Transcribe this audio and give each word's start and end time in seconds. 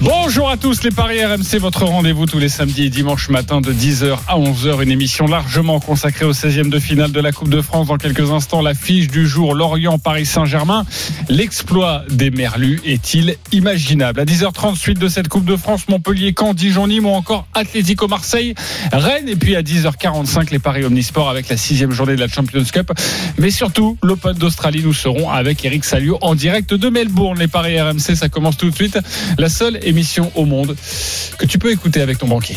Bonjour 0.00 0.48
à 0.48 0.56
tous 0.56 0.84
les 0.84 0.92
Paris 0.92 1.24
RMC, 1.24 1.58
votre 1.58 1.82
rendez-vous 1.84 2.24
tous 2.24 2.38
les 2.38 2.48
samedis 2.48 2.84
et 2.84 2.88
dimanches 2.88 3.30
matin 3.30 3.60
de 3.60 3.72
10h 3.72 4.16
à 4.28 4.38
11h, 4.38 4.80
une 4.80 4.92
émission 4.92 5.26
largement 5.26 5.80
consacrée 5.80 6.24
au 6.24 6.32
16e 6.32 6.70
de 6.70 6.78
finale 6.78 7.10
de 7.10 7.20
la 7.20 7.32
Coupe 7.32 7.48
de 7.48 7.60
France. 7.60 7.88
Dans 7.88 7.96
quelques 7.96 8.30
instants, 8.30 8.62
la 8.62 8.74
fiche 8.74 9.08
du 9.08 9.26
jour, 9.26 9.54
Lorient-Paris 9.54 10.24
Saint-Germain. 10.24 10.86
L'exploit 11.28 12.04
des 12.10 12.30
Merlus 12.30 12.80
est-il 12.84 13.34
imaginable? 13.50 14.20
À 14.20 14.24
10h30, 14.24 14.76
suite 14.76 15.00
de 15.00 15.08
cette 15.08 15.26
Coupe 15.26 15.44
de 15.44 15.56
France, 15.56 15.88
Montpellier, 15.88 16.32
Caen, 16.38 16.54
Dijon, 16.54 16.86
Nîmes 16.86 17.06
ou 17.06 17.10
encore 17.10 17.48
Atlético 17.52 18.06
Marseille, 18.06 18.54
Rennes. 18.92 19.28
Et 19.28 19.34
puis 19.34 19.56
à 19.56 19.62
10h45, 19.62 20.52
les 20.52 20.60
Paris 20.60 20.84
Omnisport 20.84 21.28
avec 21.28 21.48
la 21.48 21.56
sixième 21.56 21.90
journée 21.90 22.14
de 22.14 22.20
la 22.20 22.28
Champions 22.28 22.62
Cup. 22.72 22.92
Mais 23.36 23.50
surtout, 23.50 23.98
l'Open 24.04 24.34
d'Australie, 24.34 24.82
nous 24.84 24.94
serons 24.94 25.28
avec 25.28 25.64
Eric 25.64 25.84
Salio 25.84 26.18
en 26.20 26.36
direct 26.36 26.72
de 26.72 26.88
Melbourne. 26.88 27.40
Les 27.40 27.48
Paris 27.48 27.80
RMC, 27.80 28.14
ça 28.14 28.28
commence 28.28 28.56
tout 28.56 28.70
de 28.70 28.76
suite. 28.76 28.96
Émission 29.88 30.30
au 30.34 30.44
monde 30.44 30.76
que 31.38 31.46
tu 31.46 31.58
peux 31.58 31.70
écouter 31.72 32.00
avec 32.00 32.18
ton 32.18 32.28
banquier. 32.28 32.56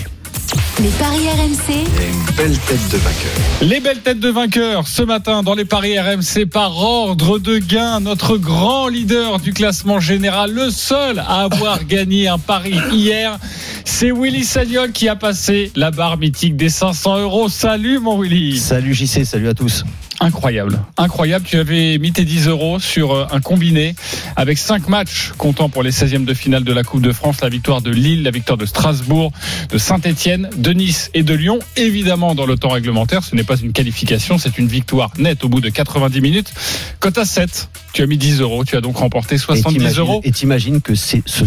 Les 0.82 0.90
paris 0.90 1.28
RMC. 1.30 1.74
une 1.76 2.36
belle 2.36 2.58
tête 2.58 2.90
de 2.90 2.98
vainqueur. 2.98 3.32
Les 3.62 3.80
belles 3.80 4.00
têtes 4.00 4.20
de 4.20 4.30
vainqueurs 4.30 4.88
ce 4.88 5.04
matin 5.04 5.44
dans 5.44 5.54
les 5.54 5.66
paris 5.66 5.98
RMC 6.00 6.46
par 6.52 6.78
ordre 6.78 7.40
de 7.40 7.58
gain. 7.60 8.00
Notre 8.00 8.38
grand 8.38 8.88
leader 8.88 9.40
du 9.40 9.54
classement 9.54 10.00
général, 10.00 10.52
le 10.52 10.70
seul 10.70 11.20
à 11.20 11.44
avoir 11.44 11.86
gagné 11.88 12.28
un 12.28 12.40
pari 12.40 12.76
hier, 12.92 13.38
c'est 13.86 14.12
Willy 14.12 14.44
Sagnol 14.44 14.92
qui 14.92 15.08
a 15.08 15.16
passé 15.16 15.72
la 15.76 15.92
barre 15.92 16.18
mythique 16.18 16.56
des 16.56 16.70
500 16.70 17.20
euros. 17.20 17.48
Salut 17.48 18.00
mon 18.00 18.20
Willy. 18.20 18.58
Salut 18.58 18.94
JC, 18.94 19.24
salut 19.24 19.50
à 19.50 19.54
tous. 19.54 19.84
Incroyable, 20.24 20.80
incroyable. 20.98 21.46
Tu 21.48 21.58
avais 21.58 21.98
mis 21.98 22.12
tes 22.12 22.26
10 22.26 22.48
euros 22.48 22.78
sur 22.80 23.12
euh, 23.12 23.26
un 23.32 23.42
combiné 23.42 23.96
avec 24.36 24.60
5 24.60 24.88
matchs 24.88 25.32
comptant 25.38 25.68
pour 25.68 25.82
les 25.82 25.90
16e 25.92 26.26
de 26.26 26.34
finale 26.36 26.64
de 26.64 26.72
la 26.72 26.84
Coupe 26.84 27.02
de 27.02 27.12
France, 27.12 27.42
la 27.42 27.50
victoire 27.50 27.82
de 27.82 27.90
Lille, 27.90 28.22
la 28.22 28.30
victoire 28.30 28.58
de 28.58 28.68
Strasbourg, 28.68 29.32
de 29.72 29.78
Saint-Etienne, 29.80 30.50
de 30.56 30.72
Nice 30.74 31.10
et 31.16 31.24
de 31.24 31.34
Lyon. 31.34 31.58
Évidemment, 31.76 32.36
dans 32.36 32.46
le 32.46 32.56
temps 32.56 32.70
réglementaire, 32.70 33.24
ce 33.24 33.36
n'est 33.36 33.44
pas 33.44 33.58
une 33.58 33.74
qualification, 33.74 34.38
c'est 34.38 34.60
une 34.60 34.68
victoire 34.68 35.12
nette 35.18 35.44
au 35.44 35.50
bout 35.50 35.60
de 35.60 35.70
90 35.70 36.22
minutes. 36.22 36.54
Cote 37.00 37.18
à 37.18 37.26
7, 37.26 37.70
tu 37.94 38.04
as 38.04 38.06
mis 38.06 38.18
10 38.18 38.42
euros, 38.42 38.64
tu 38.64 38.78
as 38.78 38.82
donc 38.82 38.98
remporté 38.98 39.36
Et 39.36 39.40
70 39.40 39.74
t'imagines- 39.74 40.00
euros. 40.00 40.22
Et 40.24 40.32
t'imagines 40.32 40.82
que 40.82 40.94
c'est 40.94 41.24
ce, 41.26 41.46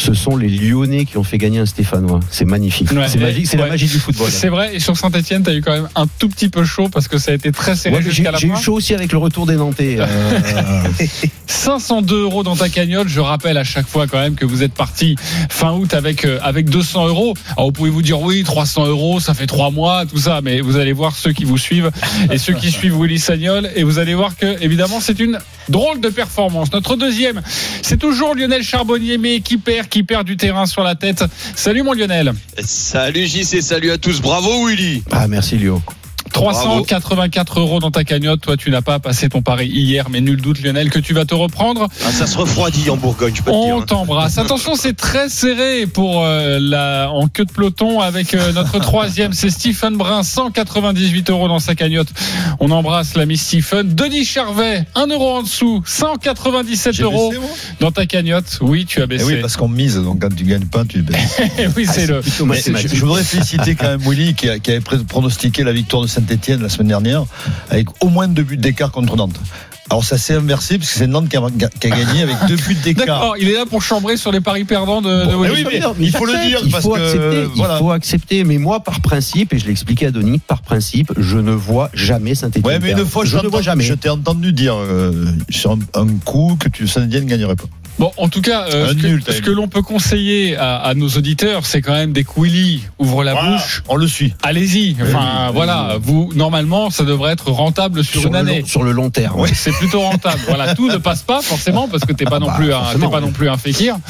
ce 0.00 0.14
sont 0.14 0.36
les 0.36 0.48
Lyonnais 0.48 1.04
qui 1.04 1.18
ont 1.18 1.22
fait 1.24 1.36
gagner 1.38 1.58
un 1.58 1.66
Stéphanois. 1.66 2.20
C'est 2.30 2.44
magnifique. 2.46 2.90
Ouais, 2.92 3.06
c'est 3.06 3.18
et- 3.18 3.22
magique, 3.22 3.46
c'est 3.46 3.56
la 3.56 3.66
magie 3.66 3.86
du 3.86 3.98
football. 3.98 4.30
C'est 4.30 4.48
vrai, 4.48 4.74
et 4.76 4.80
sur 4.80 4.96
Saint-Etienne, 4.96 5.42
tu 5.42 5.50
as 5.50 5.54
eu 5.54 5.60
quand 5.60 5.72
même 5.72 5.88
un 5.94 6.06
tout 6.18 6.28
petit 6.28 6.48
peu 6.48 6.64
chaud 6.64 6.88
parce 6.88 7.06
que 7.08 7.18
ça 7.18 7.32
a 7.32 7.34
été 7.34 7.52
très 7.52 7.76
serré 7.76 8.00
jusqu'à 8.02 8.30
la 8.32 8.38
j'ai 8.38 8.46
eu 8.48 8.50
fin. 8.52 8.56
chaud 8.60 8.74
aussi 8.74 8.94
avec 8.94 9.12
le 9.12 9.18
retour 9.18 9.46
des 9.46 9.56
Nantais. 9.56 9.96
euh, 10.00 10.06
502 11.46 12.22
euros 12.22 12.42
dans 12.42 12.56
ta 12.56 12.68
cagnotte. 12.68 13.08
Je 13.08 13.20
rappelle 13.20 13.56
à 13.58 13.64
chaque 13.64 13.86
fois 13.86 14.06
quand 14.06 14.18
même 14.18 14.34
que 14.34 14.44
vous 14.46 14.62
êtes 14.62 14.72
parti 14.72 15.16
fin 15.48 15.72
août 15.72 15.92
avec 15.94 16.24
euh, 16.24 16.38
avec 16.42 16.68
200 16.70 17.08
euros. 17.08 17.34
Alors 17.56 17.66
vous 17.66 17.72
pouvez 17.72 17.90
vous 17.90 18.02
dire 18.02 18.20
oui, 18.20 18.42
300 18.42 18.86
euros, 18.86 19.20
ça 19.20 19.34
fait 19.34 19.46
trois 19.46 19.70
mois, 19.70 20.06
tout 20.06 20.18
ça, 20.18 20.40
mais 20.42 20.60
vous 20.60 20.76
allez 20.76 20.92
voir 20.92 21.14
ceux 21.16 21.32
qui 21.32 21.44
vous 21.44 21.58
suivent 21.58 21.90
et 22.30 22.38
ceux 22.38 22.54
qui 22.54 22.70
suivent 22.70 22.96
Willy 23.00 23.18
Sagnol 23.18 23.68
et 23.76 23.82
vous 23.82 23.98
allez 23.98 24.14
voir 24.14 24.36
que 24.36 24.62
évidemment 24.62 25.00
c'est 25.00 25.18
une 25.20 25.38
drôle 25.68 26.00
de 26.00 26.08
performance. 26.08 26.72
Notre 26.72 26.96
deuxième, 26.96 27.42
c'est 27.82 27.98
toujours 27.98 28.34
Lionel 28.34 28.62
Charbonnier, 28.62 29.18
mais 29.18 29.40
qui 29.40 29.56
perd, 29.56 29.88
qui 29.90 30.02
perd 30.02 30.24
du 30.26 30.36
terrain 30.36 30.66
sur 30.66 30.82
la 30.82 30.94
tête. 30.94 31.24
Salut 31.54 31.82
mon 31.82 31.92
Lionel. 31.92 32.32
Salut 32.62 33.26
JC, 33.26 33.60
salut 33.60 33.90
à 33.90 33.98
tous. 33.98 34.20
Bravo 34.20 34.66
Willy. 34.66 35.02
Ah, 35.10 35.28
merci 35.28 35.58
Lio. 35.58 35.82
384 36.32 37.60
euros 37.60 37.80
dans 37.80 37.90
ta 37.90 38.04
cagnotte. 38.04 38.40
Toi, 38.40 38.56
tu 38.56 38.70
n'as 38.70 38.82
pas 38.82 38.98
passé 38.98 39.28
ton 39.28 39.42
pari 39.42 39.66
hier, 39.68 40.08
mais 40.10 40.20
nul 40.20 40.40
doute, 40.40 40.60
Lionel, 40.62 40.90
que 40.90 40.98
tu 40.98 41.14
vas 41.14 41.24
te 41.24 41.34
reprendre. 41.34 41.88
Ah, 42.06 42.12
ça 42.12 42.26
se 42.26 42.36
refroidit 42.38 42.88
en 42.90 42.96
Bourgogne, 42.96 43.34
je 43.34 43.42
peux 43.42 43.50
te 43.50 43.64
dire. 43.64 43.74
On 43.76 43.82
t'embrasse. 43.82 44.38
Attention, 44.38 44.74
c'est 44.76 44.96
très 44.96 45.28
serré 45.28 45.86
pour 45.86 46.24
euh, 46.24 46.58
la 46.60 47.10
en 47.10 47.28
queue 47.28 47.44
de 47.44 47.52
peloton 47.52 48.00
avec 48.00 48.34
euh, 48.34 48.52
notre 48.52 48.78
troisième, 48.80 49.32
c'est 49.32 49.50
Stephen 49.50 49.96
Brun, 49.96 50.22
198 50.22 51.30
euros 51.30 51.48
dans 51.48 51.58
sa 51.58 51.74
cagnotte. 51.74 52.08
On 52.60 52.70
embrasse 52.70 53.16
l'ami 53.16 53.36
Stephen. 53.36 53.94
Denis 53.94 54.24
Charvet, 54.24 54.84
1 54.94 55.06
euro 55.08 55.36
en 55.38 55.42
dessous, 55.42 55.82
197 55.86 56.92
J'ai 56.94 57.02
euros 57.02 57.30
baissé, 57.30 57.42
dans 57.80 57.90
ta 57.92 58.06
cagnotte. 58.06 58.58
Oui, 58.60 58.84
tu 58.86 59.00
as 59.00 59.04
Eh 59.04 59.06
baissé. 59.06 59.24
oui, 59.24 59.36
parce 59.40 59.56
qu'on 59.56 59.68
mise, 59.68 59.96
donc 59.96 60.20
quand 60.20 60.34
tu 60.34 60.44
gagnes 60.44 60.66
pas, 60.66 60.84
tu 60.84 61.02
baisses. 61.02 61.40
Eh 61.58 61.66
oui, 61.76 61.86
c'est 61.90 62.06
le. 62.06 62.20
Je, 62.22 63.00
voudrais 63.00 63.22
féliciter 63.24 63.74
quand 63.74 63.88
même 63.88 64.00
Willy 64.00 64.34
qui, 64.34 64.48
a- 64.48 64.58
qui 64.58 64.70
avait 64.70 64.80
pronostiqué 64.80 65.62
la 65.64 65.72
victoire 65.72 66.02
de 66.02 66.06
Saint-Etienne 66.20 66.62
la 66.62 66.68
semaine 66.68 66.88
dernière 66.88 67.24
avec 67.70 67.88
au 68.02 68.08
moins 68.08 68.28
deux 68.28 68.42
buts 68.42 68.56
d'écart 68.56 68.90
contre 68.90 69.16
Nantes. 69.16 69.40
Alors 69.90 70.04
ça 70.04 70.18
s'est 70.18 70.34
inversé 70.34 70.78
parce 70.78 70.92
que 70.92 70.98
c'est 70.98 71.08
Nantes 71.08 71.28
qui 71.28 71.36
a, 71.36 71.42
qui 71.80 71.86
a 71.88 71.90
gagné 71.90 72.22
avec 72.22 72.36
deux 72.46 72.54
buts 72.56 72.76
d'écart. 72.76 73.06
D'accord, 73.06 73.36
il 73.40 73.48
est 73.48 73.54
là 73.54 73.66
pour 73.66 73.82
chambrer 73.82 74.16
sur 74.16 74.30
les 74.30 74.40
paris 74.40 74.64
perdants 74.64 75.02
de, 75.02 75.24
Bon, 75.24 75.44
eh 75.44 75.50
oui, 75.50 75.64
mais 75.68 75.80
il 75.98 76.12
faut 76.12 76.26
le 76.26 76.40
dire 76.46 76.60
il 76.64 76.70
parce 76.70 76.84
faut 76.84 76.94
que 76.94 77.00
accepter, 77.00 77.44
voilà. 77.56 77.74
il 77.74 77.78
faut 77.78 77.90
accepter. 77.90 78.44
Mais 78.44 78.58
moi, 78.58 78.84
par 78.84 79.00
principe, 79.00 79.52
et 79.52 79.58
je 79.58 79.64
l'ai 79.64 79.72
expliqué 79.72 80.06
à 80.06 80.10
Denis, 80.12 80.38
par 80.38 80.62
principe, 80.62 81.12
je 81.16 81.38
ne 81.38 81.50
vois 81.50 81.90
jamais 81.92 82.36
Saint-Etienne. 82.36 82.64
Ouais, 82.64 82.78
mais 82.78 82.92
une 82.92 83.04
fois, 83.04 83.24
je 83.24 83.30
je, 83.36 83.38
ne 83.38 83.48
vois 83.48 83.62
jamais. 83.62 83.82
je 83.82 83.94
t'ai 83.94 84.08
entendu 84.10 84.52
dire 84.52 84.76
euh, 84.76 85.26
sur 85.48 85.72
un, 85.72 85.78
un 85.94 86.06
coup 86.24 86.56
que 86.60 86.68
tu 86.68 86.86
Saint-Etienne 86.86 87.24
ne 87.24 87.28
gagnerait 87.28 87.56
pas. 87.56 87.64
Bon, 88.00 88.10
en 88.16 88.28
tout 88.30 88.40
cas, 88.40 88.64
euh, 88.72 88.88
ce, 88.88 88.94
que, 88.94 89.06
nul, 89.06 89.22
t'as 89.22 89.32
ce 89.32 89.36
dit. 89.36 89.42
que 89.42 89.50
l'on 89.50 89.68
peut 89.68 89.82
conseiller 89.82 90.56
à, 90.56 90.76
à 90.76 90.94
nos 90.94 91.08
auditeurs, 91.10 91.66
c'est 91.66 91.82
quand 91.82 91.92
même 91.92 92.12
dès 92.12 92.24
que 92.24 92.30
Willy 92.40 92.80
ouvre 92.98 93.22
la 93.24 93.34
Voilà, 93.34 93.52
bouche. 93.58 93.82
on 93.88 93.96
le 93.96 94.06
suit. 94.06 94.32
Allez-y. 94.42 94.96
Enfin, 95.02 95.48
oui, 95.48 95.52
voilà. 95.54 95.98
Vous, 96.00 96.30
normalement, 96.34 96.88
ça 96.88 97.04
devrait 97.04 97.32
être 97.34 97.50
rentable 97.50 98.02
sur, 98.02 98.22
sur, 98.22 98.30
une 98.30 98.36
année. 98.36 98.60
long, 98.60 98.66
sur 98.66 98.82
le 98.84 98.92
long 98.92 99.10
terme. 99.10 99.46
C'est 99.52 99.72
plutôt 99.72 100.00
rentable. 100.00 100.40
Voilà, 100.48 100.74
tout 100.74 100.88
ne 100.88 100.96
passe 100.96 101.22
pas 101.22 101.42
forcément 101.42 101.88
parce 101.88 102.06
que 102.06 102.14
t'es 102.14 102.24
pas 102.24 102.38
non 102.38 102.46
bah, 102.46 102.54
plus 102.56 102.72
un, 102.72 102.80
t'es 102.98 103.06
pas 103.06 103.20
non 103.20 103.32
plus 103.32 103.48
un 103.50 103.58
fékir. 103.58 103.96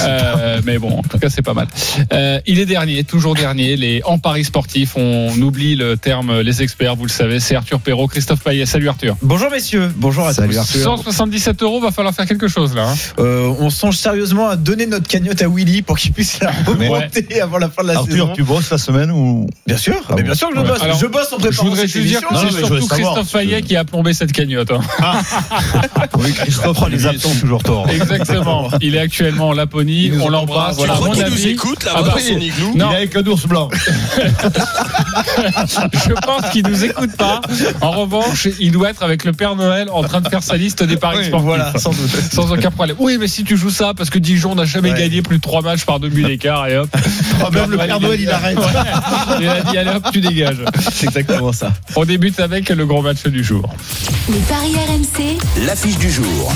Euh, 0.00 0.60
mais 0.64 0.78
bon, 0.78 0.98
en 0.98 1.02
tout 1.02 1.18
cas, 1.18 1.28
c'est 1.28 1.42
pas 1.42 1.52
mal. 1.54 1.66
Euh, 2.12 2.40
il 2.46 2.58
est 2.58 2.66
dernier, 2.66 3.04
toujours 3.04 3.34
dernier. 3.34 3.76
Les 3.76 4.02
en 4.04 4.18
paris 4.18 4.44
sportifs, 4.44 4.96
on 4.96 5.30
oublie 5.40 5.76
le 5.76 5.96
terme 5.96 6.40
les 6.40 6.62
experts. 6.62 6.96
Vous 6.96 7.04
le 7.04 7.10
savez, 7.10 7.40
c'est 7.40 7.54
Arthur 7.54 7.78
Perrault, 7.80 8.08
Christophe 8.08 8.40
Payet. 8.42 8.66
Salut 8.66 8.88
Arthur. 8.88 9.16
Bonjour 9.22 9.50
messieurs, 9.50 9.92
bonjour 9.96 10.26
à 10.26 10.32
Salut 10.34 10.54
tous. 10.54 10.58
Arthur. 10.58 10.82
177 10.82 11.62
euros, 11.62 11.80
va 11.80 11.90
falloir 11.90 12.14
faire 12.14 12.26
quelque 12.26 12.48
chose 12.48 12.74
là. 12.74 12.88
hein. 12.90 13.21
Euh, 13.22 13.54
on 13.60 13.70
songe 13.70 13.96
sérieusement 13.96 14.48
à 14.48 14.56
donner 14.56 14.86
notre 14.86 15.06
cagnotte 15.06 15.40
à 15.42 15.48
Willy 15.48 15.82
pour 15.82 15.96
qu'il 15.98 16.12
puisse 16.12 16.40
la 16.40 16.50
remonter 16.66 17.40
avant 17.40 17.58
la 17.58 17.68
fin 17.70 17.82
de 17.82 17.88
la 17.88 17.98
Arthur, 17.98 18.12
saison. 18.12 18.32
tu 18.34 18.42
bosses 18.42 18.70
la 18.70 18.78
semaine 18.78 19.10
ou 19.12 19.46
Bien 19.66 19.76
sûr, 19.76 19.94
Ah 20.08 20.14
mais 20.16 20.22
bien 20.24 20.34
sûr 20.34 20.48
que 20.48 20.56
je 20.56 20.60
Ouais. 20.60 20.66
bosse. 20.68 20.82
Alors, 20.82 20.98
je 20.98 21.06
bosse 21.06 21.32
en 21.32 21.36
Je 21.38 21.42
préparant 21.46 21.68
voudrais 21.68 21.82
cette 21.88 22.02
juste 22.02 22.06
dire 22.08 22.18
émission. 22.30 22.48
que 22.48 22.52
c'est 22.52 22.60
je 22.60 22.66
surtout 22.66 22.86
Christophe 22.88 23.32
Payet 23.32 23.62
qui 23.62 23.76
a 23.76 23.84
plombé 23.84 24.12
cette 24.12 24.32
cagnotte. 24.32 24.70
hein. 24.72 24.80
Oui, 26.18 26.32
Christophe, 26.32 26.78
les 26.90 27.06
absents 27.06 27.30
toujours 27.40 27.62
tort. 27.62 27.88
Exactement. 27.88 28.68
Il 28.80 28.94
est 28.96 29.00
actuellement 29.00 29.48
en 29.48 29.52
Laponie. 29.52 30.12
On 30.20 30.32
embrasse. 30.32 30.32
l'embrasse. 30.32 30.76
Tu 30.76 30.86
Voilà, 30.86 30.94
mon 31.00 31.10
qu'il 31.12 31.24
nous 31.26 31.46
écoute 31.46 31.86
Ah 31.88 31.94
là-bas 32.00 32.14
bah 32.14 32.20
Il 32.20 32.80
est 32.80 32.82
avec 32.96 33.16
un 33.16 33.26
ours 33.26 33.46
blanc. 33.46 33.68
je 35.92 36.12
pense 36.26 36.50
qu'il 36.50 36.66
nous 36.66 36.84
écoute 36.84 37.16
pas. 37.16 37.40
En 37.80 37.90
revanche, 37.92 38.48
il 38.60 38.72
doit 38.72 38.90
être 38.90 39.02
avec 39.02 39.24
le 39.24 39.32
Père 39.32 39.56
Noël 39.56 39.88
en 39.92 40.02
train 40.02 40.20
de 40.20 40.28
faire 40.28 40.42
sa 40.42 40.56
liste 40.56 40.82
des 40.82 40.96
paris 40.96 41.18
Oui, 41.20 41.26
sportifs. 41.26 41.46
voilà, 41.46 41.72
sans 41.78 41.90
doute. 41.90 42.10
Sans 42.32 42.52
aucun 42.52 42.70
problème. 42.70 42.96
Oui, 43.02 43.18
mais 43.18 43.26
si 43.26 43.42
tu 43.42 43.56
joues 43.56 43.70
ça, 43.70 43.94
parce 43.94 44.10
que 44.10 44.18
Dijon 44.20 44.54
n'a 44.54 44.64
jamais 44.64 44.92
Ouais. 44.92 44.98
gagné 44.98 45.22
plus 45.22 45.38
de 45.38 45.42
trois 45.42 45.60
matchs 45.60 45.84
par 45.84 45.98
deux 45.98 46.08
buts 46.08 46.22
d'écart, 46.22 46.68
et 46.68 46.78
hop. 46.78 46.88
Même 47.52 47.70
le 47.70 47.76
Père 47.76 47.98
Noël, 48.00 48.20
il 48.20 48.30
arrête. 48.30 48.56
Ouais. 48.58 48.64
Il 49.40 49.48
a 49.48 49.60
dit, 49.62 49.76
allez 49.78 49.90
hop, 49.90 50.06
tu 50.12 50.20
dégages. 50.20 50.64
C'est 50.92 51.06
exactement 51.06 51.52
ça. 51.52 51.72
On 51.96 52.04
débute 52.04 52.38
avec 52.38 52.68
le 52.68 52.86
gros 52.86 53.02
match 53.02 53.24
du 53.24 53.42
jour. 53.42 53.68
Les 54.28 54.38
paris 54.40 54.74
RMC. 54.76 55.38
L'affiche 55.66 55.98
du 55.98 56.10
jour. 56.10 56.52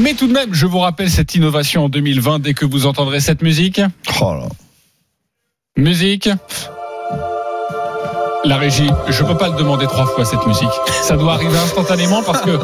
Mais 0.00 0.14
tout 0.14 0.28
de 0.28 0.32
même, 0.32 0.54
je 0.54 0.66
vous 0.66 0.78
rappelle 0.78 1.10
cette 1.10 1.34
innovation 1.34 1.84
en 1.86 1.88
2020 1.88 2.38
dès 2.38 2.54
que 2.54 2.64
vous 2.64 2.86
entendrez 2.86 3.18
cette 3.20 3.42
musique. 3.42 3.80
Oh 4.20 4.34
là. 4.34 4.48
Musique. 5.76 6.28
La 8.44 8.56
régie, 8.56 8.90
je 9.08 9.22
peux 9.22 9.36
pas 9.36 9.48
le 9.48 9.54
demander 9.56 9.86
trois 9.86 10.06
fois 10.06 10.24
cette 10.24 10.44
musique. 10.46 10.68
Ça 11.02 11.16
doit 11.16 11.34
arriver 11.34 11.56
instantanément 11.58 12.22
parce 12.24 12.40
que 12.40 12.58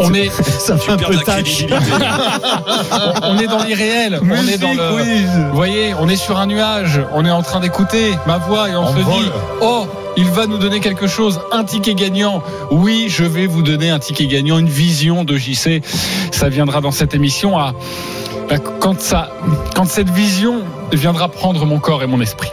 on 0.00 0.12
est, 0.14 0.30
Ça 0.58 0.76
fait 0.76 0.90
un 0.92 0.96
peu 0.96 1.14
tâche. 1.18 1.64
on 3.22 3.38
est 3.38 3.46
dans 3.46 3.62
l'irréel. 3.62 4.20
On 4.22 4.48
est 4.48 4.58
dans 4.58 4.72
le, 4.72 5.48
vous 5.50 5.54
voyez, 5.56 5.94
on 5.98 6.08
est 6.08 6.16
sur 6.16 6.38
un 6.38 6.46
nuage. 6.46 7.00
On 7.12 7.24
est 7.24 7.30
en 7.30 7.42
train 7.42 7.60
d'écouter 7.60 8.16
ma 8.26 8.38
voix 8.38 8.68
et 8.68 8.74
on, 8.74 8.82
On 8.84 8.92
se 8.96 9.00
vole. 9.00 9.22
dit, 9.22 9.30
oh, 9.60 9.86
il 10.16 10.28
va 10.30 10.46
nous 10.46 10.58
donner 10.58 10.80
quelque 10.80 11.06
chose, 11.06 11.40
un 11.52 11.62
ticket 11.62 11.94
gagnant. 11.94 12.42
Oui, 12.72 13.06
je 13.08 13.22
vais 13.24 13.46
vous 13.46 13.62
donner 13.62 13.90
un 13.90 13.98
ticket 14.00 14.26
gagnant, 14.26 14.58
une 14.58 14.68
vision 14.68 15.22
de 15.24 15.36
JC. 15.36 15.82
Ça 16.32 16.48
viendra 16.48 16.80
dans 16.80 16.90
cette 16.90 17.14
émission 17.14 17.58
à, 17.58 17.74
à- 18.50 18.58
quand 18.80 19.00
ça, 19.00 19.30
quand 19.76 19.86
cette 19.86 20.10
vision 20.10 20.62
viendra 20.92 21.28
prendre 21.28 21.64
mon 21.64 21.78
corps 21.78 22.02
et 22.02 22.06
mon 22.06 22.20
esprit. 22.20 22.50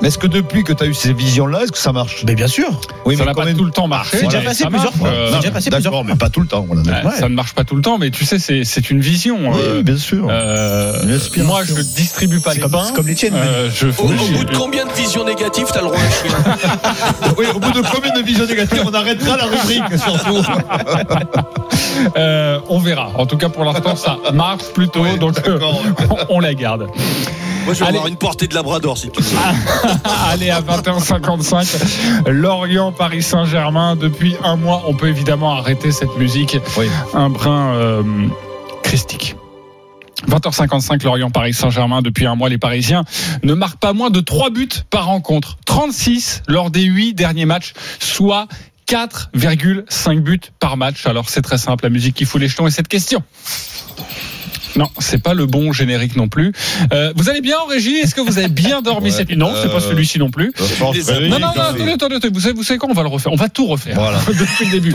Mais 0.00 0.08
est-ce 0.08 0.18
que 0.18 0.26
depuis 0.26 0.64
que 0.64 0.72
tu 0.72 0.82
as 0.82 0.86
eu 0.86 0.94
ces 0.94 1.12
visions-là, 1.12 1.62
est-ce 1.62 1.72
que 1.72 1.78
ça 1.78 1.92
marche? 1.92 2.24
Mais 2.26 2.34
bien 2.34 2.48
sûr. 2.48 2.68
Oui, 3.04 3.16
ça 3.16 3.22
mais 3.22 3.30
n'a 3.30 3.34
pas 3.34 3.44
même- 3.44 3.56
tout 3.56 3.64
le 3.64 3.70
temps 3.70 3.86
marché. 3.88 4.18
C'est 4.18 4.24
déjà 4.26 4.38
mais 4.40 4.44
passé 4.46 4.62
ça 4.64 4.68
plusieurs 4.70 4.96
marche. 4.96 4.98
fois. 4.98 5.08
Euh, 5.08 5.30
C'est 5.32 5.36
déjà 5.38 5.50
passé 5.52 5.70
plusieurs 5.70 5.92
D'accord, 5.92 6.04
fois. 6.04 6.12
mais 6.14 6.18
pas 6.18 6.28
tout 6.30 6.40
le 6.40 6.46
temps. 6.46 6.66
Voilà. 6.68 7.04
ouais, 7.08 7.16
Ça 7.18 7.28
ne 7.28 7.34
marche 7.34 7.52
pas 7.54 7.64
tout 7.64 7.76
le 7.76 7.82
temps, 7.82 7.98
mais 7.98 8.10
tu 8.10 8.24
sais, 8.24 8.38
c'est 8.38 8.64
c'est 8.64 8.90
une 8.90 9.00
vision. 9.00 9.38
euh, 9.56 9.82
bien 9.82 9.96
sûr. 9.96 10.26
euh, 10.30 11.18
moi, 11.38 11.62
je 11.64 11.74
distribue 11.82 12.40
pas 12.40 12.50
C'est 12.50 12.56
les 12.56 12.62
comme- 12.62 12.70
pains. 12.72 12.84
c'est 12.86 12.94
comme 12.94 13.06
les 13.06 13.14
tiennes, 13.14 13.34
Euh, 13.36 13.70
je, 13.72 13.86
Au, 13.88 14.04
au 14.04 14.36
bout 14.38 14.44
de 14.44 14.56
combien 14.56 14.84
de 14.86 14.92
visions 14.92 15.24
négatives 15.24 15.66
t'as 15.72 15.80
le 15.80 15.86
droit 15.88 15.98
chier 15.98 16.30
Oui, 17.38 17.46
au 17.54 17.58
bout 17.60 17.70
de 17.72 17.82
combien 17.92 18.12
de 18.12 18.22
visions 18.24 18.46
négatives, 18.46 18.82
on 18.86 18.92
arrêtera 18.94 19.36
la 19.36 19.44
rubrique, 19.44 19.82
surtout. 19.98 20.42
Euh, 22.16 22.58
on 22.68 22.78
verra. 22.78 23.10
En 23.16 23.26
tout 23.26 23.36
cas, 23.36 23.48
pour 23.48 23.64
l'instant, 23.64 23.96
ça 23.96 24.18
marche 24.32 24.64
plutôt, 24.74 25.04
donc 25.18 25.36
on 26.28 26.40
la 26.40 26.54
garde. 26.54 26.88
Moi 27.64 27.74
je 27.74 27.80
vais 27.80 27.86
Allez. 27.86 27.96
avoir 27.96 28.08
une 28.08 28.16
portée 28.16 28.46
de 28.48 28.54
Labrador 28.54 28.98
si 28.98 29.10
tu 29.10 29.22
veux. 29.22 29.38
Allez, 30.30 30.50
à 30.50 30.60
21h55, 30.60 32.28
Lorient, 32.28 32.92
Paris 32.92 33.22
Saint-Germain. 33.22 33.96
Depuis 33.96 34.34
un 34.42 34.56
mois, 34.56 34.84
on 34.86 34.94
peut 34.94 35.08
évidemment 35.08 35.52
arrêter 35.52 35.92
cette 35.92 36.16
musique 36.16 36.56
Oui. 36.78 36.86
un 37.14 37.28
brin 37.30 37.74
euh, 37.74 38.02
christique. 38.82 39.36
20h55, 40.28 41.02
Lorient, 41.04 41.30
Paris 41.30 41.52
Saint-Germain. 41.54 42.00
Depuis 42.02 42.26
un 42.26 42.34
mois, 42.36 42.48
les 42.48 42.58
Parisiens 42.58 43.04
ne 43.42 43.54
marquent 43.54 43.80
pas 43.80 43.92
moins 43.92 44.10
de 44.10 44.20
3 44.20 44.50
buts 44.50 44.68
par 44.90 45.06
rencontre. 45.06 45.56
36 45.66 46.42
lors 46.48 46.70
des 46.70 46.82
8 46.82 47.14
derniers 47.14 47.44
matchs, 47.46 47.72
soit 47.98 48.46
4,5 48.88 50.20
buts 50.20 50.40
par 50.60 50.76
match. 50.76 51.06
Alors 51.06 51.28
c'est 51.28 51.42
très 51.42 51.58
simple, 51.58 51.84
la 51.84 51.90
musique 51.90 52.14
qui 52.14 52.24
fout 52.24 52.40
les 52.40 52.48
jetons 52.48 52.66
et 52.66 52.70
cette 52.70 52.88
question. 52.88 53.22
Non, 54.76 54.88
c'est 54.98 55.22
pas 55.22 55.34
le 55.34 55.46
bon 55.46 55.72
générique 55.72 56.16
non 56.16 56.28
plus. 56.28 56.52
Euh, 56.92 57.12
vous 57.16 57.28
allez 57.28 57.40
bien 57.40 57.56
en 57.58 57.66
régie? 57.66 57.96
Est-ce 57.96 58.14
que 58.14 58.20
vous 58.20 58.38
avez 58.38 58.48
bien 58.48 58.82
dormi 58.82 59.10
Ouais, 59.10 59.16
cette 59.16 59.28
nuit? 59.28 59.36
Non, 59.36 59.52
c'est 59.60 59.68
pas 59.68 59.76
euh, 59.76 59.80
celui-ci 59.80 60.18
non 60.18 60.30
plus. 60.30 60.52
Non, 60.80 60.88
non, 61.28 61.38
non, 61.38 61.46
attendez, 61.48 61.92
attendez, 61.92 62.16
attendez. 62.16 62.30
Vous 62.32 62.40
savez, 62.40 62.54
vous 62.54 62.62
savez 62.62 62.78
quoi? 62.78 62.88
On 62.90 62.94
va 62.94 63.02
le 63.02 63.08
refaire. 63.08 63.32
On 63.32 63.36
va 63.36 63.48
tout 63.48 63.66
refaire. 63.66 63.94
Voilà. 63.94 64.18
Depuis 64.28 64.64
le 64.66 64.70
début. 64.70 64.94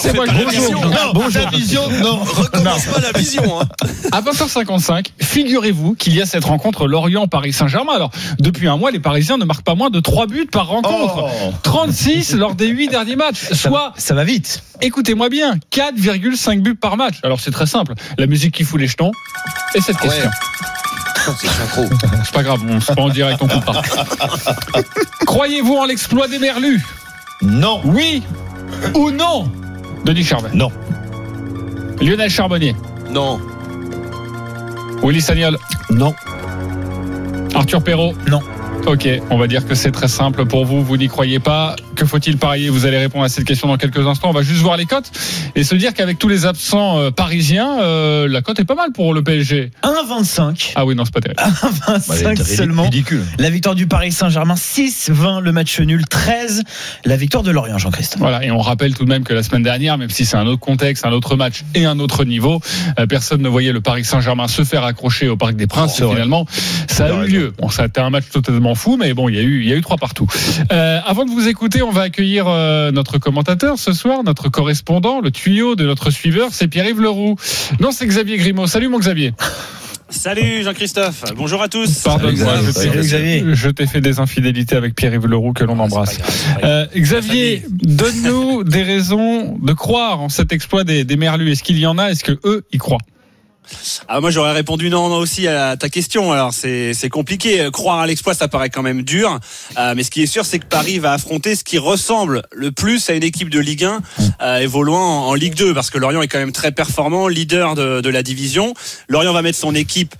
C'est 0.00 0.14
moi 0.14 0.24
bonjour. 0.26 0.50
vision. 0.50 0.80
Non, 0.80 1.12
bonjour. 1.14 1.42
La 1.42 1.50
vision, 1.50 1.82
non. 2.02 2.16
Recommence 2.24 2.86
pas 2.86 3.00
la 3.00 3.12
vision. 3.18 3.60
Hein. 3.60 3.68
À 4.12 4.20
20h55, 4.22 5.06
figurez-vous 5.20 5.94
qu'il 5.94 6.14
y 6.14 6.20
a 6.20 6.26
cette 6.26 6.44
rencontre 6.44 6.86
Lorient-Paris-Saint-Germain. 6.86 7.92
Alors, 7.94 8.10
depuis 8.38 8.68
un 8.68 8.76
mois, 8.76 8.90
les 8.90 9.00
Parisiens 9.00 9.36
ne 9.38 9.44
marquent 9.44 9.64
pas 9.64 9.74
moins 9.74 9.90
de 9.90 10.00
3 10.00 10.26
buts 10.26 10.46
par 10.50 10.68
rencontre. 10.68 11.24
Oh. 11.46 11.52
36 11.62 12.34
lors 12.34 12.54
des 12.54 12.68
8 12.68 12.88
derniers 12.88 13.16
matchs. 13.16 13.40
Ça, 13.48 13.54
Soit, 13.54 13.92
ça 13.96 14.14
va 14.14 14.24
vite. 14.24 14.62
écoutez-moi 14.80 15.28
bien, 15.28 15.56
4,5 15.72 16.60
buts 16.60 16.74
par 16.74 16.96
match. 16.96 17.16
Alors, 17.22 17.40
c'est 17.40 17.50
très 17.50 17.66
simple. 17.66 17.94
La 18.18 18.26
musique 18.26 18.54
qui 18.54 18.64
fout 18.64 18.80
les 18.80 18.88
Et 19.74 19.80
cette 19.80 20.00
Ouais. 20.02 20.08
question. 20.08 20.30
C'est. 21.38 21.48
C'est 22.24 22.32
pas 22.32 22.42
grave, 22.42 22.60
on 22.68 22.80
se 22.80 22.92
prend 22.92 23.04
en 23.06 23.08
direct, 23.08 23.38
on 23.42 23.48
coupera. 23.48 23.82
Croyez-vous 25.26 25.74
en 25.76 25.84
l'exploit 25.84 26.28
des 26.28 26.38
Merlus? 26.38 26.84
Non. 27.42 27.80
Oui 27.84 28.22
ou 28.94 29.10
non? 29.10 29.50
Denis 30.04 30.24
Charvet. 30.24 30.50
Non. 30.54 30.70
Lionel 32.00 32.30
Charbonnier. 32.30 32.76
Non. 33.10 33.40
Willy 35.02 35.20
Sagnol. 35.20 35.58
Non. 35.90 36.14
Arthur 37.54 37.82
Perrault. 37.82 38.14
Non. 38.28 38.40
Ok, 38.86 39.08
on 39.30 39.36
va 39.36 39.48
dire 39.48 39.66
que 39.66 39.74
c'est 39.74 39.90
très 39.90 40.06
simple 40.06 40.46
pour 40.46 40.64
vous, 40.64 40.80
vous 40.80 40.96
n'y 40.96 41.08
croyez 41.08 41.40
pas. 41.40 41.74
Que 41.96 42.06
faut-il 42.06 42.38
parier 42.38 42.68
Vous 42.68 42.86
allez 42.86 42.98
répondre 42.98 43.24
à 43.24 43.28
cette 43.28 43.44
question 43.44 43.66
dans 43.66 43.78
quelques 43.78 44.06
instants. 44.06 44.28
On 44.30 44.32
va 44.32 44.42
juste 44.42 44.60
voir 44.60 44.76
les 44.76 44.86
cotes 44.86 45.10
et 45.56 45.64
se 45.64 45.74
dire 45.74 45.92
qu'avec 45.92 46.20
tous 46.20 46.28
les 46.28 46.46
absents 46.46 46.98
euh, 46.98 47.10
parisiens, 47.10 47.80
euh, 47.80 48.28
la 48.28 48.42
cote 48.42 48.60
est 48.60 48.64
pas 48.64 48.76
mal 48.76 48.92
pour 48.92 49.12
le 49.12 49.24
PSG. 49.24 49.72
1,25. 49.82 50.74
Ah 50.76 50.86
oui, 50.86 50.94
non, 50.94 51.04
c'est 51.04 51.12
pas 51.12 51.20
terrible. 51.20 51.42
1,25 51.42 52.44
seulement. 52.44 52.84
Ridicule. 52.84 53.24
La 53.38 53.50
victoire 53.50 53.74
du 53.74 53.88
Paris 53.88 54.12
Saint-Germain, 54.12 54.54
6-20 54.54 55.40
le 55.40 55.50
match 55.50 55.80
nul, 55.80 56.06
13 56.06 56.62
la 57.04 57.16
victoire 57.16 57.42
de 57.42 57.50
Lorient, 57.50 57.78
Jean-Christophe. 57.78 58.20
Voilà, 58.20 58.44
et 58.44 58.52
on 58.52 58.60
rappelle 58.60 58.94
tout 58.94 59.04
de 59.04 59.08
même 59.08 59.24
que 59.24 59.34
la 59.34 59.42
semaine 59.42 59.64
dernière, 59.64 59.98
même 59.98 60.10
si 60.10 60.24
c'est 60.24 60.36
un 60.36 60.46
autre 60.46 60.60
contexte, 60.60 61.04
un 61.04 61.12
autre 61.12 61.34
match 61.34 61.64
et 61.74 61.86
un 61.86 61.98
autre 61.98 62.24
niveau, 62.24 62.60
euh, 63.00 63.06
personne 63.06 63.42
ne 63.42 63.48
voyait 63.48 63.72
le 63.72 63.80
Paris 63.80 64.04
Saint-Germain 64.04 64.46
se 64.46 64.62
faire 64.62 64.84
accrocher 64.84 65.28
au 65.28 65.36
Parc 65.36 65.56
des 65.56 65.66
Princes. 65.66 66.00
Vrai. 66.00 66.14
finalement, 66.14 66.46
ça 66.86 67.06
a 67.06 67.24
eu 67.24 67.26
lieu. 67.26 67.52
Bon, 67.58 67.68
ça 67.68 67.82
a 67.82 67.86
été 67.86 68.00
un 68.00 68.10
match 68.10 68.26
totalement 68.30 68.75
fou, 68.76 68.96
mais 68.96 69.12
bon, 69.14 69.28
il 69.28 69.34
y 69.34 69.38
a 69.38 69.42
eu, 69.42 69.62
il 69.62 69.68
y 69.68 69.72
a 69.72 69.76
eu 69.76 69.80
trois 69.80 69.96
partout. 69.96 70.26
Euh, 70.72 71.00
avant 71.04 71.24
de 71.24 71.30
vous 71.30 71.48
écouter, 71.48 71.82
on 71.82 71.90
va 71.90 72.02
accueillir 72.02 72.44
euh, 72.46 72.92
notre 72.92 73.18
commentateur 73.18 73.78
ce 73.78 73.92
soir, 73.92 74.22
notre 74.24 74.48
correspondant, 74.48 75.20
le 75.20 75.30
tuyau 75.32 75.74
de 75.74 75.84
notre 75.84 76.10
suiveur, 76.10 76.50
c'est 76.52 76.68
Pierre-Yves 76.68 77.00
Leroux. 77.00 77.36
Non, 77.80 77.90
c'est 77.90 78.06
Xavier 78.06 78.36
Grimaud. 78.36 78.66
Salut 78.68 78.88
mon 78.88 78.98
Xavier. 79.00 79.32
Salut 80.08 80.62
Jean-Christophe, 80.62 81.24
bonjour 81.36 81.60
à 81.60 81.66
tous. 81.68 82.02
Pardonne-moi, 82.04 82.60
je 82.64 82.70
t'ai- 82.70 82.88
Xavier. 83.00 83.44
je 83.54 83.68
t'ai 83.70 83.86
fait 83.88 84.00
des 84.00 84.20
infidélités 84.20 84.76
avec 84.76 84.94
Pierre-Yves 84.94 85.26
Leroux 85.26 85.52
que 85.52 85.64
l'on 85.64 85.80
embrasse. 85.80 86.18
Pas 86.18 86.24
grave. 86.60 86.60
Euh, 86.64 86.86
Xavier, 86.96 87.64
donne-nous 87.68 88.62
des 88.62 88.84
raisons 88.84 89.58
de 89.60 89.72
croire 89.72 90.20
en 90.20 90.28
cet 90.28 90.52
exploit 90.52 90.84
des, 90.84 91.02
des 91.02 91.16
Merlus. 91.16 91.50
Est-ce 91.50 91.64
qu'il 91.64 91.78
y 91.78 91.86
en 91.86 91.98
a? 91.98 92.10
Est-ce 92.12 92.22
que 92.22 92.38
eux 92.44 92.64
y 92.72 92.78
croient? 92.78 93.00
Ah, 94.08 94.20
moi 94.20 94.30
j'aurais 94.30 94.52
répondu 94.52 94.90
non, 94.90 95.08
non 95.08 95.16
aussi 95.16 95.48
à 95.48 95.76
ta 95.76 95.88
question. 95.88 96.32
Alors 96.32 96.52
c'est 96.52 96.94
c'est 96.94 97.08
compliqué. 97.08 97.68
Croire 97.72 98.00
à 98.00 98.06
l'exploit, 98.06 98.34
ça 98.34 98.48
paraît 98.48 98.70
quand 98.70 98.82
même 98.82 99.02
dur. 99.02 99.38
Euh, 99.78 99.94
mais 99.96 100.02
ce 100.02 100.10
qui 100.10 100.22
est 100.22 100.26
sûr, 100.26 100.44
c'est 100.44 100.58
que 100.58 100.66
Paris 100.66 100.98
va 100.98 101.12
affronter 101.12 101.54
ce 101.56 101.64
qui 101.64 101.78
ressemble 101.78 102.42
le 102.52 102.72
plus 102.72 103.08
à 103.10 103.14
une 103.14 103.24
équipe 103.24 103.50
de 103.50 103.60
Ligue 103.60 103.84
1 103.84 104.00
euh, 104.40 104.58
évoluant 104.58 104.96
en, 104.96 105.28
en 105.28 105.34
Ligue 105.34 105.54
2, 105.54 105.74
parce 105.74 105.90
que 105.90 105.98
Lorient 105.98 106.22
est 106.22 106.28
quand 106.28 106.38
même 106.38 106.52
très 106.52 106.72
performant, 106.72 107.28
leader 107.28 107.74
de, 107.74 108.00
de 108.00 108.08
la 108.10 108.22
division. 108.22 108.74
Lorient 109.08 109.32
va 109.32 109.42
mettre 109.42 109.58
son 109.58 109.74
équipe 109.74 110.14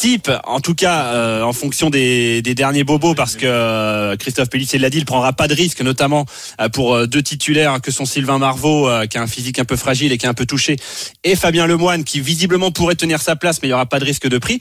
type, 0.00 0.30
en 0.44 0.60
tout 0.60 0.74
cas 0.74 1.12
euh, 1.12 1.42
en 1.42 1.52
fonction 1.52 1.90
des, 1.90 2.40
des 2.40 2.54
derniers 2.54 2.84
bobos, 2.84 3.14
parce 3.14 3.36
que 3.36 3.44
euh, 3.44 4.16
Christophe 4.16 4.48
Pellissier 4.48 4.78
l'a 4.78 4.88
dit, 4.88 4.96
il 4.96 5.04
prendra 5.04 5.34
pas 5.34 5.46
de 5.46 5.52
risque, 5.54 5.82
notamment 5.82 6.24
euh, 6.58 6.70
pour 6.70 6.94
euh, 6.94 7.06
deux 7.06 7.22
titulaires 7.22 7.82
que 7.82 7.90
sont 7.90 8.06
Sylvain 8.06 8.38
Marvaux, 8.38 8.88
qui 9.10 9.18
a 9.18 9.22
un 9.22 9.26
physique 9.26 9.58
un 9.58 9.66
peu 9.66 9.76
fragile 9.76 10.10
et 10.10 10.16
qui 10.16 10.24
est 10.24 10.28
un 10.28 10.34
peu 10.34 10.46
touché, 10.46 10.76
et 11.22 11.36
Fabien 11.36 11.66
Lemoine, 11.66 12.04
qui 12.04 12.20
visiblement 12.20 12.70
pourrait 12.70 12.94
tenir 12.94 13.20
sa 13.20 13.36
place, 13.36 13.60
mais 13.60 13.68
il 13.68 13.72
y 13.72 13.74
aura 13.74 13.84
pas 13.84 13.98
de 13.98 14.06
risque 14.06 14.26
de 14.26 14.38
prix. 14.38 14.58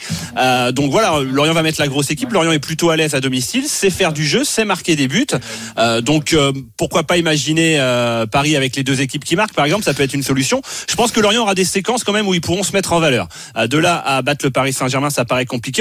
Donc 0.74 0.92
voilà, 0.92 1.22
Lorient 1.24 1.54
va 1.54 1.64
mettre 1.64 1.80
la 1.80 1.88
grosse 1.88 2.12
équipe. 2.12 2.32
Lorient 2.34 2.52
est 2.52 2.60
plutôt 2.60 2.90
à 2.90 2.98
l'aise 2.98 3.16
à 3.16 3.22
domicile, 3.22 3.64
c'est 3.68 3.90
faire 3.90 4.12
du 4.12 4.26
jeu, 4.26 4.44
c'est 4.44 4.66
marquer 4.66 4.98
des 4.98 5.08
buts. 5.08 5.26
Donc 6.02 6.36
pourquoi 6.76 7.04
pas 7.04 7.18
imaginer 7.18 7.78
Paris 8.32 8.58
avec 8.58 8.76
les 8.76 8.84
deux 8.84 9.00
équipes 9.00 9.24
qui 9.24 9.38
marquent, 9.38 9.54
par 9.54 9.66
exemple, 9.66 9.86
ça 9.86 9.94
peut 9.94 10.04
être 10.04 10.14
une 10.14 10.24
solution. 10.24 10.62
Je 10.90 10.96
pense 10.96 11.12
que 11.12 11.22
Lorient 11.22 11.44
aura 11.44 11.56
des 11.56 11.66
séquences 11.66 12.04
quand 12.04 12.14
même 12.14 12.28
où 12.28 12.34
ils 12.34 12.42
pourront 12.42 12.64
se 12.64 12.74
mettre 12.74 12.92
en 12.92 13.00
valeur. 13.00 13.28
De 13.56 13.78
là 13.78 13.98
à 13.98 14.22
battre 14.22 14.46
le 14.46 14.52
Paris 14.52 14.74
Saint-Germain, 14.74 15.10
ça 15.10 15.26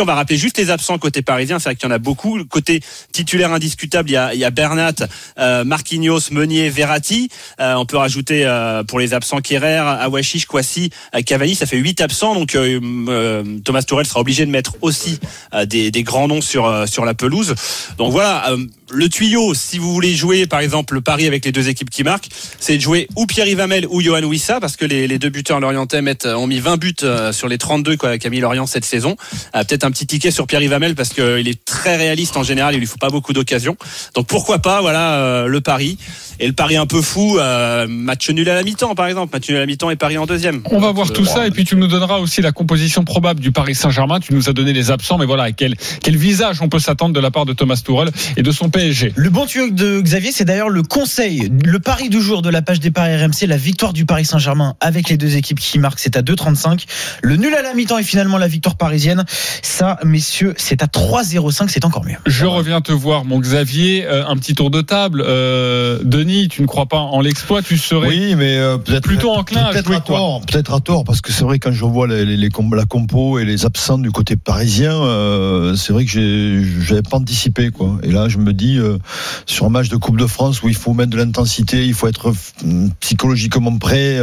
On 0.00 0.04
va 0.04 0.14
rappeler 0.14 0.36
juste 0.36 0.58
les 0.58 0.70
absents 0.70 0.98
côté 0.98 1.22
parisien, 1.22 1.58
c'est 1.58 1.70
vrai 1.70 1.76
qu'il 1.76 1.88
y 1.88 1.92
en 1.92 1.94
a 1.94 1.98
beaucoup. 1.98 2.42
Côté 2.44 2.80
titulaire 3.12 3.52
indiscutable, 3.52 4.10
il 4.10 4.12
y 4.12 4.16
a, 4.16 4.34
il 4.34 4.40
y 4.40 4.44
a 4.44 4.50
Bernat, 4.50 4.94
euh, 5.38 5.64
Marquinhos, 5.64 6.30
Meunier, 6.30 6.70
Verratti. 6.70 7.28
Euh, 7.60 7.74
on 7.74 7.86
peut 7.86 7.96
rajouter 7.96 8.44
euh, 8.44 8.82
pour 8.84 8.98
les 8.98 9.14
absents 9.14 9.40
Kerrer, 9.40 9.78
Awachish, 10.00 10.46
Kwasi, 10.46 10.90
euh, 11.14 11.22
Cavani, 11.22 11.54
ça 11.54 11.66
fait 11.66 11.76
8 11.76 12.00
absents. 12.00 12.34
Donc 12.34 12.54
euh, 12.54 12.80
euh, 13.08 13.44
Thomas 13.64 13.82
Tourelle 13.82 14.06
sera 14.06 14.20
obligé 14.20 14.46
de 14.46 14.50
mettre 14.50 14.76
aussi 14.80 15.18
des, 15.66 15.90
des 15.90 16.02
grands 16.02 16.28
noms 16.28 16.40
sur 16.40 16.88
sur 16.88 17.04
la 17.04 17.14
pelouse. 17.14 17.54
Donc 17.96 18.12
voilà, 18.12 18.54
le 18.90 19.08
tuyau, 19.08 19.54
si 19.54 19.78
vous 19.78 19.92
voulez 19.92 20.14
jouer 20.14 20.46
par 20.46 20.60
exemple 20.60 20.94
le 20.94 21.00
pari 21.00 21.26
avec 21.26 21.44
les 21.44 21.52
deux 21.52 21.68
équipes 21.68 21.90
qui 21.90 22.04
marquent, 22.04 22.28
c'est 22.58 22.76
de 22.76 22.82
jouer 22.82 23.08
ou 23.16 23.26
Pierre 23.26 23.46
Hamel 23.60 23.86
ou 23.90 24.00
Johan 24.00 24.22
Wissa 24.22 24.60
parce 24.60 24.76
que 24.76 24.84
les, 24.84 25.06
les 25.06 25.18
deux 25.18 25.30
buteurs 25.30 25.60
lorientais 25.60 26.02
mettent, 26.02 26.26
ont 26.26 26.46
mis 26.46 26.60
20 26.60 26.76
buts 26.76 26.94
sur 27.32 27.48
les 27.48 27.58
32 27.58 27.96
quoi, 27.96 28.18
qu'a 28.18 28.30
mis 28.30 28.40
Lorient 28.40 28.66
cette 28.66 28.84
saison. 28.84 29.16
Euh, 29.54 29.64
Peut-être 29.64 29.84
un 29.84 29.90
petit 29.90 30.06
ticket 30.06 30.30
sur 30.30 30.46
Pierre 30.46 30.72
Hamel 30.72 30.94
parce 30.94 31.10
qu'il 31.10 31.48
est 31.48 31.64
très 31.64 31.96
réaliste 31.96 32.36
en 32.36 32.42
général, 32.42 32.74
il 32.74 32.78
lui 32.78 32.86
faut 32.86 32.98
pas 32.98 33.10
beaucoup 33.10 33.32
d'occasions. 33.32 33.76
Donc 34.14 34.26
pourquoi 34.26 34.58
pas, 34.58 34.80
voilà 34.80 35.14
euh, 35.14 35.46
le 35.46 35.60
pari 35.60 35.98
et 36.40 36.46
le 36.46 36.52
pari 36.52 36.76
un 36.76 36.86
peu 36.86 37.02
fou, 37.02 37.38
euh, 37.38 37.86
match 37.88 38.28
nul 38.30 38.48
à 38.48 38.54
la 38.54 38.62
mi-temps 38.62 38.94
par 38.94 39.06
exemple, 39.06 39.32
match 39.34 39.48
nul 39.48 39.56
à 39.56 39.60
la 39.60 39.66
mi-temps 39.66 39.90
et 39.90 39.96
pari 39.96 40.18
en 40.18 40.26
deuxième. 40.26 40.62
On 40.70 40.78
va 40.80 40.92
voir 40.92 41.08
Euh, 41.10 41.12
tout 41.12 41.24
ça 41.24 41.46
et 41.46 41.50
puis 41.50 41.64
tu 41.64 41.76
nous 41.76 41.86
donneras 41.86 42.18
aussi 42.18 42.42
la 42.42 42.52
composition 42.52 43.04
probable 43.04 43.40
du 43.40 43.52
Paris 43.52 43.74
Saint-Germain. 43.74 44.20
Tu 44.20 44.34
nous 44.34 44.48
as 44.48 44.52
donné 44.52 44.72
les 44.72 44.90
absents, 44.90 45.18
mais 45.18 45.26
voilà, 45.26 45.52
quel, 45.52 45.74
quel 46.02 46.16
visage 46.16 46.60
on 46.62 46.68
peut 46.68 46.78
s'attendre 46.78 47.14
de 47.14 47.20
la 47.20 47.30
part 47.30 47.46
de 47.46 47.52
Thomas 47.52 47.80
Tuchel 47.84 48.10
et 48.36 48.42
de 48.42 48.52
son 48.52 48.68
PSG. 48.70 49.12
Le 49.16 49.30
bon 49.30 49.46
tuyau 49.46 49.70
de 49.70 50.00
Xavier, 50.00 50.32
c'est 50.32 50.44
d'ailleurs 50.44 50.68
le 50.68 50.82
conseil, 50.82 51.50
le 51.64 51.78
pari 51.78 52.08
du 52.08 52.20
jour 52.20 52.42
de 52.42 52.50
la 52.50 52.62
page 52.62 52.80
des 52.80 52.90
paris 52.90 53.16
RMC, 53.16 53.46
la 53.46 53.56
victoire 53.56 53.92
du 53.92 54.04
Paris 54.06 54.24
Saint-Germain 54.24 54.74
avec 54.80 55.08
les 55.08 55.16
deux 55.16 55.36
équipes 55.36 55.58
qui 55.60 55.78
marquent, 55.78 55.98
c'est 55.98 56.16
à 56.16 56.22
2,35. 56.22 56.84
Le 57.22 57.36
nul 57.36 57.54
à 57.54 57.62
la 57.62 57.74
mi-temps 57.74 57.98
est 57.98 58.02
finalement 58.02 58.38
la 58.38 58.48
victoire 58.48 58.76
parisienne. 58.76 59.24
Ça, 59.62 59.98
messieurs, 60.04 60.54
c'est 60.56 60.82
à 60.82 60.86
3,05, 60.86 61.68
c'est 61.68 61.84
encore 61.84 62.04
mieux. 62.04 62.16
Je 62.26 62.46
reviens 62.46 62.80
te 62.80 62.92
voir, 62.92 63.24
mon 63.24 63.40
Xavier. 63.40 64.04
Euh, 64.06 64.26
un 64.26 64.36
petit 64.36 64.54
tour 64.54 64.70
de 64.70 64.80
table. 64.80 65.22
Euh, 65.26 65.98
Denis, 66.04 66.27
tu 66.50 66.62
ne 66.62 66.66
crois 66.66 66.86
pas 66.86 66.98
en 66.98 67.20
l'exploit 67.20 67.62
Tu 67.62 67.78
serais 67.78 68.06
Oui, 68.08 68.34
mais 68.36 68.56
euh, 68.58 68.76
peut-être 68.78 69.02
plutôt 69.04 69.30
enclin 69.32 69.64
à 69.64 69.70
peut-être 69.72 69.86
jouer 69.86 69.96
à 69.96 70.00
quoi 70.00 70.16
tort, 70.16 70.40
peut-être 70.46 70.72
à 70.74 70.80
tort, 70.80 71.04
parce 71.04 71.20
que 71.20 71.32
c'est 71.32 71.44
vrai 71.44 71.58
quand 71.58 71.72
je 71.72 71.84
vois 71.84 72.06
les, 72.06 72.24
les- 72.24 72.36
les 72.36 72.48
com- 72.50 72.74
la 72.74 72.84
compo 72.84 73.38
et 73.38 73.44
les 73.44 73.64
absents 73.64 73.98
du 73.98 74.10
côté 74.10 74.36
parisien, 74.36 74.92
euh, 74.92 75.74
c'est 75.74 75.92
vrai 75.92 76.04
que 76.04 76.10
j'ai, 76.10 76.62
j'avais 76.80 77.02
pas 77.02 77.16
anticipé 77.16 77.70
quoi. 77.70 77.98
Et 78.02 78.10
là, 78.12 78.28
je 78.28 78.38
me 78.38 78.52
dis 78.52 78.78
euh, 78.78 78.98
sur 79.46 79.66
un 79.66 79.70
match 79.70 79.88
de 79.88 79.96
Coupe 79.96 80.18
de 80.18 80.26
France 80.26 80.62
où 80.62 80.68
il 80.68 80.74
faut 80.76 80.92
mettre 80.94 81.10
de 81.10 81.16
l'intensité, 81.16 81.84
il 81.86 81.94
faut 81.94 82.06
être 82.08 82.28
euh, 82.64 82.88
psychologiquement 83.00 83.76
prêt 83.78 84.18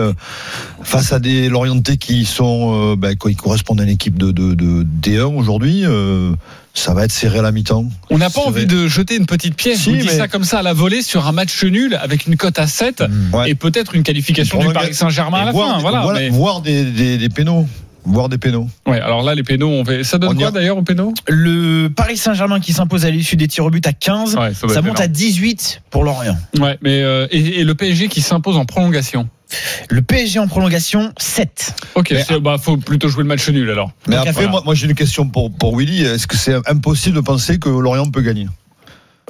face 0.84 1.12
à 1.14 1.20
des 1.20 1.50
Lorientais 1.50 1.98
qui 1.98 2.26
sont, 2.26 2.96
ben, 2.96 3.16
qui 3.16 3.36
correspondent 3.36 3.82
à 3.82 3.84
une 3.84 3.90
équipe 3.90 4.18
de, 4.18 4.32
de, 4.32 4.54
de 4.54 4.86
D1 5.02 5.36
aujourd'hui. 5.36 5.84
Ça 6.78 6.94
va 6.94 7.06
être 7.06 7.12
serré 7.12 7.40
à 7.40 7.42
la 7.42 7.52
mi-temps. 7.54 7.86
On 8.10 8.18
n'a 8.18 8.30
pas 8.30 8.42
envie 8.42 8.66
de 8.66 8.88
jeter 8.88 9.16
une 9.16 9.26
petite 9.26 9.56
pièce. 9.56 9.80
Si, 9.80 9.92
mais- 9.92 10.04
ça 10.08 10.28
comme 10.28 10.44
ça 10.44 10.60
à 10.60 10.62
la 10.62 10.74
volée 10.74 11.02
sur 11.02 11.26
un 11.26 11.32
match 11.32 11.64
nul 11.64 11.98
avec 12.02 12.28
une 12.28 12.36
cote 12.36 12.60
à 12.60 12.68
7 12.68 13.02
Ouais. 13.34 13.50
et 13.50 13.56
peut-être 13.56 13.96
une 13.96 14.04
qualification 14.04 14.60
du 14.60 14.74
Paris 14.74 14.94
Saint-Germain 14.94 15.40
à 15.40 15.46
la 15.46 15.52
voir, 15.54 15.76
fin. 15.76 15.80
Voilà. 15.82 16.02
voilà, 16.04 16.20
mais- 16.20 16.30
voir 16.30 16.62
des, 16.62 16.84
des, 16.84 17.18
des 17.18 17.30
pénaux. 17.30 17.66
Voir 18.08 18.30
des 18.30 18.38
pénaux. 18.38 18.68
Ouais, 18.86 19.00
alors 19.00 19.24
là, 19.24 19.34
les 19.34 19.42
pénaux, 19.42 19.68
on 19.70 20.04
ça 20.04 20.20
donne 20.20 20.34
On 20.34 20.36
quoi 20.36 20.52
d'ailleurs 20.52 20.78
aux 20.78 20.84
pénaux? 20.84 21.12
Le 21.28 21.88
Paris 21.88 22.18
Saint-Germain 22.18 22.60
qui 22.60 22.72
s'impose 22.72 23.04
à 23.04 23.10
l'issue 23.10 23.36
des 23.36 23.48
tirs 23.48 23.66
au 23.66 23.72
but 23.72 23.88
à 23.88 23.94
15. 23.94 24.36
Ouais, 24.36 24.52
doit 24.62 24.74
Ça 24.74 24.84
monte 24.84 25.00
à 25.00 25.06
énorme. 25.06 25.14
18 25.14 25.82
pour 25.90 26.04
Lorient. 26.04 26.38
Ouais, 26.60 26.78
mais 26.84 27.02
euh, 27.02 27.26
et, 27.32 27.62
et 27.62 27.64
le 27.64 27.74
PSG 27.74 28.08
qui 28.08 28.22
s'impose 28.22 28.58
en 28.58 28.66
prolongation. 28.66 29.28
Le 29.90 30.02
PSG 30.02 30.40
en 30.40 30.48
prolongation, 30.48 31.14
7. 31.18 31.76
Ok, 31.96 32.08
c'est- 32.28 32.40
bah 32.40 32.58
faut 32.58 32.78
plutôt 32.78 33.08
jouer 33.10 33.24
le 33.24 33.30
match 33.30 33.48
nul 33.50 33.70
alors. 33.70 33.92
Mais 34.08 34.16
Donc, 34.16 34.22
après, 34.28 34.32
voilà. 34.34 34.50
moi, 34.52 34.62
moi 34.66 34.76
j'ai 34.76 34.88
une 34.88 34.96
question 34.96 35.28
pour, 35.28 35.52
pour 35.56 35.78
Willy. 35.78 36.04
Est-ce 36.04 36.28
que 36.28 36.36
c'est 36.38 36.56
impossible 36.68 37.16
de 37.16 37.22
penser 37.22 37.60
que 37.60 37.70
Lorient 37.70 38.10
peut 38.10 38.22
gagner? 38.22 38.48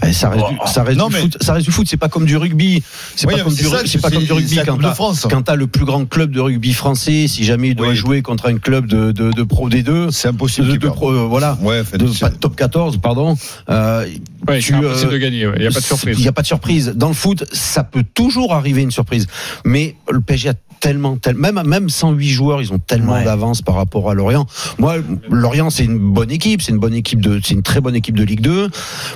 Ouais, 0.03 0.11
ça 0.11 0.29
reste, 0.29 0.45
du, 0.49 0.55
ça 0.65 0.83
reste 0.83 0.99
Non, 0.99 1.07
du 1.07 1.13
mais- 1.15 1.21
foot. 1.21 1.37
Ça 1.41 1.53
reste 1.53 1.65
du 1.65 1.71
foot. 1.71 1.87
C'est 1.89 1.95
pas 1.97 2.09
comme 2.09 2.25
du 2.25 2.35
rugby. 2.35 2.83
C'est 3.15 3.27
Oui, 3.27 3.35
pas, 3.35 3.43
comme 3.43 3.53
du, 3.53 3.63
ça, 3.63 3.77
c'est 3.85 4.01
pas 4.01 4.11
comme 4.11 4.23
du 4.23 4.31
rugby 4.33 4.59
quand 4.65 4.77
t'as- 4.77 4.93
France. 4.93 5.25
quand 5.29 5.41
t'as 5.43 5.55
le 5.55 5.67
plus 5.67 5.85
grand 5.85 6.05
club 6.05 6.31
de 6.31 6.41
rugby 6.41 6.73
français. 6.73 7.27
Si 7.29 7.45
jamais 7.45 7.69
il 7.69 7.75
doit 7.75 7.89
Oui. 7.89 7.95
jouer 7.95 8.21
contre 8.21 8.49
un 8.49 8.57
club 8.57 8.87
de, 8.87 9.11
de, 9.13 9.31
de 9.31 9.43
Pro 9.43 9.69
D2, 9.69 10.11
C'est 10.11 10.27
impossible. 10.27 10.67
de, 10.67 10.75
de 10.75 10.87
pro, 10.89 11.11
euh, 11.11 11.25
voilà, 11.27 11.57
Ouais, 11.61 11.83
fait, 11.85 11.97
de, 11.97 12.07
pas 12.19 12.29
top 12.29 12.55
14, 12.57 12.97
pardon. 12.97 13.37
Euh, 13.69 14.05
Ouais, 14.47 14.59
tu, 14.59 14.65
c'est 14.67 14.73
impossible 14.75 15.09
euh, 15.09 15.13
de 15.13 15.17
gagner. 15.17 15.49
Il 15.55 15.61
n'y 15.61 15.67
a 15.67 15.71
pas 15.71 15.79
de 15.79 15.85
surprise. 15.85 16.17
Il 16.19 16.21
n'y 16.21 16.27
a 16.27 16.31
pas 16.33 16.41
de 16.41 16.47
surprise. 16.47 16.93
Dans 16.95 17.07
le 17.07 17.13
foot, 17.13 17.45
ça 17.53 17.83
peut 17.83 18.03
toujours 18.13 18.53
arriver 18.53 18.81
une 18.83 18.91
surprise. 18.91 19.25
Mais 19.63 19.95
le 20.11 20.19
PSG 20.21 20.49
a 20.49 20.53
tellement, 20.81 21.17
tel- 21.17 21.35
même, 21.35 21.59
même 21.65 21.89
108 21.89 22.29
joueurs, 22.29 22.61
ils 22.61 22.71
ont 22.71 22.77
tellement 22.77 23.13
Ouais. 23.13 23.23
d'avance 23.23 23.63
par 23.63 23.73
rapport 23.75 24.07
à 24.11 24.13
Lorient. 24.13 24.45
Moi, 24.77 24.97
Lorient, 25.31 25.71
c'est 25.71 25.85
une 25.85 25.97
bonne 25.97 26.29
équipe. 26.29 26.61
C'est 26.61 26.73
une 26.73 26.77
bonne 26.79 26.93
équipe 26.93 27.21
de, 27.21 27.39
c'est 27.43 27.55
une 27.55 27.63
très 27.63 27.81
bonne 27.81 27.95
équipe 27.95 28.15
de 28.15 28.23
Ligue 28.23 28.41
2. 28.41 28.69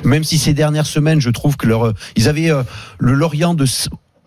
Même 0.03 0.24
si 0.24 0.39
ces 0.39 0.53
dernières 0.69 0.85
semaines, 0.85 1.19
je 1.19 1.31
trouve 1.31 1.57
que 1.57 1.65
leur, 1.67 1.93
ils 2.15 2.29
avaient 2.29 2.51
euh, 2.51 2.61
le 2.99 3.13
Lorient 3.13 3.55
de 3.55 3.65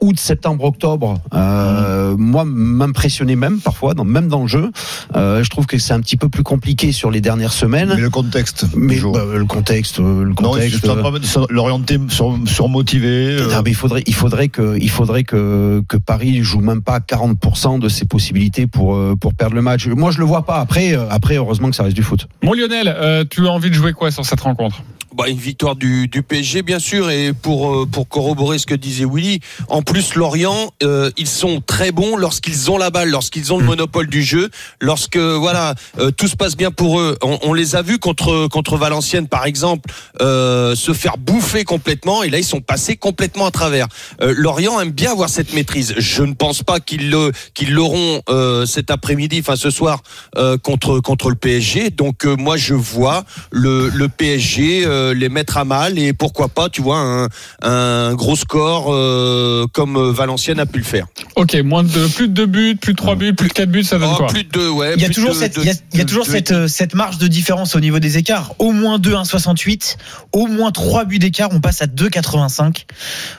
août, 0.01 0.19
septembre, 0.19 0.65
octobre, 0.65 1.21
euh, 1.33 2.17
moi 2.19 2.43
m'impressionnait 2.45 3.37
même 3.37 3.61
parfois, 3.61 3.95
dans, 3.95 4.05
même 4.05 4.27
dans 4.27 4.41
le 4.43 4.49
jeu. 4.49 4.73
Euh, 5.15 5.45
je 5.45 5.49
trouve 5.51 5.67
que 5.67 5.79
c'est 5.79 5.93
un 5.93 6.01
petit 6.01 6.17
peu 6.17 6.29
plus 6.29 6.43
compliqué 6.43 6.91
sur 6.91 7.13
les 7.13 7.21
dernières 7.21 7.53
semaines. 7.53 7.93
Mais 7.95 8.01
le 8.01 8.11
contexte. 8.11 8.67
Mais 8.75 8.99
bah, 9.01 9.21
le 9.33 9.45
contexte, 9.45 10.01
euh, 10.01 10.25
le 10.25 10.35
contexte. 10.35 10.85
se- 10.85 11.53
l'orienter 11.53 12.01
sur, 12.09 12.37
surmotivé. 12.47 13.37
euh, 13.39 13.49
Non, 13.55 13.63
mais 13.65 13.71
il 13.71 13.77
faudrait, 13.77 14.03
il 14.09 14.15
faudrait 14.15 14.49
que, 14.49 14.77
il 14.81 14.91
faudrait 14.91 15.23
que, 15.23 15.85
que 15.87 15.97
Paris 15.99 16.43
joue 16.43 16.59
même 16.61 16.83
pas 16.83 16.99
40% 16.99 17.79
de 17.79 17.89
ses 17.89 18.05
possibilités 18.05 18.67
pour, 18.67 18.97
euh, 18.97 19.15
pour 19.15 19.35
perdre 19.35 19.55
le 19.55 19.63
match. 19.63 19.87
Moi, 19.87 20.11
je 20.11 20.19
le 20.19 20.25
vois 20.25 20.45
pas. 20.45 20.57
Après, 20.57 20.97
euh, 20.97 21.07
après, 21.11 21.37
heureusement 21.37 21.71
que 21.71 21.77
ça 21.77 21.85
reste 21.85 21.95
du 21.95 22.03
foot. 22.03 22.27
Bon 22.43 22.55
Lionel, 22.55 22.89
euh, 22.89 23.25
tu 23.31 23.47
as 23.47 23.51
envie 23.53 23.71
de 23.71 23.75
jouer 23.77 23.93
quoi 23.93 24.11
sur 24.11 24.25
cette 24.27 24.41
rencontre? 24.41 24.83
Bah, 25.15 25.29
une 25.29 25.39
victoire 25.39 25.77
du, 25.77 26.09
du 26.09 26.23
PSG, 26.23 26.63
bien 26.63 26.79
sûr, 26.79 27.11
et 27.11 27.35
pour, 27.35 27.75
euh, 27.75 27.87
pour 27.87 28.09
corroborer 28.09 28.59
ce 28.59 28.67
que 28.67 28.75
disait 28.75 29.05
Willy, 29.05 29.41
en 29.69 29.83
plus, 29.83 30.15
Lorient, 30.15 30.73
euh, 30.83 31.11
ils 31.19 31.27
sont 31.27 31.61
très 31.61 31.93
bons 31.93 32.17
lorsqu'ils 32.17 32.71
ont 32.71 32.79
la 32.79 32.89
balle, 32.89 33.11
lorsqu'ils 33.11 33.53
ont 33.53 33.59
le 33.59 33.65
monopole 33.65 34.07
du 34.07 34.23
jeu, 34.23 34.49
lorsque 34.81 35.19
voilà 35.19 35.75
euh, 35.99 36.11
tout 36.11 36.29
se 36.29 36.37
passe 36.37 36.57
bien 36.57 36.71
pour 36.71 36.99
eux. 36.99 37.19
On, 37.23 37.39
on 37.43 37.53
les 37.53 37.77
a 37.77 37.83
vus 37.83 37.99
contre, 37.99 38.49
contre 38.49 38.79
Valenciennes, 38.79 39.29
par 39.29 39.45
exemple, 39.45 39.91
euh, 40.23 40.75
se 40.75 40.95
faire 40.95 41.19
bouffer 41.19 41.65
complètement, 41.65 42.23
et 42.23 42.31
là, 42.31 42.39
ils 42.39 42.45
sont 42.45 42.63
passés 42.63 42.97
complètement 42.97 43.47
à 43.47 43.51
travers. 43.51 43.89
Euh, 44.23 44.33
Lorient 44.37 44.81
aime 44.81 44.93
bien 44.93 45.13
avoir 45.13 45.29
cette 45.29 45.53
maîtrise. 45.53 45.95
Je 45.99 46.23
ne 46.23 46.33
pense 46.33 46.63
pas 46.63 46.81
qu'ils 46.81 47.11
le, 47.11 47.33
qu'ils 47.53 47.75
l'auront 47.75 48.23
euh, 48.31 48.65
cet 48.65 48.91
après-midi, 48.91 49.41
enfin 49.41 49.57
ce 49.57 49.69
soir, 49.69 50.03
euh, 50.37 50.57
contre, 50.57 51.01
contre 51.01 51.29
le 51.29 51.37
PSG. 51.37 51.91
Donc, 51.91 52.25
euh, 52.25 52.35
moi, 52.37 52.57
je 52.57 52.73
vois 52.73 53.25
le, 53.51 53.91
le 53.91 54.09
PSG 54.09 54.87
euh, 55.03 55.15
les 55.15 55.29
mettre 55.29 55.57
à 55.57 55.65
mal 55.65 55.99
et 55.99 56.13
pourquoi 56.13 56.49
pas, 56.49 56.69
tu 56.69 56.81
vois, 56.83 56.99
un, 56.99 57.29
un 57.63 58.15
gros 58.15 58.37
score 58.37 58.87
euh, 58.93 59.67
comme 59.73 59.99
Valenciennes 60.11 60.61
a 60.61 60.67
pu 60.67 60.79
le 60.79 60.85
faire. 60.85 61.07
Ok, 61.37 61.55
moins 61.65 61.83
de 61.83 62.07
plus 62.15 62.29
de 62.29 62.33
2 62.35 62.47
buts, 62.47 62.77
plus 62.81 62.93
de 62.93 62.99
3 62.99 63.15
buts, 63.17 63.33
plus 63.35 63.49
de 63.49 63.53
4 63.53 63.69
buts, 63.71 63.85
ça 63.85 63.99
donne 63.99 64.11
Oh, 64.13 64.17
quoi 64.17 64.27
plus 64.29 64.45
de 64.45 64.49
deux, 64.51 64.69
ouais. 64.71 64.95
Il 64.97 65.03
y 65.03 65.05
a 65.05 65.09
toujours 65.11 65.31
de- 65.31 65.37
cette, 65.37 65.57
de- 65.57 65.61
il 65.63 65.67
y 65.67 65.71
a, 65.71 65.75
il 65.93 65.99
y 65.99 66.01
a 66.01 66.05
de- 66.05 66.09
toujours 66.09 66.25
de- 66.27 66.31
cette, 66.31 66.53
euh, 66.53 66.69
cette 66.69 66.95
marge 66.95 67.19
de 67.19 67.27
différence 67.27 67.75
au 67.77 67.81
niveau 67.81 67.99
des 67.99 68.19
écarts. 68.19 68.55
Au 68.59 68.73
moins 68.73 68.99
2, 68.99 69.15
1,68. 69.15 69.97
Au 70.33 70.47
moins 70.47 70.71
3 70.71 71.05
buts 71.05 71.19
d'écart, 71.19 71.49
on 71.53 71.61
passe 71.61 71.83
à 71.83 71.87
2,85. 71.87 72.87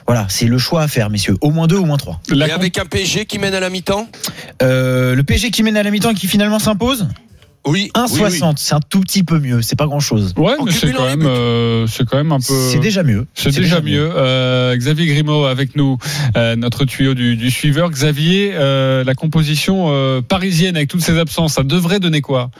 Voilà, 0.06 0.26
c'est 0.28 0.46
le 0.46 0.58
choix 0.58 0.82
à 0.82 0.88
faire, 0.88 1.10
messieurs. 1.10 1.36
Au 1.40 1.50
moins 1.50 1.66
2, 1.66 1.76
au 1.76 1.84
moins 1.84 1.96
3. 1.96 2.20
La 2.30 2.48
Et 2.48 2.50
avec 2.52 2.78
un 2.78 2.84
PSG 2.84 3.26
qui 3.26 3.38
mène 3.38 3.54
à 3.54 3.60
la 3.60 3.70
mi-temps? 3.70 4.08
Euh, 4.62 5.14
le 5.14 5.22
PSG 5.22 5.50
qui 5.50 5.62
mène 5.62 5.76
à 5.76 5.82
la 5.82 5.90
mi-temps 5.90 6.10
et 6.10 6.14
qui 6.14 6.26
finalement 6.28 6.58
s'impose? 6.58 7.06
Oui. 7.66 7.90
1,60. 7.94 8.54
C'est 8.56 8.74
un 8.74 8.80
tout 8.80 9.00
petit 9.00 9.22
peu 9.22 9.38
mieux. 9.38 9.62
C'est 9.62 9.76
pas 9.76 9.86
grand 9.86 10.00
chose. 10.00 10.34
Ouais, 10.36 10.54
En 10.58 10.64
mais 10.64 10.72
c'est 10.72 10.92
quand 10.92 11.06
même, 11.06 11.24
euh, 11.26 11.86
c'est 11.86 12.04
quand 12.06 12.16
même 12.18 12.32
un 12.32 12.38
peu. 12.38 12.70
C'est 12.70 12.78
déjà 12.78 13.02
mieux. 13.02 13.26
C'est 13.34 13.54
déjà 13.54 13.80
mieux. 13.80 14.10
Euh, 14.14 14.76
Xavier 14.76 15.06
Grimaud 15.06 15.44
avec 15.44 15.76
nous, 15.76 15.98
euh, 16.36 16.56
notre 16.56 16.84
tuyau 16.84 17.14
du, 17.14 17.36
du 17.36 17.50
suiveur. 17.50 17.90
Xavier, 17.90 18.52
euh, 18.54 19.04
la 19.04 19.14
composition 19.14 19.86
euh, 19.88 20.20
parisienne 20.20 20.76
avec 20.76 20.88
toutes 20.88 21.02
ces 21.02 21.18
absences, 21.18 21.54
ça 21.54 21.62
devrait 21.62 22.00
donner 22.00 22.20
quoi? 22.20 22.50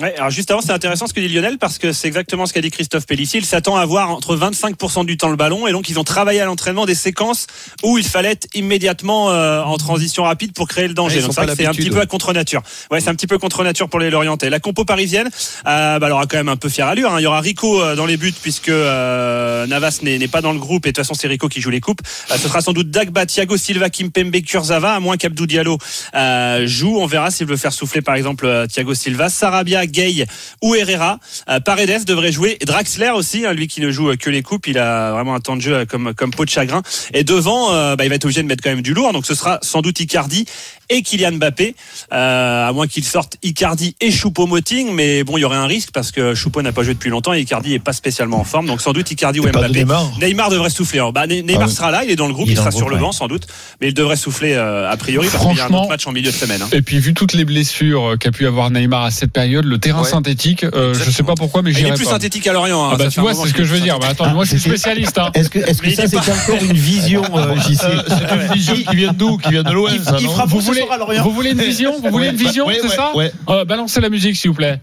Ouais, 0.00 0.14
alors 0.16 0.30
juste 0.30 0.50
avant, 0.50 0.62
c'est 0.62 0.72
intéressant 0.72 1.06
ce 1.06 1.12
que 1.12 1.20
dit 1.20 1.28
Lionel 1.28 1.58
parce 1.58 1.76
que 1.76 1.92
c'est 1.92 2.08
exactement 2.08 2.46
ce 2.46 2.54
qu'a 2.54 2.62
dit 2.62 2.70
Christophe 2.70 3.04
Pellissier. 3.06 3.40
Il 3.40 3.44
s'attend 3.44 3.76
à 3.76 3.82
avoir 3.82 4.10
entre 4.10 4.34
25% 4.36 5.04
du 5.04 5.18
temps 5.18 5.28
le 5.28 5.36
ballon 5.36 5.66
et 5.66 5.72
donc 5.72 5.90
ils 5.90 5.98
ont 5.98 6.04
travaillé 6.04 6.40
à 6.40 6.46
l'entraînement 6.46 6.86
des 6.86 6.94
séquences 6.94 7.46
où 7.82 7.98
il 7.98 8.04
fallait 8.04 8.30
être 8.30 8.46
immédiatement 8.54 9.30
euh, 9.30 9.62
en 9.62 9.76
transition 9.76 10.22
rapide 10.22 10.54
pour 10.54 10.66
créer 10.66 10.88
le 10.88 10.94
danger. 10.94 11.16
Ouais, 11.16 11.20
donc 11.22 11.30
ont 11.30 11.32
c'est 11.34 11.40
vrai 11.40 11.46
pas 11.48 11.52
que 11.52 11.58
c'est 11.58 11.66
un 11.66 11.72
petit 11.72 11.90
peu 11.90 12.00
à 12.00 12.06
contre 12.06 12.32
nature. 12.32 12.62
Ouais, 12.90 13.00
c'est 13.00 13.10
un 13.10 13.14
petit 13.14 13.26
peu 13.26 13.36
contre 13.36 13.62
nature 13.64 13.90
pour 13.90 14.00
les 14.00 14.08
Lorientais. 14.08 14.48
La 14.48 14.60
compo 14.60 14.86
parisienne, 14.86 15.28
euh, 15.66 15.98
bah, 15.98 16.06
elle 16.06 16.12
aura 16.12 16.24
quand 16.26 16.38
même 16.38 16.48
un 16.48 16.56
peu 16.56 16.70
fière 16.70 16.86
allure. 16.86 17.12
hein. 17.12 17.20
Il 17.20 17.24
y 17.24 17.26
aura 17.26 17.40
Rico 17.40 17.82
euh, 17.82 17.94
dans 17.94 18.06
les 18.06 18.16
buts 18.16 18.32
puisque 18.40 18.70
euh, 18.70 19.66
Navas 19.66 19.98
n'est 20.02 20.26
pas 20.26 20.40
dans 20.40 20.52
le 20.52 20.58
groupe 20.58 20.86
et 20.86 20.92
de 20.92 20.94
toute 20.94 21.04
façon 21.04 21.12
c'est 21.12 21.28
Rico 21.28 21.48
qui 21.48 21.60
joue 21.60 21.70
les 21.70 21.80
coupes. 21.80 22.00
Euh, 22.30 22.36
ce 22.38 22.48
sera 22.48 22.62
sans 22.62 22.72
doute 22.72 22.88
Dagba, 22.90 23.26
Thiago 23.26 23.58
Silva, 23.58 23.90
Kimpembe, 23.90 24.40
Kurzawa, 24.40 24.92
à 24.94 25.00
moins 25.00 25.18
qu'Abdou 25.18 25.46
Diallo 25.46 25.76
euh, 26.14 26.66
joue. 26.66 26.98
On 26.98 27.06
verra 27.06 27.30
s'il 27.30 27.46
veut 27.46 27.58
faire 27.58 27.74
souffler 27.74 28.00
par 28.00 28.14
exemple 28.14 28.66
Thiago 28.72 28.94
Silva, 28.94 29.28
Sarabia, 29.28 29.81
Gay 29.86 30.26
ou 30.62 30.74
Herrera. 30.74 31.18
Euh, 31.48 31.60
Paredes 31.60 32.04
devrait 32.04 32.32
jouer. 32.32 32.58
Draxler 32.64 33.10
aussi, 33.10 33.46
hein, 33.46 33.52
lui 33.52 33.68
qui 33.68 33.80
ne 33.80 33.90
joue 33.90 34.16
que 34.16 34.30
les 34.30 34.42
coupes, 34.42 34.66
il 34.66 34.78
a 34.78 35.12
vraiment 35.12 35.34
un 35.34 35.40
temps 35.40 35.56
de 35.56 35.62
jeu 35.62 35.74
euh, 35.74 35.84
comme 35.84 36.14
comme 36.14 36.30
peau 36.30 36.44
de 36.44 36.50
chagrin. 36.50 36.82
Et 37.14 37.24
devant, 37.24 37.72
euh, 37.72 37.96
bah, 37.96 38.04
il 38.04 38.08
va 38.08 38.16
être 38.16 38.24
obligé 38.24 38.42
de 38.42 38.48
mettre 38.48 38.62
quand 38.62 38.70
même 38.70 38.82
du 38.82 38.94
lourd. 38.94 39.12
Donc 39.12 39.26
ce 39.26 39.34
sera 39.34 39.58
sans 39.62 39.82
doute 39.82 40.00
Icardi 40.00 40.46
et 40.90 41.02
Kylian 41.02 41.32
Mbappé, 41.32 41.74
euh, 42.12 42.68
à 42.68 42.72
moins 42.72 42.86
qu'il 42.86 43.04
sorte 43.04 43.36
Icardi 43.42 43.96
et 44.00 44.10
Choupo-Moting. 44.10 44.92
Mais 44.92 45.24
bon, 45.24 45.38
il 45.38 45.42
y 45.42 45.44
aurait 45.44 45.56
un 45.56 45.66
risque 45.66 45.90
parce 45.92 46.10
que 46.10 46.34
Choupo 46.34 46.62
n'a 46.62 46.72
pas 46.72 46.82
joué 46.82 46.94
depuis 46.94 47.10
longtemps 47.10 47.32
et 47.34 47.40
Icardi 47.40 47.74
est 47.74 47.78
pas 47.78 47.92
spécialement 47.92 48.40
en 48.40 48.44
forme. 48.44 48.66
Donc 48.66 48.80
sans 48.80 48.92
doute 48.92 49.10
Icardi 49.10 49.40
ou 49.40 49.44
pas 49.44 49.68
de 49.68 49.84
Mbappé. 49.84 50.26
Neymar 50.26 50.50
devrait 50.50 50.70
souffler. 50.70 51.00
Bah, 51.14 51.26
Ne- 51.26 51.40
Neymar 51.42 51.62
Ah 51.62 51.66
oui. 51.68 51.72
sera 51.74 51.90
là, 51.90 52.04
il 52.04 52.10
est 52.10 52.16
dans 52.16 52.26
le 52.26 52.34
groupe, 52.34 52.46
Il 52.46 52.50
est 52.50 52.54
il, 52.54 52.58
sera 52.58 52.70
sur 52.70 52.88
le 52.88 52.96
ouais. 52.96 53.00
banc 53.00 53.12
sans 53.12 53.28
doute, 53.28 53.46
mais 53.80 53.88
il 53.88 53.94
devrait 53.94 54.16
souffler 54.16 54.52
euh, 54.54 54.90
a 54.90 54.96
priori 54.96 55.28
parce 55.30 55.44
qu'il 55.46 55.56
y 55.56 55.60
a 55.60 55.64
un 55.64 55.66
Franchement- 55.68 55.80
autre 55.82 55.88
match 55.90 56.06
en 56.06 56.12
milieu 56.12 56.30
de 56.30 56.36
semaine. 56.36 56.62
hein. 56.62 56.68
Et 56.72 56.82
puis 56.82 56.98
vu 56.98 57.14
toutes 57.14 57.32
les 57.32 57.44
blessures 57.44 58.12
euh, 58.12 58.16
qu'a 58.16 58.30
pu 58.30 58.46
avoir 58.46 58.70
Neymar 58.70 59.04
à 59.04 59.10
cette 59.10 59.32
période, 59.32 59.64
le 59.64 59.78
terrain 59.78 60.02
Ouais. 60.02 60.08
synthétique, 60.08 60.64
euh, 60.64 60.94
je 60.94 61.10
sais 61.10 61.22
pas 61.22 61.34
pourquoi, 61.34 61.62
mais 61.62 61.70
Et 61.70 61.72
il 61.72 61.76
j'irai 61.78 61.90
est 61.90 61.94
plus 61.94 62.04
pas. 62.04 62.10
synthétique 62.12 62.46
à 62.46 62.52
Lorient. 62.52 62.84
hein. 62.84 62.90
Ah 62.92 62.96
bah 62.96 63.08
tu 63.08 63.20
vois, 63.20 63.34
c'est 63.34 63.48
ce 63.48 63.54
que 63.54 63.64
je 63.64 63.70
veux 63.72 63.78
est 63.78 63.82
dire. 63.82 63.98
Mais 64.00 64.06
attends, 64.06 64.30
moi 64.34 64.44
je 64.44 64.50
suis 64.50 64.58
c'était- 64.58 64.76
spécialiste. 64.76 65.18
Hein. 65.18 65.30
Est-ce 65.34 65.48
que, 65.50 65.58
est-ce 65.58 65.80
que 65.80 65.86
Mais 65.86 65.92
il 65.92 65.96
ça, 65.96 66.04
est 66.04 66.08
c'est 66.08 66.16
pas- 66.16 66.32
encore 66.52 66.62
une 66.64 66.72
vision, 66.76 67.22
JC 67.22 67.76
C'est 68.08 68.34
une 68.34 68.52
vision 68.52 68.74
qui 68.74 68.96
vient 68.96 69.12
d'où 69.12 69.38
Qui 69.38 69.50
vient 69.50 69.62
de 69.62 69.72
l'OM, 69.72 69.88
il 69.92 70.00
Vous 70.48 70.60
ce 70.60 70.71
voulez, 70.72 70.80
soir 70.82 70.92
à 70.94 70.98
Lorient. 70.98 71.22
vous 71.22 71.30
voulez 71.32 71.50
une 71.50 71.60
vision 71.60 71.92
Vous 72.02 72.10
voulez 72.10 72.28
une 72.28 72.36
vision, 72.36 72.66
ouais, 72.66 72.78
c'est 72.80 72.88
ouais, 72.88 72.94
ça 72.96 73.10
ouais. 73.14 73.32
Euh, 73.48 73.64
Balancez 73.64 74.00
la 74.00 74.08
musique 74.08 74.36
s'il 74.36 74.50
vous 74.50 74.56
plaît. 74.56 74.80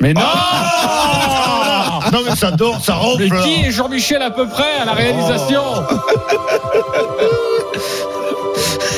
Mais 0.00 0.12
non 0.14 0.20
Ah 0.24 2.00
Non, 2.12 2.20
mais 2.28 2.34
ça 2.36 2.50
dort, 2.50 2.80
ça 2.84 2.94
Mais 3.18 3.28
ronfle. 3.28 3.42
qui 3.42 3.64
est 3.66 3.70
Jean-Michel 3.70 4.20
à 4.22 4.30
peu 4.30 4.46
près 4.48 4.78
à 4.80 4.84
la 4.84 4.92
réalisation 4.92 5.62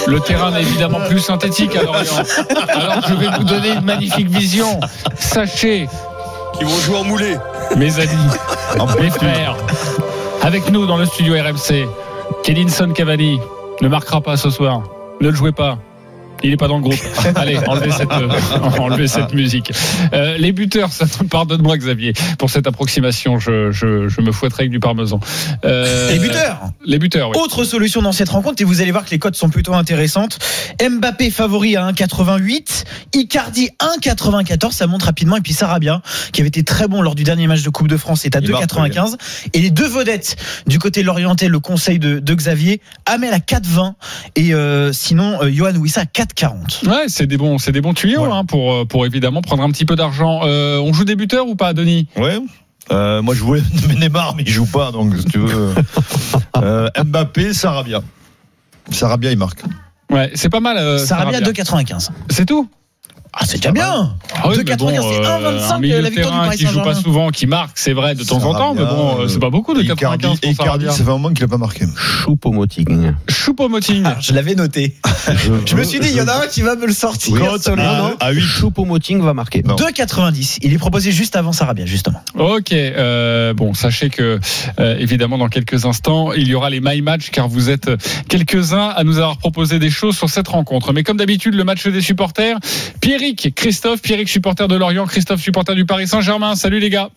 Le 0.09 0.21
terrain 0.21 0.51
n'est 0.53 0.63
évidemment 0.63 1.01
plus 1.09 1.21
synthétique 1.21 1.75
à 1.77 1.83
Lorient. 1.83 2.23
Alors 2.69 3.01
je 3.09 3.15
vais 3.15 3.29
vous 3.37 3.45
donner 3.45 3.71
une 3.71 3.85
magnifique 3.85 4.29
vision. 4.29 4.79
Sachez, 5.19 5.89
Qui 6.59 6.65
vont 6.65 6.79
jouer 6.81 6.97
en 6.99 7.05
moulé. 7.05 7.37
mes 7.77 7.99
amis, 7.99 8.31
mes 9.01 9.11
frères, 9.11 9.57
avec 10.43 10.71
nous 10.71 10.87
dans 10.87 10.97
le 10.97 11.07
studio 11.07 11.35
RMC, 11.35 11.87
Kedinson 12.45 12.93
Cavani 12.95 13.41
ne 13.83 13.89
marquera 13.89 14.21
pas 14.21 14.37
ce 14.37 14.49
soir. 14.51 14.83
Ne 15.21 15.31
le 15.31 15.35
jouez 15.35 15.53
pas. 15.53 15.79
Il 16.43 16.51
n'est 16.51 16.57
pas 16.57 16.69
dans 16.69 16.77
le 16.77 16.83
groupe. 16.83 16.99
Allez, 17.35 17.59
enlevez 17.67 17.91
cette, 17.91 18.13
euh, 18.13 18.29
enlevez 18.79 19.09
cette 19.09 19.33
musique. 19.33 19.73
Euh, 20.13 20.37
les 20.39 20.53
buteurs, 20.53 20.93
ça- 20.93 21.07
pardonne-moi 21.31 21.77
Xavier 21.79 22.13
pour 22.39 22.51
cette 22.51 22.67
approximation. 22.67 23.39
Je, 23.39 23.71
je, 23.73 24.09
je 24.09 24.21
me 24.21 24.33
fouetterai 24.33 24.65
avec 24.65 24.71
du 24.71 24.79
parmesan. 24.81 25.19
Euh, 25.65 26.13
Les 26.13 26.19
buteurs. 26.19 26.61
Les 26.85 26.99
buteurs, 26.99 27.31
oui. 27.31 27.37
Autre 27.43 27.65
solution 27.65 28.03
dans 28.03 28.13
cette 28.13 28.29
rencontre, 28.29 28.61
et 28.63 28.65
vous 28.65 28.81
allez 28.81 28.91
voir 28.93 29.05
que 29.05 29.11
les 29.11 29.19
cotes 29.19 29.35
sont 29.37 29.49
plutôt 29.49 29.75
intéressantes. 29.75 30.39
Mbappé 30.81 31.31
favori 31.31 31.75
à 31.77 31.91
1,88, 31.91 32.85
Icardi 33.15 33.71
1,94, 34.03 34.73
ça 34.73 34.87
monte 34.87 35.03
rapidement, 35.05 35.37
et 35.37 35.41
puis 35.41 35.53
Sarabia, 35.55 36.03
qui 36.33 36.43
avait 36.43 36.49
été 36.49 36.63
très 36.65 36.87
bon 36.87 37.03
lors 37.03 37.15
du 37.15 37.25
dernier 37.25 37.47
match 37.47 37.63
de 37.63 37.71
Coupe 37.71 37.89
de 37.89 37.97
France, 37.97 38.25
est 38.25 38.37
à 38.37 38.41
Il 38.43 38.51
marque, 38.51 38.65
2,95. 38.73 39.17
Et 39.55 39.61
les 39.61 39.71
deux 39.71 39.89
vedettes 39.89 40.37
du 40.67 40.79
côté 40.79 41.03
lorientais, 41.03 41.49
le 41.49 41.61
conseil 41.61 41.99
de, 41.99 42.19
de 42.19 42.35
Xavier, 42.35 42.81
Amel 43.07 43.33
à 43.33 43.39
4,20, 43.39 43.95
et 44.37 44.53
euh, 44.55 44.93
sinon, 44.93 45.39
euh, 45.43 45.51
Johan 45.51 45.75
Wissa 45.77 46.03
à 46.03 46.05
4,50. 46.05 46.26
4,40. 46.35 46.89
Ouais, 46.89 47.05
c'est 47.09 47.27
des 47.27 47.37
bons, 47.37 47.59
c'est 47.59 47.73
des 47.73 47.81
bons 47.81 47.95
tuyaux 47.95 48.21
Voilà. 48.21 48.37
hein, 48.37 48.45
pour 48.45 48.73
euh, 48.73 48.85
pour 48.85 49.07
évidemment 49.07 49.43
prendre 49.43 49.63
un 49.63 49.71
petit 49.71 49.85
peu 49.85 49.97
d'argent. 49.97 50.41
Euh, 50.45 50.79
on 50.79 50.93
joue 50.93 51.05
des 51.05 51.17
buteurs 51.17 51.47
ou 51.49 51.57
pas, 51.57 51.73
Denis? 51.73 52.09
Ouais. 52.17 52.39
Euh, 52.93 53.21
moi, 53.23 53.35
je 53.35 53.43
voulais 53.43 53.63
Neymar, 53.99 54.35
mais 54.37 54.45
il 54.45 54.51
joue 54.53 54.67
pas, 54.67 54.93
donc 54.93 55.17
si 55.17 55.25
tu 55.27 55.39
veux. 55.39 55.75
Euh, 56.57 56.89
Mbappé, 57.05 57.53
Sarabia. 57.53 58.01
Sarabia, 58.91 59.31
il 59.31 59.37
marque. 59.39 59.63
Ouais, 60.11 60.31
c'est 60.35 60.49
pas 60.49 60.61
mal. 60.61 60.79
euh, 60.79 60.97
Sarabia 60.99 61.39
Sarabia. 61.41 61.53
2,95. 61.53 62.09
C'est 62.31 62.47
tout? 62.47 62.69
Ah, 63.39 63.45
c'est 63.47 63.59
déjà 63.59 63.71
bien. 63.71 64.15
Ah 64.35 64.49
oui, 64.49 64.57
2,95, 64.57 64.65
mais 64.65 64.77
bon, 64.77 64.87
c'est 64.89 65.27
euh, 65.27 65.59
1,25 65.61 65.73
un 65.75 65.79
milieu 65.79 66.01
la 66.01 66.09
de 66.09 66.15
victoire 66.15 66.33
du 66.33 66.37
terrain 66.37 66.45
Paris 66.47 66.57
qui 66.59 66.67
joue 66.67 66.81
pas 66.83 66.95
souvent, 66.95 67.29
qui 67.29 67.47
marque, 67.47 67.73
c'est 67.79 67.93
vrai 67.93 68.15
de 68.15 68.25
temps 68.25 68.43
en 68.43 68.55
temps, 68.55 68.75
mais 68.75 68.85
bon, 68.85 69.21
euh, 69.21 69.29
c'est 69.29 69.39
pas 69.39 69.51
beaucoup 69.51 69.75
de 69.75 69.83
Icardi, 69.83 70.01
95 70.01 70.41
pour 70.41 70.51
Icardi, 70.51 70.57
Sarabia. 70.85 70.91
ça 70.93 70.97
fait 71.05 71.11
un 71.11 71.13
moment 71.13 71.33
qu'il 71.35 71.45
a 71.45 71.49
pas 71.49 71.59
marqué. 71.59 71.85
Choupo-Moting. 71.97 73.13
Choupo-Moting. 73.29 74.03
Ah, 74.07 74.17
je 74.21 74.33
l'avais 74.33 74.55
noté. 74.55 74.95
Je 75.67 75.77
me 75.77 75.85
suis 75.85 76.01
dit, 76.01 76.09
il 76.11 76.17
y 76.17 76.21
en 76.21 76.29
a 76.29 76.45
un 76.45 76.47
qui 76.47 76.63
va 76.63 76.77
me 76.77 76.87
le 76.87 76.93
sortir. 76.93 77.35
Oui, 77.35 77.41
à- 77.43 77.77
Non, 77.77 77.77
non. 78.09 78.17
à 78.21 78.31
8. 78.31 78.41
Choupo-Moting 78.41 79.21
va 79.21 79.35
marquer. 79.35 79.63
Non. 79.63 79.77
2,90. 79.77 80.59
Il 80.63 80.73
est 80.73 80.79
proposé 80.79 81.13
juste 81.13 81.37
avant 81.37 81.53
Sarabia, 81.53 81.85
justement. 81.87 82.23
Ok, 82.39 82.73
euh, 82.73 83.53
bon, 83.55 83.75
sachez 83.75 84.09
que 84.11 84.41
euh, 84.81 84.97
évidemment 84.99 85.39
dans 85.39 85.49
quelques 85.49 85.85
instants 85.85 86.33
il 86.33 86.49
y 86.49 86.55
aura 86.55 86.71
les 86.71 86.81
my 86.81 87.03
match 87.03 87.31
car 87.31 87.49
vous 87.49 87.71
êtes 87.71 87.91
quelques-uns 88.29 88.89
à 88.89 89.05
nous 89.05 89.19
avoir 89.19 89.37
proposé 89.39 89.79
des 89.79 89.91
choses 89.91 90.17
sur 90.17 90.31
cette 90.31 90.49
rencontre. 90.49 90.93
Mais 90.93 91.03
comme 91.03 91.17
d'habitude, 91.19 91.55
le 91.55 91.65
match 91.65 91.87
des 91.87 92.01
supporters. 92.01 92.57
Pierrick, 93.35 93.55
Christophe, 93.57 94.03
Pierrick 94.03 94.29
supporter 94.29 94.69
de 94.69 94.77
Lorient, 94.77 95.05
Christophe 95.07 95.41
supporter 95.41 95.75
du 95.75 95.85
Paris 95.85 96.07
Saint-Germain. 96.07 96.55
Salut 96.55 96.79
les 96.79 96.91
gars. 96.91 97.11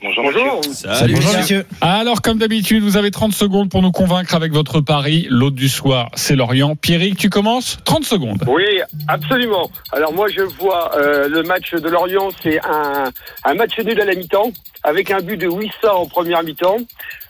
Bonjour. 0.00 0.22
Bonjour. 0.22 0.64
Salut, 0.72 1.14
Bonjour. 1.14 1.62
Alors 1.80 2.22
comme 2.22 2.38
d'habitude, 2.38 2.84
vous 2.84 2.96
avez 2.96 3.10
30 3.10 3.32
secondes 3.32 3.68
pour 3.68 3.82
nous 3.82 3.90
convaincre 3.90 4.36
avec 4.36 4.52
votre 4.52 4.80
pari. 4.80 5.26
L'autre 5.28 5.56
du 5.56 5.68
soir, 5.68 6.10
c'est 6.14 6.36
Lorient. 6.36 6.76
Pierrick, 6.76 7.16
tu 7.16 7.28
commences 7.28 7.78
30 7.84 8.04
secondes. 8.04 8.44
Oui, 8.46 8.62
absolument. 9.08 9.68
Alors 9.90 10.12
moi 10.12 10.28
je 10.28 10.42
vois 10.42 10.96
euh, 10.96 11.28
le 11.28 11.42
match 11.42 11.74
de 11.74 11.88
Lorient, 11.88 12.28
c'est 12.40 12.64
un, 12.64 13.10
un 13.42 13.54
match 13.54 13.76
nul 13.80 14.00
à 14.00 14.04
la 14.04 14.14
mi-temps, 14.14 14.52
avec 14.84 15.10
un 15.10 15.20
but 15.20 15.38
de 15.38 15.48
Wissa 15.48 15.92
en 15.92 16.06
première 16.06 16.44
mi-temps. 16.44 16.76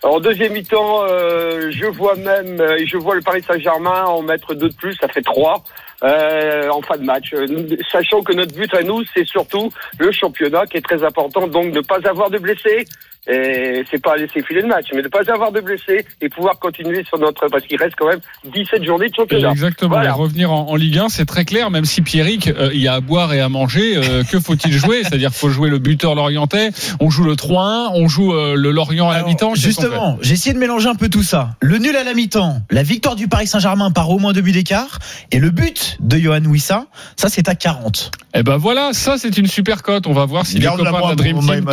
En 0.02 0.20
deuxième 0.20 0.52
mi-temps, 0.52 1.04
euh, 1.08 1.70
je 1.70 1.86
vois 1.86 2.16
même, 2.16 2.60
euh, 2.60 2.76
je 2.86 2.98
vois 2.98 3.14
le 3.14 3.22
Paris 3.22 3.42
Saint-Germain 3.48 4.04
en 4.04 4.20
mettre 4.20 4.52
deux 4.52 4.68
de 4.68 4.74
plus, 4.74 4.94
ça 5.00 5.08
fait 5.08 5.22
trois. 5.22 5.64
Euh, 6.04 6.68
en 6.70 6.80
fin 6.82 6.96
de 6.96 7.04
match, 7.04 7.32
Euh, 7.32 7.46
sachant 7.90 8.22
que 8.22 8.32
notre 8.32 8.54
but 8.54 8.72
à 8.74 8.82
nous, 8.82 9.02
c'est 9.14 9.26
surtout 9.26 9.70
le 9.98 10.12
championnat 10.12 10.66
qui 10.66 10.76
est 10.76 10.84
très 10.84 11.02
important, 11.02 11.46
donc 11.46 11.72
ne 11.72 11.80
pas 11.80 11.98
avoir 12.08 12.30
de 12.30 12.38
blessés, 12.38 12.84
et 13.26 13.84
c'est 13.90 14.02
pas 14.02 14.16
laisser 14.16 14.42
filer 14.42 14.62
le 14.62 14.68
match, 14.68 14.86
mais 14.94 15.02
ne 15.02 15.08
pas 15.08 15.20
avoir 15.30 15.52
de 15.52 15.60
blessés 15.60 16.04
et 16.20 16.28
pouvoir 16.28 16.58
continuer 16.58 17.04
sur 17.04 17.18
notre, 17.18 17.48
parce 17.48 17.64
qu'il 17.64 17.76
reste 17.76 17.94
quand 17.96 18.08
même 18.08 18.20
17 18.44 18.84
journées 18.84 19.08
de 19.08 19.14
championnat. 19.14 19.50
Exactement. 19.50 19.90
Voilà. 19.90 20.08
Et 20.08 20.12
revenir 20.12 20.52
en, 20.52 20.68
en 20.68 20.76
Ligue 20.76 20.98
1, 20.98 21.08
c'est 21.08 21.26
très 21.26 21.44
clair. 21.44 21.70
Même 21.70 21.84
si 21.84 22.00
Pierrick, 22.00 22.48
euh, 22.48 22.70
il 22.72 22.80
y 22.80 22.88
a 22.88 22.94
à 22.94 23.00
boire 23.00 23.34
et 23.34 23.40
à 23.40 23.48
manger, 23.48 23.96
euh, 23.96 24.24
que 24.24 24.40
faut-il 24.40 24.72
jouer? 24.72 25.00
C'est-à-dire 25.02 25.30
qu'il 25.30 25.38
faut 25.38 25.50
jouer 25.50 25.68
le 25.68 25.78
buteur 25.78 26.14
lorientais. 26.14 26.70
On 27.00 27.10
joue 27.10 27.24
le 27.24 27.34
3-1, 27.34 27.90
on 27.94 28.08
joue 28.08 28.32
euh, 28.32 28.54
le 28.54 28.70
Lorient 28.70 29.10
à 29.10 29.18
la 29.18 29.24
mi-temps. 29.24 29.54
Justement, 29.54 30.18
j'ai 30.22 30.34
essayé 30.34 30.54
de 30.54 30.58
mélanger 30.58 30.88
un 30.88 30.94
peu 30.94 31.08
tout 31.08 31.22
ça. 31.22 31.56
Le 31.60 31.78
nul 31.78 31.96
à 31.96 32.04
la 32.04 32.14
mi-temps, 32.14 32.62
la 32.70 32.82
victoire 32.82 33.16
du 33.16 33.28
Paris 33.28 33.46
Saint-Germain 33.46 33.90
par 33.90 34.10
au 34.10 34.18
moins 34.18 34.32
deux 34.32 34.40
buts 34.40 34.52
d'écart, 34.52 34.98
et 35.32 35.38
le 35.38 35.50
but 35.50 35.96
de 36.00 36.16
Johan 36.16 36.44
Wissa, 36.44 36.86
ça 37.16 37.28
c'est 37.28 37.48
à 37.48 37.54
40. 37.54 38.10
Eh 38.34 38.42
ben 38.42 38.56
voilà, 38.56 38.92
ça 38.92 39.16
c'est 39.18 39.36
une 39.38 39.46
super 39.46 39.82
cote. 39.82 40.06
On 40.06 40.12
va 40.12 40.24
voir 40.24 40.46
si 40.46 40.58
les 40.58 40.66
copains 40.66 40.82
de 40.82 41.08
la 41.08 41.14
Dream 41.14 41.40
Team 41.40 41.64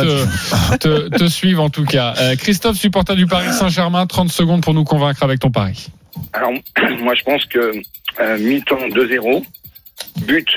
te, 0.80 1.08
te 1.08 1.28
suivent 1.36 1.60
en 1.60 1.70
tout 1.70 1.84
cas. 1.84 2.14
Euh, 2.18 2.36
Christophe, 2.36 2.76
supporter 2.76 3.14
du 3.14 3.26
Paris 3.26 3.52
Saint-Germain, 3.52 4.06
30 4.06 4.30
secondes 4.30 4.62
pour 4.62 4.74
nous 4.74 4.84
convaincre 4.84 5.22
avec 5.22 5.40
ton 5.40 5.50
pari. 5.50 5.88
Alors, 6.32 6.52
moi, 7.00 7.14
je 7.14 7.22
pense 7.22 7.44
que 7.44 7.72
euh, 8.20 8.38
mi-temps 8.38 8.88
2-0, 8.88 9.44
but 10.22 10.48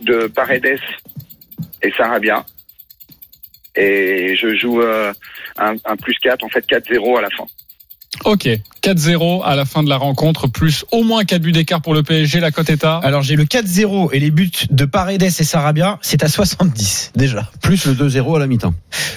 de 0.00 0.26
Paredes 0.26 0.80
et 1.82 1.92
Sarabia. 1.96 2.44
Et 3.76 4.36
je 4.36 4.56
joue 4.56 4.80
euh, 4.80 5.12
un, 5.58 5.74
un 5.84 5.96
plus 5.96 6.14
4, 6.22 6.42
en 6.44 6.48
fait 6.48 6.66
4-0 6.66 7.18
à 7.18 7.22
la 7.22 7.28
fin. 7.30 7.44
Ok, 8.24 8.48
4-0 8.84 9.42
à 9.44 9.56
la 9.56 9.64
fin 9.64 9.82
de 9.82 9.88
la 9.88 9.96
rencontre, 9.96 10.46
plus 10.46 10.84
au 10.92 11.04
moins 11.04 11.24
4 11.24 11.40
buts 11.40 11.52
d'écart 11.52 11.80
pour 11.80 11.94
le 11.94 12.02
PSG. 12.02 12.38
La 12.40 12.50
cote 12.50 12.68
est 12.68 12.84
à 12.84 12.98
Alors 12.98 13.22
j'ai 13.22 13.34
le 13.34 13.44
4-0 13.44 14.10
et 14.12 14.20
les 14.20 14.30
buts 14.30 14.50
de 14.70 14.84
Paredes 14.84 15.22
et 15.22 15.30
Sarabia, 15.30 15.98
c'est 16.02 16.22
à 16.22 16.28
70 16.28 17.12
déjà. 17.16 17.48
Plus 17.62 17.86
le 17.86 17.94
2-0 17.94 18.36
à 18.36 18.38
la 18.40 18.46
mi-temps. 18.46 18.74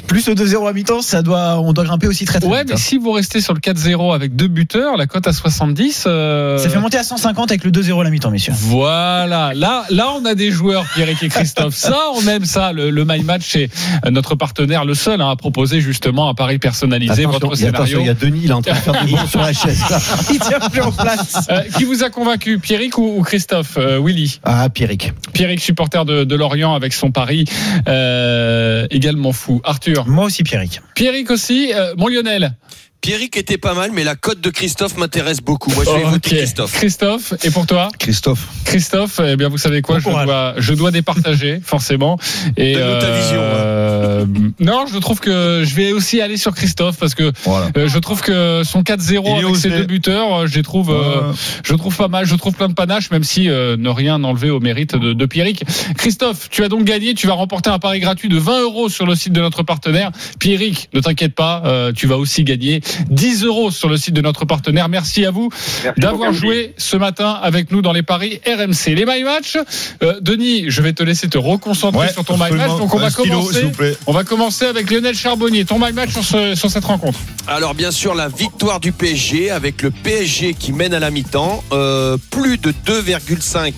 Plus 0.07 0.25
le 0.29 0.35
2-0 0.35 0.69
à 0.69 0.71
mi-temps, 0.71 1.01
ça 1.01 1.21
doit, 1.21 1.59
on 1.59 1.73
doit 1.73 1.83
grimper 1.83 2.07
aussi 2.07 2.23
très 2.23 2.39
très 2.39 2.47
Ouais, 2.49 2.59
vite. 2.59 2.69
mais 2.69 2.73
hein. 2.75 2.77
si 2.77 2.97
vous 2.97 3.11
restez 3.11 3.41
sur 3.41 3.53
le 3.53 3.59
4-0 3.59 4.15
avec 4.15 4.37
deux 4.37 4.47
buteurs, 4.47 4.95
la 4.95 5.05
cote 5.05 5.27
à 5.27 5.33
70. 5.33 6.05
euh, 6.07 6.57
Ça 6.57 6.69
fait 6.69 6.79
monter 6.79 6.97
à 6.97 7.03
150 7.03 7.51
avec 7.51 7.65
le 7.65 7.71
2-0 7.71 7.99
à 7.99 8.03
la 8.05 8.09
mi-temps, 8.09 8.31
messieurs. 8.31 8.53
Voilà, 8.55 9.51
là, 9.53 9.83
là, 9.89 10.13
on 10.17 10.23
a 10.23 10.33
des 10.33 10.49
joueurs, 10.49 10.85
Pierrick 10.95 11.21
et 11.23 11.27
Christophe. 11.27 11.75
Ça, 11.75 11.97
on 12.15 12.25
aime 12.27 12.45
ça. 12.45 12.71
Le, 12.71 12.89
le 12.89 13.03
My 13.05 13.21
Match, 13.21 13.43
c'est 13.49 13.69
notre 14.09 14.35
partenaire, 14.35 14.85
le 14.85 14.93
seul 14.93 15.19
hein, 15.21 15.29
à 15.29 15.35
proposer 15.35 15.81
justement 15.81 16.29
un 16.29 16.33
pari 16.35 16.57
personnalisé. 16.57 17.23
Attention, 17.25 17.29
votre 17.49 17.59
il 17.59 17.63
y 17.63 17.65
a- 17.65 17.69
attention, 17.69 17.85
scénario. 17.85 18.01
il 18.01 18.07
y 18.07 18.09
a 18.09 18.13
Denis, 18.13 18.41
il 18.45 18.49
est 18.49 18.53
en 18.53 18.61
train 18.61 18.71
de 18.73 18.77
faire 18.77 19.03
des 19.05 19.11
bons 19.11 19.27
sur 19.27 19.41
la 19.41 19.53
chaise. 19.57 19.83
Il 20.31 20.39
tient 20.39 20.59
plus 20.69 20.81
en 20.81 20.91
place. 20.91 21.47
Euh, 21.49 21.61
qui 21.77 21.83
vous 21.83 22.03
a 22.03 22.09
convaincu, 22.09 22.59
Pierrick 22.59 22.97
ou, 22.97 23.17
ou 23.19 23.23
Christophe 23.23 23.77
Euh, 23.77 23.99
Willy? 24.01 24.39
Ah, 24.43 24.69
Pierrick. 24.69 25.11
Pierrick, 25.33 25.59
supporter 25.59 26.05
de, 26.05 26.23
de 26.23 26.35
Lorient 26.35 26.73
avec 26.75 26.93
son 26.93 27.11
pari 27.11 27.45
euh, 27.87 28.87
également 28.91 29.31
fou. 29.33 29.61
Arthur 29.63 30.05
Moi 30.07 30.25
aussi, 30.25 30.43
Pierrick. 30.43 30.81
Pierrick 30.95 31.31
aussi. 31.31 31.71
Euh, 31.73 31.93
mon 31.97 32.07
Lionel 32.07 32.53
Pierrick 33.01 33.37
était 33.37 33.57
pas 33.57 33.73
mal, 33.73 33.91
mais 33.93 34.03
la 34.03 34.15
cote 34.15 34.41
de 34.41 34.49
Christophe 34.49 34.97
m'intéresse 34.97 35.39
beaucoup. 35.39 35.71
Moi, 35.71 35.83
je 35.85 35.91
vais 35.91 36.03
Ok. 36.05 36.11
voter 36.11 36.35
Christophe. 36.37 36.73
Christophe, 36.73 37.33
et 37.43 37.51
pour 37.51 37.65
toi 37.65 37.89
Christophe. 37.99 38.47
Christophe, 38.65 39.21
eh 39.25 39.35
bien 39.37 39.47
vous 39.49 39.57
savez 39.57 39.81
quoi, 39.81 39.99
Bon 39.99 40.19
je 40.19 40.25
dois, 40.25 40.53
je 40.57 40.73
dois 40.73 40.91
départager 40.91 41.59
forcément. 41.63 42.17
Et 42.57 42.73
Donne-nous 42.73 42.99
ta 42.99 43.11
vision, 43.11 43.39
euh, 43.39 44.25
non, 44.59 44.85
je 44.91 44.97
trouve 44.97 45.19
que 45.19 45.63
je 45.65 45.75
vais 45.75 45.91
aussi 45.93 46.19
aller 46.21 46.37
sur 46.37 46.53
Christophe 46.53 46.97
parce 46.97 47.13
que 47.15 47.31
Voilà. 47.45 47.69
euh, 47.77 47.87
je 47.87 47.97
trouve 47.99 48.21
que 48.21 48.63
son 48.65 48.81
4-0 48.81 49.23
Il 49.25 49.41
est 49.41 49.45
avec 49.45 49.55
ses 49.55 49.69
deux 49.69 49.85
buteurs, 49.85 50.33
euh, 50.41 50.47
je 50.47 50.55
les 50.55 50.63
trouve, 50.63 50.89
euh, 50.89 51.29
Ouais. 51.29 51.35
je 51.63 51.73
trouve 51.75 51.95
pas 51.95 52.07
mal, 52.09 52.25
je 52.25 52.35
trouve 52.35 52.53
plein 52.55 52.67
de 52.67 52.73
panache, 52.73 53.09
même 53.11 53.23
si 53.23 53.47
euh, 53.49 53.77
ne 53.77 53.89
rien 53.89 54.21
enlever 54.23 54.49
au 54.49 54.59
mérite 54.59 54.95
de, 54.95 55.13
de 55.13 55.25
Pierrick. 55.25 55.63
Christophe, 55.97 56.49
tu 56.49 56.63
as 56.63 56.67
donc 56.67 56.83
gagné, 56.83 57.13
tu 57.13 57.27
vas 57.27 57.33
remporter 57.33 57.69
un 57.69 57.79
pari 57.79 57.99
gratuit 57.99 58.27
de 58.27 58.37
20 58.37 58.61
euros 58.63 58.89
sur 58.89 59.05
le 59.05 59.15
site 59.15 59.33
de 59.33 59.41
notre 59.41 59.63
partenaire. 59.63 60.11
Pierrick, 60.39 60.89
ne 60.93 60.99
t'inquiète 60.99 61.35
pas, 61.35 61.61
euh, 61.65 61.91
tu 61.93 62.07
vas 62.07 62.17
aussi 62.17 62.43
gagner 62.43 62.81
10 63.09 63.43
euros 63.43 63.71
sur 63.71 63.89
le 63.89 63.97
site 63.97 64.13
de 64.13 64.21
notre 64.21 64.45
partenaire. 64.45 64.89
Merci 64.89 65.25
à 65.25 65.31
vous 65.31 65.49
d'avoir 65.97 66.33
joué 66.33 66.73
ce 66.77 66.97
matin 66.97 67.37
avec 67.41 67.71
nous 67.71 67.81
dans 67.81 67.93
les 67.93 68.03
paris 68.03 68.39
RMC. 68.45 68.95
Les 68.95 69.05
My 69.05 69.23
Match, 69.23 69.57
euh, 70.03 70.19
Denis, 70.21 70.65
je 70.69 70.81
vais 70.81 70.93
te 70.93 71.03
laisser 71.03 71.27
te 71.29 71.37
reconcentrer 71.37 72.07
Ouais, 72.07 72.13
sur 72.13 72.23
ton 72.25 72.35
My 72.37 72.51
Match. 72.51 72.69
Donc 72.77 72.93
on 72.93 72.99
va 72.99 73.11
commencer. 73.11 73.61
vous 73.63 73.71
plaît. 73.71 73.97
On 74.07 74.11
va 74.11 74.23
commencer 74.23 74.65
avec 74.65 74.89
Lionel 74.91 75.15
Charbonnier. 75.15 75.65
Ton 75.65 75.79
My 75.79 75.93
Match 75.93 76.11
sur, 76.11 76.23
ce- 76.23 76.55
sur 76.55 76.69
cette 76.69 76.85
rencontre. 76.85 77.19
Alors 77.47 77.73
bien 77.75 77.91
sûr 77.91 78.13
la 78.15 78.27
victoire 78.27 78.79
du 78.79 78.91
PSG 78.91 79.49
avec 79.51 79.81
le 79.81 79.91
PSG 79.91 80.53
qui 80.53 80.73
mène 80.73 80.93
à 80.93 80.99
la 80.99 81.11
mi-temps, 81.11 81.63
euh, 81.71 82.17
plus 82.31 82.57
de 82.57 82.73
2,5 82.85 83.73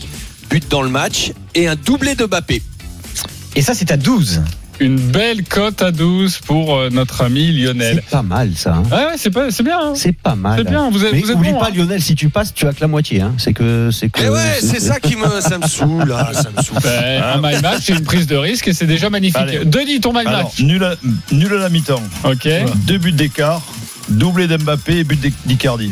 buts 0.49 0.61
dans 0.69 0.81
le 0.81 0.89
match 0.89 1.31
et 1.55 1.67
un 1.67 1.75
doublé 1.75 2.15
de 2.15 2.25
Mbappé. 2.25 2.61
Et 3.55 3.61
ça, 3.61 3.73
c'est 3.73 3.91
à 3.91 3.97
12. 3.97 4.41
Une 4.81 4.95
belle 4.97 5.43
cote 5.43 5.81
à 5.81 5.91
12 5.91 6.37
pour 6.45 6.75
euh, 6.77 6.89
notre 6.89 7.21
ami 7.23 7.51
Lionel. 7.51 8.01
C'est 8.05 8.09
pas 8.11 8.21
mal, 8.21 8.51
ça. 8.55 8.75
hein. 8.75 8.83
Ouais, 8.89 9.13
c'est 9.17 9.29
pas, 9.29 9.51
c'est 9.51 9.63
bien. 9.63 9.77
hein. 9.77 9.91
C'est 9.95 10.13
pas 10.15 10.35
mal. 10.35 10.57
C'est 10.57 10.69
bien. 10.69 10.89
Vous 10.89 11.03
êtes, 11.03 11.11
Mais 11.13 11.19
vous 11.19 11.31
êtes 11.31 11.35
oublie 11.37 11.51
bon, 11.51 11.59
pas, 11.59 11.67
hein. 11.67 11.75
Lionel, 11.75 12.01
si 12.01 12.15
tu 12.15 12.29
passes, 12.29 12.53
tu 12.53 12.65
as 12.65 12.71
que 12.73 12.79
la 12.79 12.87
moitié. 12.87 13.19
Hein. 13.21 13.33
C'est 13.37 13.51
que, 13.53 13.89
c'est 13.91 14.09
que. 14.09 14.21
Et 14.23 14.29
ouais, 14.29 14.59
c'est 14.61 14.79
ça 14.79 14.99
qui 15.01 15.15
me, 15.17 15.41
ça 15.41 15.57
me 15.57 15.67
saoule 15.67 16.07
là, 16.07 16.31
ça 16.33 16.49
me 16.55 16.61
saoule. 16.63 16.77
Ben, 16.81 17.21
un 17.23 17.37
My 17.41 17.61
Match, 17.61 17.81
c'est 17.83 17.93
une 17.93 18.03
prise 18.03 18.25
de 18.27 18.37
risque 18.37 18.69
et 18.69 18.73
c'est 18.73 18.87
déjà 18.87 19.09
magnifique. 19.09 19.37
Allez. 19.41 19.65
Denis, 19.65 19.99
ton 19.99 20.13
My 20.13 20.19
Alors, 20.25 20.43
Match. 20.43 20.59
nul 20.61 20.83
à, 20.83 20.95
nul 21.33 21.53
à 21.53 21.57
la 21.57 21.69
mi-temps. 21.69 22.01
Ok. 22.23 22.47
Deux 22.87 22.97
buts 22.97 23.11
d'écart. 23.11 23.61
Doublé 24.07 24.47
d'Mbappé 24.47 24.99
et 24.99 25.03
but 25.03 25.19
d'I- 25.19 25.33
d'Icardi. 25.45 25.91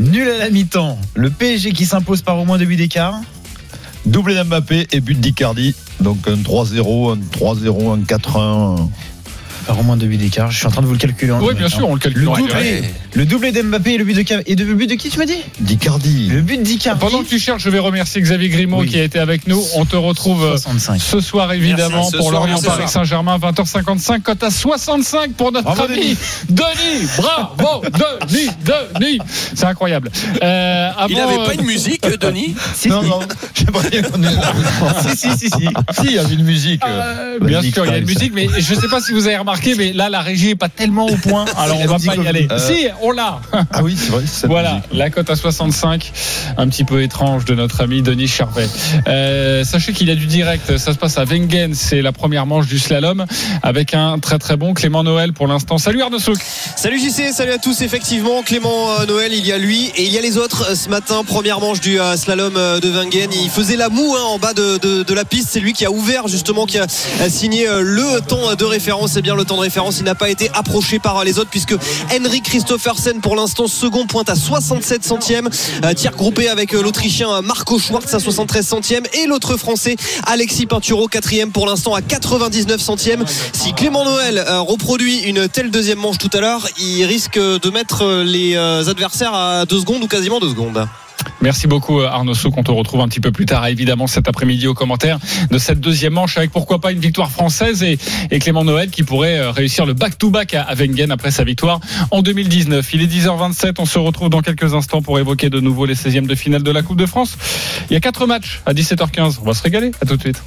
Nul 0.00 0.28
à 0.28 0.38
la 0.38 0.50
mi-temps. 0.50 0.98
Le 1.14 1.30
PSG 1.30 1.72
qui 1.72 1.86
s'impose 1.86 2.22
par 2.22 2.38
au 2.38 2.44
moins 2.44 2.58
deux 2.58 2.66
buts 2.66 2.76
d'écart. 2.76 3.20
Doublé 4.08 4.34
d'Mbappé 4.34 4.86
et 4.90 5.00
but 5.00 5.20
d'Icardi. 5.20 5.74
Donc 6.00 6.26
un 6.28 6.36
3-0, 6.36 7.12
un 7.12 7.16
3-0, 7.16 7.92
un 7.92 7.98
4-1. 7.98 8.88
Par 9.66 9.78
au 9.78 9.82
moins 9.82 9.98
deux 9.98 10.06
buts 10.06 10.16
d'écart. 10.16 10.50
Je 10.50 10.56
suis 10.56 10.66
en 10.66 10.70
train 10.70 10.80
de 10.80 10.86
vous 10.86 10.94
le 10.94 10.98
calculer. 10.98 11.30
en 11.30 11.42
Oui, 11.42 11.54
bien 11.54 11.66
hein. 11.66 11.68
sûr, 11.68 11.86
on 11.86 11.94
le 11.94 12.00
calcule. 12.00 12.22
Le 12.22 12.28
doublé. 12.28 12.82
Le 13.18 13.24
doublé 13.26 13.50
d'Mbappé 13.50 13.94
et 13.94 13.98
le 13.98 14.04
but 14.04 14.14
de 14.14 14.42
et 14.46 14.54
de- 14.54 14.64
le 14.64 14.74
but 14.76 14.86
de 14.86 14.94
qui 14.94 15.08
tu 15.10 15.18
m'as 15.18 15.24
dit 15.26 15.42
D'Icardi. 15.58 16.28
Le 16.28 16.40
but 16.40 16.62
d'Icardi. 16.62 17.00
Pendant 17.00 17.24
que 17.24 17.28
tu 17.28 17.40
cherches, 17.40 17.64
je 17.64 17.68
vais 17.68 17.80
remercier 17.80 18.20
Xavier 18.22 18.48
Grimaud 18.48 18.82
Oui. 18.82 18.86
qui 18.88 19.00
a 19.00 19.02
été 19.02 19.18
avec 19.18 19.48
nous. 19.48 19.60
On 19.74 19.84
te 19.84 19.96
retrouve 19.96 20.44
euh, 20.44 20.50
65. 20.56 21.00
ce 21.02 21.18
soir 21.20 21.52
évidemment 21.52 21.96
Merci, 21.96 22.10
ce 22.12 22.16
pour 22.18 22.28
soir, 22.30 22.42
Lorient 22.46 22.62
Paris. 22.62 22.84
Saint-Germain 22.86 23.36
20h55 23.38 24.22
cote 24.22 24.44
à 24.44 24.50
65 24.52 25.32
pour 25.32 25.50
notre 25.50 25.64
Bravo, 25.64 25.82
ami 25.82 26.16
Denis. 26.48 27.08
Bravo 27.16 27.82
Denis 28.30 28.50
Denis 29.00 29.18
c'est 29.54 29.66
incroyable 29.66 30.10
euh, 30.40 30.90
avant, 30.96 31.06
Il 31.08 31.16
n'avait 31.16 31.36
pas 31.38 31.48
euh, 31.50 31.54
une 31.58 31.66
musique, 31.66 32.02
Denis 32.20 32.54
Si, 32.76 32.88
Non, 32.88 33.02
non, 33.02 33.18
si, 33.54 35.16
si, 35.16 35.30
si, 35.30 35.48
si. 35.50 35.50
Si, 35.50 36.04
il 36.04 36.12
y 36.12 36.18
avait 36.18 36.34
une 36.34 36.44
musique. 36.44 36.82
euh, 36.86 37.38
bien 37.40 37.62
sûr 37.62 37.84
il 37.84 37.90
y 37.90 37.94
a 37.94 37.98
une 37.98 38.06
musique 38.06 38.32
mais 38.32 38.46
je 38.56 38.74
ne 38.74 38.80
sais 38.80 38.88
pas 38.88 39.00
si 39.00 39.12
vous 39.12 39.26
avez 39.26 39.36
remarqué 39.38 39.74
mais 39.76 39.92
là, 39.92 40.08
la 40.08 40.20
régie 40.20 40.50
est 40.50 40.54
pas 40.54 40.68
tellement 40.68 41.06
au 41.06 41.16
point. 41.16 41.44
Alors, 41.56 41.80
on 41.80 41.86
va 41.86 41.98
pas 41.98 42.14
y 42.14 42.26
aller. 42.28 42.46
Euh, 42.52 42.58
Si, 42.58 42.86
on 43.02 43.07
l'a. 43.12 43.40
Ah 43.52 43.82
oui, 43.82 43.96
c'est 43.98 44.10
vrai. 44.10 44.22
c'est 44.26 44.40
cette 44.42 44.50
Voilà, 44.50 44.80
la 44.92 45.10
cote 45.10 45.30
à 45.30 45.36
65, 45.36 46.12
un 46.56 46.68
petit 46.68 46.84
peu 46.84 47.02
étrange 47.02 47.44
de 47.44 47.54
notre 47.54 47.80
ami 47.82 48.02
Denis 48.02 48.28
Charvet. 48.28 48.68
Euh, 49.06 49.64
sachez 49.64 49.92
qu'il 49.92 50.08
y 50.08 50.10
a 50.10 50.14
du 50.14 50.26
direct, 50.26 50.76
ça 50.78 50.92
se 50.92 50.98
passe 50.98 51.18
à 51.18 51.24
Wengen, 51.24 51.74
c'est 51.74 52.02
la 52.02 52.12
première 52.12 52.46
manche 52.46 52.66
du 52.66 52.78
slalom, 52.78 53.24
avec 53.62 53.94
un 53.94 54.18
très 54.18 54.38
très 54.38 54.56
bon 54.56 54.74
Clément 54.74 55.02
Noël 55.04 55.32
pour 55.32 55.46
l'instant. 55.46 55.78
Salut 55.78 56.02
Arnaud 56.02 56.18
Souk. 56.18 56.38
Salut 56.76 56.98
JC, 56.98 57.32
salut 57.32 57.52
à 57.52 57.58
tous. 57.58 57.80
Effectivement, 57.82 58.42
Clément 58.42 58.90
euh, 59.00 59.06
Noël, 59.06 59.32
il 59.32 59.46
y 59.46 59.52
a 59.52 59.58
lui 59.58 59.86
et 59.96 60.04
il 60.06 60.12
y 60.12 60.18
a 60.18 60.20
les 60.20 60.36
autres. 60.38 60.70
Euh, 60.70 60.74
Ce 60.74 60.88
matin, 60.88 61.22
première 61.24 61.60
manche 61.60 61.80
du 61.80 61.98
slalom 62.16 62.54
de 62.54 62.90
Wengen. 62.90 63.30
Il 63.32 63.50
faisait 63.50 63.76
la 63.76 63.88
moue 63.88 64.14
hein, 64.16 64.22
en 64.24 64.38
bas 64.38 64.52
de, 64.54 64.78
de- 64.78 65.02
de 65.02 65.14
la 65.14 65.24
piste. 65.24 65.48
C'est 65.52 65.60
lui 65.60 65.72
qui 65.72 65.84
a 65.84 65.90
ouvert 65.90 66.28
justement, 66.28 66.66
qui 66.66 66.78
a 66.78 66.86
signé 67.28 67.66
le 67.80 68.20
temps 68.20 68.54
de 68.54 68.64
référence. 68.64 69.12
C'est 69.12 69.22
bien 69.22 69.34
le 69.34 69.44
temps 69.44 69.56
de 69.56 69.62
référence. 69.62 69.98
Il 69.98 70.04
n'a 70.04 70.14
pas 70.14 70.30
été 70.30 70.50
approché 70.54 70.98
par 70.98 71.24
les 71.24 71.38
autres 71.38 71.50
puisque 71.50 71.74
Henrik 72.14 72.44
Pour 73.20 73.36
l'instant 73.36 73.66
second 73.66 74.06
pointe 74.06 74.30
à 74.30 74.34
67 74.34 75.04
centièmes. 75.04 75.50
Euh, 75.84 75.92
Tir 75.92 76.12
groupé 76.12 76.48
avec 76.48 76.74
euh, 76.74 76.82
l'Autrichien 76.82 77.30
euh, 77.30 77.42
Marco 77.42 77.78
Schwartz 77.78 78.14
à 78.14 78.18
73 78.18 78.66
centièmes 78.66 79.02
et 79.12 79.26
l'autre 79.26 79.58
Français 79.58 79.96
Alexis 80.24 80.64
Pinturo 80.64 81.06
quatrième 81.06 81.52
pour 81.52 81.66
l'instant 81.66 81.92
à 81.92 82.00
99 82.00 82.80
centièmes. 82.80 83.26
Si 83.52 83.74
Clément 83.74 84.06
Noël 84.06 84.42
reproduit 84.60 85.18
une 85.18 85.50
telle 85.50 85.70
deuxième 85.70 85.98
manche 85.98 86.16
tout 86.16 86.30
à 86.32 86.40
l'heure, 86.40 86.66
il 86.78 87.04
risque 87.04 87.38
de 87.38 87.70
mettre 87.70 88.22
les 88.22 88.56
adversaires 88.56 89.34
à 89.34 89.66
deux 89.66 89.80
secondes 89.80 90.02
ou 90.02 90.06
quasiment 90.06 90.40
deux 90.40 90.48
secondes. 90.48 90.88
Merci 91.40 91.66
beaucoup 91.66 92.00
euh, 92.00 92.06
Arnaud 92.06 92.34
Souk. 92.34 92.56
On 92.56 92.62
te 92.62 92.70
retrouve 92.70 93.00
un 93.00 93.08
petit 93.08 93.20
peu 93.20 93.32
plus 93.32 93.46
tard, 93.46 93.66
évidemment, 93.66 94.06
cet 94.06 94.28
après-midi 94.28 94.66
au 94.66 94.74
commentaire 94.74 95.18
de 95.50 95.58
cette 95.58 95.80
deuxième 95.80 96.14
manche 96.14 96.36
avec 96.36 96.50
pourquoi 96.50 96.80
pas 96.80 96.92
une 96.92 97.00
victoire 97.00 97.30
française 97.30 97.82
et, 97.82 97.98
et 98.30 98.38
Clément 98.38 98.64
Noël 98.64 98.90
qui 98.90 99.02
pourrait 99.02 99.38
euh, 99.38 99.50
réussir 99.50 99.86
le 99.86 99.94
back-to-back 99.94 100.54
à, 100.54 100.62
à 100.62 100.74
Wengen 100.74 101.10
après 101.10 101.30
sa 101.30 101.44
victoire 101.44 101.80
en 102.10 102.22
2019. 102.22 102.92
Il 102.94 103.02
est 103.02 103.06
10h27. 103.06 103.74
On 103.78 103.86
se 103.86 103.98
retrouve 103.98 104.30
dans 104.30 104.42
quelques 104.42 104.74
instants 104.74 105.02
pour 105.02 105.18
évoquer 105.18 105.50
de 105.50 105.60
nouveau 105.60 105.86
les 105.86 105.94
16e 105.94 106.26
de 106.26 106.34
finale 106.34 106.62
de 106.62 106.70
la 106.70 106.82
Coupe 106.82 106.98
de 106.98 107.06
France. 107.06 107.36
Il 107.90 107.94
y 107.94 107.96
a 107.96 108.00
quatre 108.00 108.26
matchs 108.26 108.60
à 108.66 108.74
17h15. 108.74 109.38
On 109.42 109.44
va 109.44 109.54
se 109.54 109.62
régaler. 109.62 109.92
À 110.00 110.06
tout 110.06 110.16
de 110.16 110.22
suite. 110.22 110.42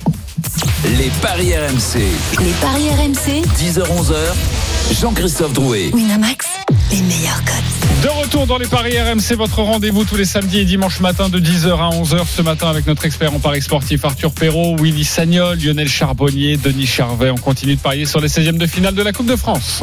Les 0.97 1.09
paris 1.21 1.53
RMC. 1.55 1.99
Les 2.39 2.51
paris 2.61 2.89
RMC. 2.89 3.45
10h-11h. 3.59 4.70
Jean-Christophe 4.89 5.53
Drouet. 5.53 5.91
Winamax, 5.93 6.47
les 6.91 7.01
meilleurs 7.01 7.43
cotes. 7.45 8.03
De 8.03 8.09
retour 8.09 8.47
dans 8.47 8.57
les 8.57 8.67
paris 8.67 8.99
RMC, 8.99 9.35
votre 9.37 9.61
rendez-vous 9.61 10.03
tous 10.05 10.15
les 10.15 10.25
samedis 10.25 10.59
et 10.59 10.65
dimanches 10.65 10.99
matin 10.99 11.29
de 11.29 11.39
10h 11.39 11.69
à 11.69 11.89
11h. 11.89 12.25
Ce 12.27 12.41
matin 12.41 12.69
avec 12.69 12.87
notre 12.87 13.05
expert 13.05 13.33
en 13.33 13.39
paris 13.39 13.61
sportif 13.61 14.03
Arthur 14.05 14.31
Perrault, 14.31 14.75
Willy 14.77 15.05
Sagnol, 15.05 15.57
Lionel 15.59 15.87
Charbonnier, 15.87 16.57
Denis 16.57 16.87
Charvet. 16.87 17.29
On 17.29 17.35
continue 17.35 17.75
de 17.75 17.81
parier 17.81 18.05
sur 18.05 18.19
les 18.19 18.27
16e 18.27 18.57
de 18.57 18.65
finale 18.65 18.95
de 18.95 19.03
la 19.03 19.13
Coupe 19.13 19.27
de 19.27 19.35
France. 19.35 19.81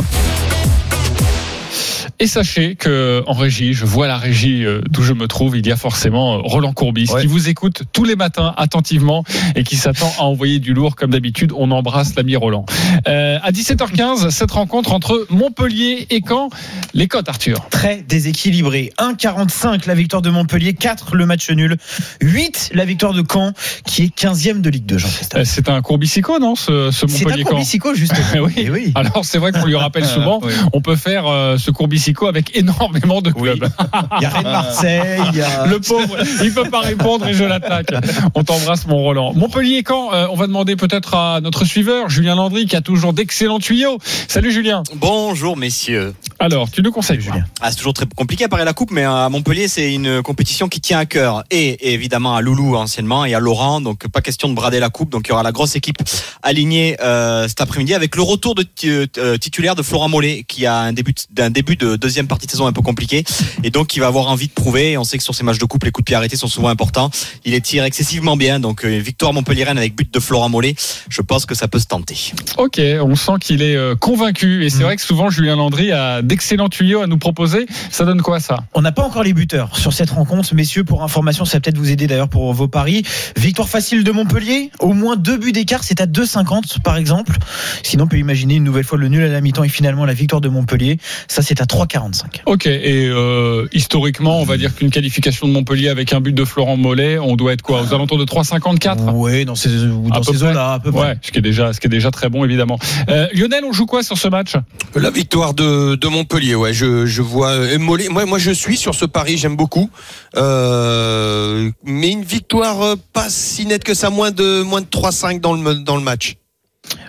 Et 2.20 2.26
sachez 2.26 2.74
que 2.74 3.22
en 3.28 3.32
régie, 3.32 3.74
je 3.74 3.84
vois 3.84 4.08
la 4.08 4.16
régie 4.18 4.64
euh, 4.64 4.80
d'où 4.90 5.02
je 5.02 5.12
me 5.12 5.28
trouve, 5.28 5.56
il 5.56 5.64
y 5.66 5.70
a 5.70 5.76
forcément 5.76 6.34
euh, 6.34 6.40
Roland 6.42 6.72
Courbis 6.72 7.06
Ouais. 7.12 7.20
qui 7.20 7.26
vous 7.28 7.48
écoute 7.48 7.82
tous 7.92 8.02
les 8.04 8.16
matins 8.16 8.54
attentivement 8.56 9.22
et 9.54 9.62
qui 9.62 9.76
s'attend 9.76 10.12
à 10.18 10.22
envoyer 10.24 10.58
du 10.58 10.74
lourd 10.74 10.96
comme 10.96 11.10
d'habitude. 11.12 11.52
On 11.56 11.70
embrasse 11.70 12.16
l'ami 12.16 12.34
Roland. 12.34 12.66
Euh, 13.06 13.38
à 13.40 13.52
17h15, 13.52 14.30
cette 14.30 14.50
rencontre 14.50 14.92
entre 14.92 15.26
Montpellier 15.30 16.08
et 16.10 16.20
Caen. 16.26 16.48
Les 16.92 17.06
cotes, 17.06 17.28
Arthur. 17.28 17.68
Très 17.70 18.02
déséquilibré. 18.02 18.92
1,45 18.98 19.86
la 19.86 19.94
victoire 19.94 20.20
de 20.20 20.30
Montpellier, 20.30 20.74
4 20.74 21.14
le 21.14 21.24
match 21.24 21.48
nul, 21.50 21.76
8 22.20 22.70
la 22.74 22.84
victoire 22.84 23.12
de 23.12 23.22
Caen, 23.30 23.52
qui 23.86 24.02
est 24.02 24.16
15e 24.18 24.60
de 24.60 24.70
Ligue 24.70 24.86
2, 24.86 24.98
Jean-Christophe. 24.98 25.40
Euh, 25.40 25.44
C'est 25.44 25.68
un 25.68 25.80
Courbisico, 25.82 26.40
non, 26.40 26.56
ce, 26.56 26.90
ce 26.90 27.06
C'est 27.06 27.06
un 27.06 27.08
Montpellier-Caen 27.28 27.50
Courbisico, 27.50 27.94
justement. 27.94 28.18
oui. 28.42 28.52
Eh 28.56 28.70
oui. 28.70 28.92
Alors 28.96 29.24
c'est 29.24 29.38
vrai 29.38 29.52
qu'on 29.52 29.64
lui 29.66 29.76
rappelle 29.76 30.04
souvent, 30.16 30.40
Oui. 30.42 30.52
on 30.72 30.80
peut 30.80 30.96
faire 30.96 31.26
euh, 31.28 31.58
ce 31.58 31.70
Courbisico 31.70 32.07
avec 32.28 32.56
énormément 32.56 33.20
de 33.20 33.30
clubs. 33.30 33.68
Il 34.18 34.22
y 34.22 34.26
a 34.26 34.30
Rennes 34.30 34.42
Marseille, 34.44 35.20
il 35.30 35.38
y 35.38 35.42
a. 35.42 35.66
Le 35.66 35.80
pauvre, 35.80 36.16
il 36.42 36.52
peut 36.52 36.68
pas 36.68 36.80
répondre 36.80 37.26
et 37.26 37.34
je 37.34 37.44
l'attaque. 37.44 37.92
On 38.34 38.42
t'embrasse 38.42 38.86
mon 38.86 38.96
Roland. 38.96 39.32
Montpellier 39.34 39.82
quand 39.82 40.10
on 40.12 40.34
va 40.34 40.46
demander 40.46 40.76
peut-être 40.76 41.14
à 41.14 41.40
notre 41.40 41.64
suiveur 41.64 42.08
Julien 42.08 42.34
Landry 42.34 42.66
qui 42.66 42.76
a 42.76 42.80
toujours 42.80 43.12
d'excellents 43.12 43.58
tuyaux. 43.58 43.98
Salut 44.28 44.52
Julien. 44.52 44.82
Bonjour 44.94 45.56
messieurs. 45.56 46.14
Alors, 46.38 46.70
tu 46.70 46.82
nous 46.82 46.92
conseilles 46.92 47.20
Julien. 47.20 47.44
Ah, 47.60 47.70
c'est 47.70 47.76
toujours 47.76 47.94
très 47.94 48.06
compliqué 48.16 48.44
à 48.44 48.48
parier 48.48 48.64
la 48.64 48.72
coupe, 48.72 48.90
mais 48.90 49.04
à 49.04 49.28
Montpellier, 49.28 49.68
c'est 49.68 49.92
une 49.92 50.22
compétition 50.22 50.68
qui 50.68 50.80
tient 50.80 50.98
à 50.98 51.06
cœur. 51.06 51.44
Et, 51.50 51.92
évidemment 51.94 52.36
à 52.36 52.40
Loulou 52.40 52.76
anciennement 52.76 53.24
et 53.24 53.34
à 53.34 53.40
Laurent, 53.40 53.80
donc 53.80 54.06
pas 54.08 54.20
question 54.20 54.48
de 54.48 54.54
brader 54.54 54.80
la 54.80 54.90
coupe. 54.90 55.10
Donc 55.10 55.26
il 55.26 55.30
y 55.30 55.32
aura 55.32 55.42
la 55.42 55.52
grosse 55.52 55.76
équipe 55.76 55.98
alignée 56.42 56.96
euh, 57.00 57.48
cet 57.48 57.60
après-midi 57.60 57.94
avec 57.94 58.16
le 58.16 58.22
retour 58.22 58.54
de 58.54 58.64
euh, 58.84 59.36
titulaire 59.36 59.74
de 59.74 59.82
Florent 59.82 60.08
Mollet, 60.08 60.44
qui 60.46 60.66
a 60.66 60.78
un 60.78 60.92
début, 60.92 61.14
d'un 61.30 61.50
début 61.50 61.76
de 61.76 61.96
deuxième 61.98 62.26
partie 62.26 62.46
de 62.46 62.50
saison 62.50 62.66
un 62.66 62.72
peu 62.72 62.82
compliqué, 62.82 63.24
et 63.62 63.70
donc 63.70 63.96
il 63.96 64.00
va 64.00 64.06
avoir 64.06 64.28
envie 64.28 64.48
de 64.48 64.52
prouver. 64.52 64.92
Et 64.92 64.98
on 64.98 65.04
sait 65.04 65.18
que 65.18 65.24
sur 65.24 65.34
ces 65.34 65.44
matchs 65.44 65.58
de 65.58 65.64
coupe, 65.64 65.84
les 65.84 65.90
coups 65.90 66.04
de 66.04 66.06
pied 66.06 66.16
arrêtés 66.16 66.36
sont 66.36 66.48
souvent 66.48 66.68
importants. 66.68 67.10
Il 67.44 67.52
les 67.52 67.60
tire 67.60 67.84
excessivement 67.84 68.36
bien, 68.36 68.60
donc 68.60 68.84
euh, 68.84 68.98
victoire 68.98 69.32
montpelliéraine 69.32 69.78
avec 69.78 69.94
but 69.94 70.12
de 70.12 70.20
Florent 70.20 70.48
Mollet. 70.48 70.74
Je 71.08 71.22
pense 71.22 71.46
que 71.46 71.54
ça 71.54 71.68
peut 71.68 71.78
se 71.78 71.86
tenter. 71.86 72.32
Ok, 72.56 72.80
on 73.02 73.14
sent 73.14 73.32
qu'il 73.40 73.62
est 73.62 73.76
euh, 73.76 73.94
convaincu 73.94 74.64
et 74.64 74.70
c'est 74.70 74.82
vrai 74.82 74.96
que 74.96 75.02
souvent 75.02 75.30
Julien 75.30 75.56
Landry 75.56 75.92
a 75.92 76.22
d'excellents 76.22 76.68
tuyaux 76.68 77.02
à 77.02 77.06
nous 77.06 77.18
proposer. 77.18 77.66
Ça 77.90 78.04
donne 78.04 78.22
quoi 78.22 78.40
ça? 78.40 78.58
On 78.74 78.82
n'a 78.82 78.92
pas 78.92 79.02
encore 79.02 79.22
les 79.22 79.32
buteurs 79.32 79.76
sur 79.76 79.92
cette 79.92 80.10
rencontre, 80.10 80.54
messieurs. 80.54 80.84
Pour 80.84 81.02
information, 81.02 81.44
ça 81.44 81.56
va 81.56 81.60
peut-être 81.60 81.78
vous 81.78 81.90
aider 81.90 82.06
d'ailleurs 82.06 82.28
pour 82.28 82.52
vos 82.52 82.68
paris. 82.68 83.02
Victoire 83.36 83.68
facile 83.68 84.04
de 84.04 84.12
Montpellier, 84.12 84.70
au 84.80 84.92
moins 84.92 85.16
deux 85.16 85.36
buts 85.36 85.52
d'écart, 85.52 85.84
c'est 85.84 86.00
à 86.00 86.06
2,50 86.06 86.80
par 86.82 86.96
exemple. 86.96 87.36
Sinon, 87.82 88.04
on 88.04 88.08
peut 88.08 88.18
imaginer 88.18 88.56
une 88.56 88.64
nouvelle 88.64 88.84
fois 88.84 88.98
le 88.98 89.08
nul 89.08 89.22
à 89.22 89.28
la 89.28 89.40
mi-temps 89.40 89.64
et 89.64 89.68
finalement 89.68 90.04
la 90.04 90.14
victoire 90.14 90.40
de 90.40 90.48
Montpellier. 90.48 90.98
Ça, 91.28 91.42
c'est 91.42 91.60
à 91.60 91.66
3,45. 91.88 92.42
Ok, 92.46 92.66
et 92.66 93.06
euh, 93.08 93.66
historiquement, 93.72 94.40
on 94.40 94.44
va 94.44 94.56
dire 94.56 94.74
qu'une 94.74 94.90
qualification 94.90 95.48
de 95.48 95.52
Montpellier 95.52 95.88
avec 95.88 96.12
un 96.12 96.20
but 96.20 96.32
de 96.34 96.44
Florent 96.44 96.76
Mollet, 96.76 97.18
on 97.18 97.36
doit 97.36 97.52
être 97.52 97.62
quoi 97.62 97.82
Aux 97.82 97.94
alentours 97.94 98.18
de 98.18 98.24
3,54 98.24 99.10
Oui, 99.14 99.44
dans 99.44 99.54
ces, 99.54 99.68
dans 99.68 100.20
peu 100.20 100.32
ces 100.32 100.38
près. 100.38 100.50
eaux-là, 100.50 100.72
à 100.74 100.80
peu 100.80 100.92
près. 100.92 101.00
Ouais, 101.00 101.18
ce 101.22 101.30
qui 101.32 101.38
est 101.38 101.42
déjà, 101.42 101.72
ce 101.72 101.80
qui 101.80 101.86
est 101.86 101.90
déjà 101.90 102.10
très 102.10 102.28
bon 102.28 102.44
évidemment. 102.44 102.78
Euh, 103.08 103.26
Lionel, 103.32 103.64
on 103.64 103.72
joue 103.72 103.86
quoi 103.86 104.02
sur 104.02 104.18
ce 104.18 104.28
match? 104.28 104.52
La 104.94 105.10
victoire 105.10 105.54
de, 105.54 105.94
de 105.94 106.08
Montpellier, 106.08 106.54
ouais, 106.54 106.72
je, 106.72 107.06
je 107.06 107.22
vois 107.22 107.50
euh, 107.50 107.78
Mollet. 107.78 108.08
Moi, 108.08 108.24
moi, 108.26 108.38
je 108.38 108.50
suis 108.50 108.76
sur 108.76 108.94
ce 108.94 109.04
pari, 109.04 109.38
j'aime 109.38 109.56
beaucoup. 109.56 109.90
Euh, 110.36 111.70
mais 111.84 112.10
une 112.10 112.24
victoire 112.24 112.82
euh, 112.82 112.94
pas 113.12 113.28
si 113.30 113.66
nette 113.66 113.84
que 113.84 113.94
ça, 113.94 114.10
moins 114.10 114.30
de 114.30 114.62
moins 114.62 114.80
de 114.80 114.86
3-5 114.86 115.40
dans 115.40 115.54
le 115.54 115.74
dans 115.76 115.96
le 115.96 116.02
match. 116.02 116.36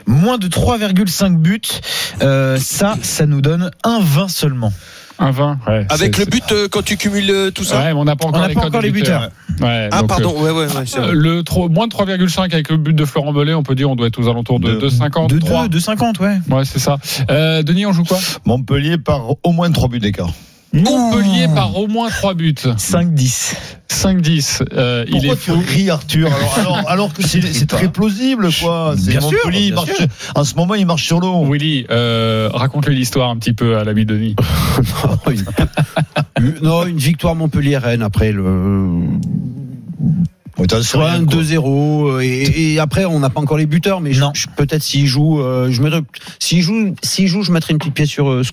Moins 0.05 0.37
de 0.37 0.47
3,5 0.47 1.37
buts, 1.37 1.61
euh, 2.21 2.57
ça, 2.57 2.95
ça 3.01 3.25
nous 3.25 3.41
donne 3.41 3.71
un 3.83 3.99
20 4.01 4.27
seulement. 4.27 4.73
Un 5.21 5.31
20 5.31 5.59
ouais, 5.67 5.85
Avec 5.89 6.17
le 6.17 6.23
but 6.25 6.43
euh, 6.53 6.67
quand 6.71 6.81
tu 6.81 6.95
cumules 6.95 7.29
euh, 7.29 7.51
tout 7.51 7.65
ça. 7.65 7.79
Ouais, 7.79 7.93
mais 7.93 7.99
on 7.99 8.05
n'a 8.05 8.15
pas 8.15 8.25
On 8.25 8.29
encore 8.29 8.47
les 8.47 8.53
pas 8.53 8.61
codes 8.61 8.69
encore 8.69 8.81
des 8.81 8.87
les 8.87 8.93
buteurs. 8.93 9.29
Ouais, 9.59 9.89
ah 9.91 9.99
donc, 9.99 10.07
pardon, 10.07 10.31
ouais 10.41 10.49
ouais, 10.49 10.65
ouais 10.65 10.83
c'est 10.85 10.99
vrai. 10.99 11.11
le 11.11 11.43
trop- 11.43 11.67
moins 11.67 11.87
de 11.87 11.93
3,5 11.93 12.39
avec 12.53 12.69
le 12.69 12.77
but 12.77 12.93
de 12.95 13.03
Florent 13.03 13.33
Mollet, 13.33 13.53
on 13.53 13.61
peut 13.63 13.75
dire 13.75 13.89
on 13.89 13.97
doit 13.97 14.07
être 14.07 14.17
aux 14.17 14.29
alentours 14.29 14.61
de, 14.61 14.71
De- 14.75 14.89
2,50. 14.89 15.27
De 15.29 15.37
3. 15.39 15.63
2, 15.63 15.67
de 15.69 15.79
50, 15.79 16.19
ouais. 16.21 16.37
Ouais, 16.49 16.63
c'est 16.63 16.79
ça. 16.79 16.97
Euh, 17.29 17.63
Denis, 17.63 17.85
on 17.85 17.91
joue 17.91 18.05
quoi? 18.05 18.17
Montpellier 18.45 18.97
par 18.97 19.23
au 19.43 19.51
moins 19.51 19.69
3 19.69 19.89
buts 19.89 19.99
d'écart. 19.99 20.29
Montpellier 20.71 21.47
par 21.55 21.75
au 21.77 21.87
moins 21.87 22.09
3 22.09 22.35
buts. 22.35 22.53
5-10. 22.77 23.55
5-10. 23.89 24.63
Euh, 24.73 25.03
il 25.07 25.11
Pourquoi 25.13 25.33
est 25.33 25.37
tu 25.37 25.51
fou. 25.51 25.63
ris, 25.67 25.89
Arthur 25.89 26.27
alors, 26.31 26.57
alors, 26.59 26.89
alors 26.89 27.13
que 27.13 27.23
c'est 27.25 27.65
très 27.67 27.87
plausible, 27.91 28.49
quoi. 28.61 28.93
C'est 28.97 29.09
Bien 29.11 29.21
sûr, 29.21 29.31
Montpellier, 29.43 29.65
il 29.65 29.73
bien 29.73 29.83
marche- 29.83 29.97
sûr. 29.97 30.07
en 30.35 30.43
ce 30.43 30.55
moment, 30.55 30.75
il 30.75 30.85
marche 30.85 31.05
sur 31.05 31.19
l'eau. 31.19 31.43
Willy, 31.51 31.87
euh, 31.89 32.49
raconte-lui 32.53 32.95
l'histoire 32.95 33.29
un 33.31 33.37
petit 33.37 33.53
peu 33.53 33.77
à 33.77 33.83
l'ami 33.83 34.05
Denis. 34.05 34.35
Une- 36.39 36.55
non, 36.61 36.85
une 36.85 36.97
victoire 36.97 37.35
Montpellier-Rennes 37.35 38.03
après 38.03 38.31
le. 38.31 38.43
Soit 40.81 41.11
rien, 41.11 41.21
un 41.21 41.25
quoi. 41.25 41.41
2-0 41.41 42.07
euh, 42.09 42.19
et, 42.21 42.73
et 42.73 42.79
après 42.79 43.05
on 43.05 43.19
n'a 43.19 43.29
pas 43.29 43.39
encore 43.41 43.57
les 43.57 43.65
buteurs 43.65 44.01
mais 44.01 44.13
je- 44.13 44.19
Non. 44.21 44.31
je- 44.33 44.47
peut-être 44.55 44.83
s'il 44.83 45.05
joue 45.07 45.41
euh, 45.41 45.69
je 45.71 45.81
mettrais 45.81 46.01
s'il 46.39 46.61
joue 46.61 46.93
s'il 47.03 47.27
joue 47.27 47.43
je 47.43 47.51
mettrais 47.51 47.73
une 47.73 47.79
petite 47.79 47.93
pièce 47.93 48.09
sur 48.09 48.29
euh, 48.29 48.43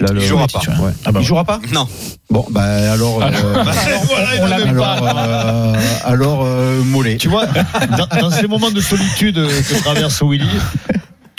là 0.00 0.12
le- 0.12 0.20
jouera 0.20 0.46
pas. 0.48 0.60
Ouais. 0.82 0.92
Ah 1.04 1.12
bah 1.12 1.20
il 1.20 1.26
jouera 1.26 1.44
pas 1.44 1.60
Non. 1.72 1.86
bon 2.30 2.46
bah 2.50 2.62
alors 2.92 3.22
euh, 3.22 3.30
on 4.40 4.46
l'a 4.46 4.58
même 4.58 4.68
alors 4.80 5.08
euh, 5.18 5.74
alors 6.04 6.42
euh, 6.44 6.82
Mollet 6.84 7.16
Tu 7.16 7.28
vois, 7.28 7.46
dans, 7.46 8.06
dans 8.20 8.30
ces 8.30 8.46
moments 8.46 8.70
de 8.70 8.80
solitude 8.80 9.34
que 9.36 9.82
traverse 9.82 10.22
Willy, 10.22 10.46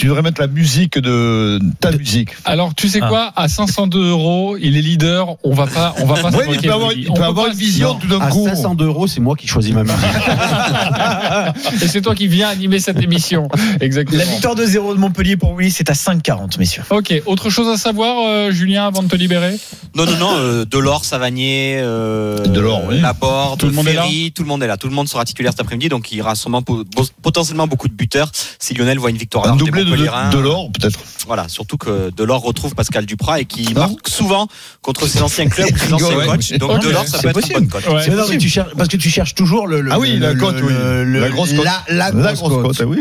tu 0.03 0.07
devrais 0.07 0.21
mettre 0.21 0.41
la 0.41 0.47
musique 0.47 0.97
de 0.99 1.61
ta 1.79 1.89
musique. 1.91 2.31
Alors, 2.43 2.75
tu 2.75 2.89
sais 2.89 2.99
Ah. 3.01 3.07
quoi? 3.07 3.31
À 3.37 3.47
502 3.47 4.09
euros, 4.09 4.57
il 4.59 4.75
est 4.75 4.81
leader. 4.81 5.37
On 5.45 5.53
va 5.53 5.65
pas, 5.65 5.95
on 6.01 6.05
va 6.05 6.15
pas 6.21 6.29
se 6.29 6.35
Ouais, 6.39 6.45
il 6.51 6.61
peut 6.61 6.73
avoir, 6.73 6.91
il 6.91 7.05
peut 7.09 7.23
avoir 7.23 7.47
une 7.47 7.53
vision 7.53 7.93
tout 7.95 8.07
d'un 8.07 8.19
à 8.19 8.27
coup. 8.29 8.45
502 8.45 8.83
euros 8.85 9.07
c'est 9.07 9.21
moi 9.21 9.37
qui 9.37 9.47
choisis 9.47 9.73
ma 9.73 9.83
musique 9.83 9.95
Et 11.81 11.87
c'est 11.87 12.01
toi 12.01 12.15
qui 12.15 12.27
viens 12.27 12.49
animer 12.49 12.79
cette 12.79 13.01
émission. 13.01 13.47
Exactement. 13.79 14.17
La 14.19 14.25
victoire 14.25 14.55
de 14.55 14.65
0 14.65 14.93
de 14.95 14.99
Montpellier 14.99 15.37
pour 15.37 15.55
Willy, 15.55 15.71
c'est 15.71 15.89
à 15.89 15.93
5,40, 15.93 16.59
messieurs. 16.59 16.83
Ok. 16.89 17.13
Autre 17.25 17.49
chose 17.49 17.69
à 17.69 17.77
savoir, 17.77 18.27
euh, 18.27 18.51
Julien, 18.51 18.85
avant 18.87 19.03
de 19.03 19.07
te 19.07 19.15
libérer? 19.15 19.55
Non, 19.95 20.05
non, 20.05 20.17
non, 20.17 20.33
euh, 20.35 20.65
Delors, 20.65 21.05
Savanier, 21.05 21.77
euh, 21.79 22.39
Delors, 22.45 22.81
oui. 22.89 22.99
Laborde, 22.99 23.57
Tout 23.61 23.67
le 23.67 23.71
monde 23.71 23.87
est 23.87 23.93
Ferry, 23.93 24.33
tout 24.35 24.43
le 24.43 24.49
monde 24.49 24.63
est 24.63 24.67
là. 24.67 24.75
Tout 24.75 24.89
le 24.89 24.95
monde 24.95 25.07
sera 25.07 25.23
titulaire 25.23 25.53
cet 25.53 25.61
après-midi, 25.61 25.87
donc 25.87 26.11
il 26.11 26.17
y 26.17 26.21
aura 26.21 26.35
sûrement 26.35 26.61
po- 26.61 26.83
po- 26.93 27.05
potentiellement 27.21 27.67
beaucoup 27.67 27.87
de 27.87 27.93
buteurs 27.93 28.29
si 28.59 28.73
Lionel 28.73 28.99
voit 28.99 29.11
une 29.11 29.17
victoire. 29.17 29.47
Un 29.47 29.55
doublé 29.55 29.85
de 29.85 29.92
Montpelliérain. 29.93 30.29
de 30.29 30.37
l'or, 30.39 30.69
peut-être. 30.71 30.99
Voilà, 31.25 31.47
surtout 31.47 31.77
que 31.77 32.11
Delors 32.15 32.41
retrouve 32.41 32.75
Pascal 32.75 33.05
Duprat 33.05 33.39
et 33.39 33.45
qui 33.45 33.73
marque 33.73 34.07
souvent 34.09 34.47
contre 34.81 35.07
ses 35.07 35.21
anciens 35.21 35.47
clubs, 35.47 35.69
ses 35.77 35.93
anciens 35.93 36.17
ouais. 36.17 36.25
coachs. 36.25 36.57
Donc 36.57 36.81
Delors, 36.81 37.05
ça 37.07 37.17
c'est 37.17 37.21
peut 37.23 37.27
être 37.29 37.33
possible. 37.35 37.59
une 37.61 37.67
bonne 37.67 37.81
cote. 37.81 37.93
Ouais. 37.93 38.05
Mais 38.09 38.15
non, 38.15 38.23
mais 38.29 38.37
tu 38.37 38.49
cherches, 38.49 38.73
parce 38.77 38.89
que 38.89 38.97
tu 38.97 39.09
cherches 39.09 39.33
toujours 39.33 39.65
le, 39.67 39.79
le- 39.81 39.91
Ah 39.93 39.99
oui, 39.99 40.13
le- 40.13 40.19
la 40.19 40.33
le- 40.33 40.39
cote, 40.39 40.55
oui. 40.61 40.73
le- 40.73 41.03
le- 41.05 41.19
La 41.21 41.29
grosse 41.29 41.53
cote. 41.53 41.63
La, 41.65 41.81
la 41.87 42.11
La 42.11 42.33
grosse 42.33 42.77
cote. 42.77 42.83
oui. 42.87 42.99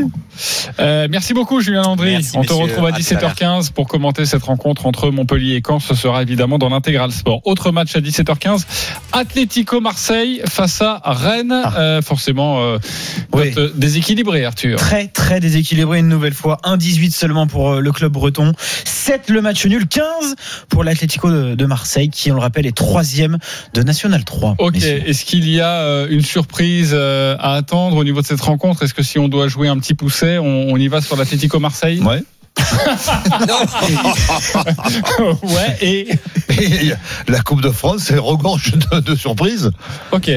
Euh, 0.79 1.09
merci 1.11 1.35
beaucoup 1.35 1.61
Julien 1.61 1.83
Landry. 1.83 2.13
Merci, 2.13 2.37
On 2.37 2.43
te 2.45 2.53
retrouve 2.53 2.87
à 2.87 2.89
À 2.89 2.93
tout 2.93 3.03
à 3.11 3.21
l'heure. 3.21 3.33
17h15 3.35 3.73
pour 3.73 3.89
commenter 3.89 4.25
cette 4.25 4.45
rencontre 4.45 4.87
entre 4.87 5.11
Montpellier 5.11 5.57
et 5.57 5.63
Caen. 5.67 5.81
Ce 5.81 5.95
sera 5.95 6.23
évidemment 6.23 6.59
dans 6.59 6.69
l'intégral 6.69 7.11
sport. 7.13 7.41
Autre 7.45 7.73
match 7.73 7.97
à 7.97 8.01
17h15. 8.01 8.65
Atlético 9.13 9.81
Marseille 9.81 10.41
face 10.49 10.81
à 10.81 11.01
Rennes. 11.05 11.55
Euh, 11.77 12.03
forcément, 12.03 12.61
euh, 12.63 12.79
Oui. 13.33 13.53
euh, 13.57 13.71
déséquilibré 13.75 14.45
Arthur. 14.45 14.79
Très 14.79 15.09
très 15.09 15.41
déséquilibré 15.41 15.99
une 15.99 16.09
nouvelle 16.09 16.35
fois. 16.35 16.59
1-18 16.83 17.13
seulement 17.13 17.47
pour 17.47 17.73
euh, 17.73 17.81
le 17.81 17.93
club 17.93 18.13
breton. 18.13 18.53
7 18.85 19.31
le 19.31 19.41
match 19.41 19.65
nul. 19.67 19.87
15 19.87 20.35
pour 20.69 20.85
l'Atlético 20.85 21.31
de, 21.31 21.67
Marseille 21.67 22.11
qui, 22.11 22.31
on 22.31 22.35
le 22.35 22.41
rappelle, 22.41 22.67
est 22.67 22.77
troisième 22.77 23.39
de 23.75 23.83
National 23.83 24.25
3. 24.25 24.57
Ok, 24.59 24.83
est-ce 24.83 25.25
qu'il 25.25 25.49
y 25.49 25.61
a 25.61 25.81
euh, 25.81 26.07
une 26.11 26.23
surprise 26.23 26.91
euh, 26.93 27.37
à 27.39 27.55
attendre 27.55 27.97
au 27.97 28.05
niveau 28.05 28.21
de 28.21 28.27
cette 28.27 28.41
rencontre? 28.41 28.83
Est-ce 28.83 28.95
que 28.95 29.03
si 29.03 29.19
on 29.19 29.29
doit 29.29 29.49
jouer 29.49 29.69
un 29.69 29.79
petit 29.79 29.95
pousset, 29.95 30.39
on, 30.39 30.69
on 30.71 30.77
y 30.77 30.89
va 30.89 31.01
sur 31.01 31.17
l'Atlético 31.17 31.61
Marseille? 31.61 32.01
Ouais. 32.01 32.23
Ouais, 35.43 35.79
et 35.81 36.09
Et 36.61 36.93
la 37.29 37.41
Coupe 37.41 37.63
de 37.63 37.71
France, 37.71 38.03
c'est 38.07 38.19
regorge 38.19 38.73
de, 38.73 39.01
de 39.01 39.15
surprises. 39.15 39.71
ok. 40.13 40.31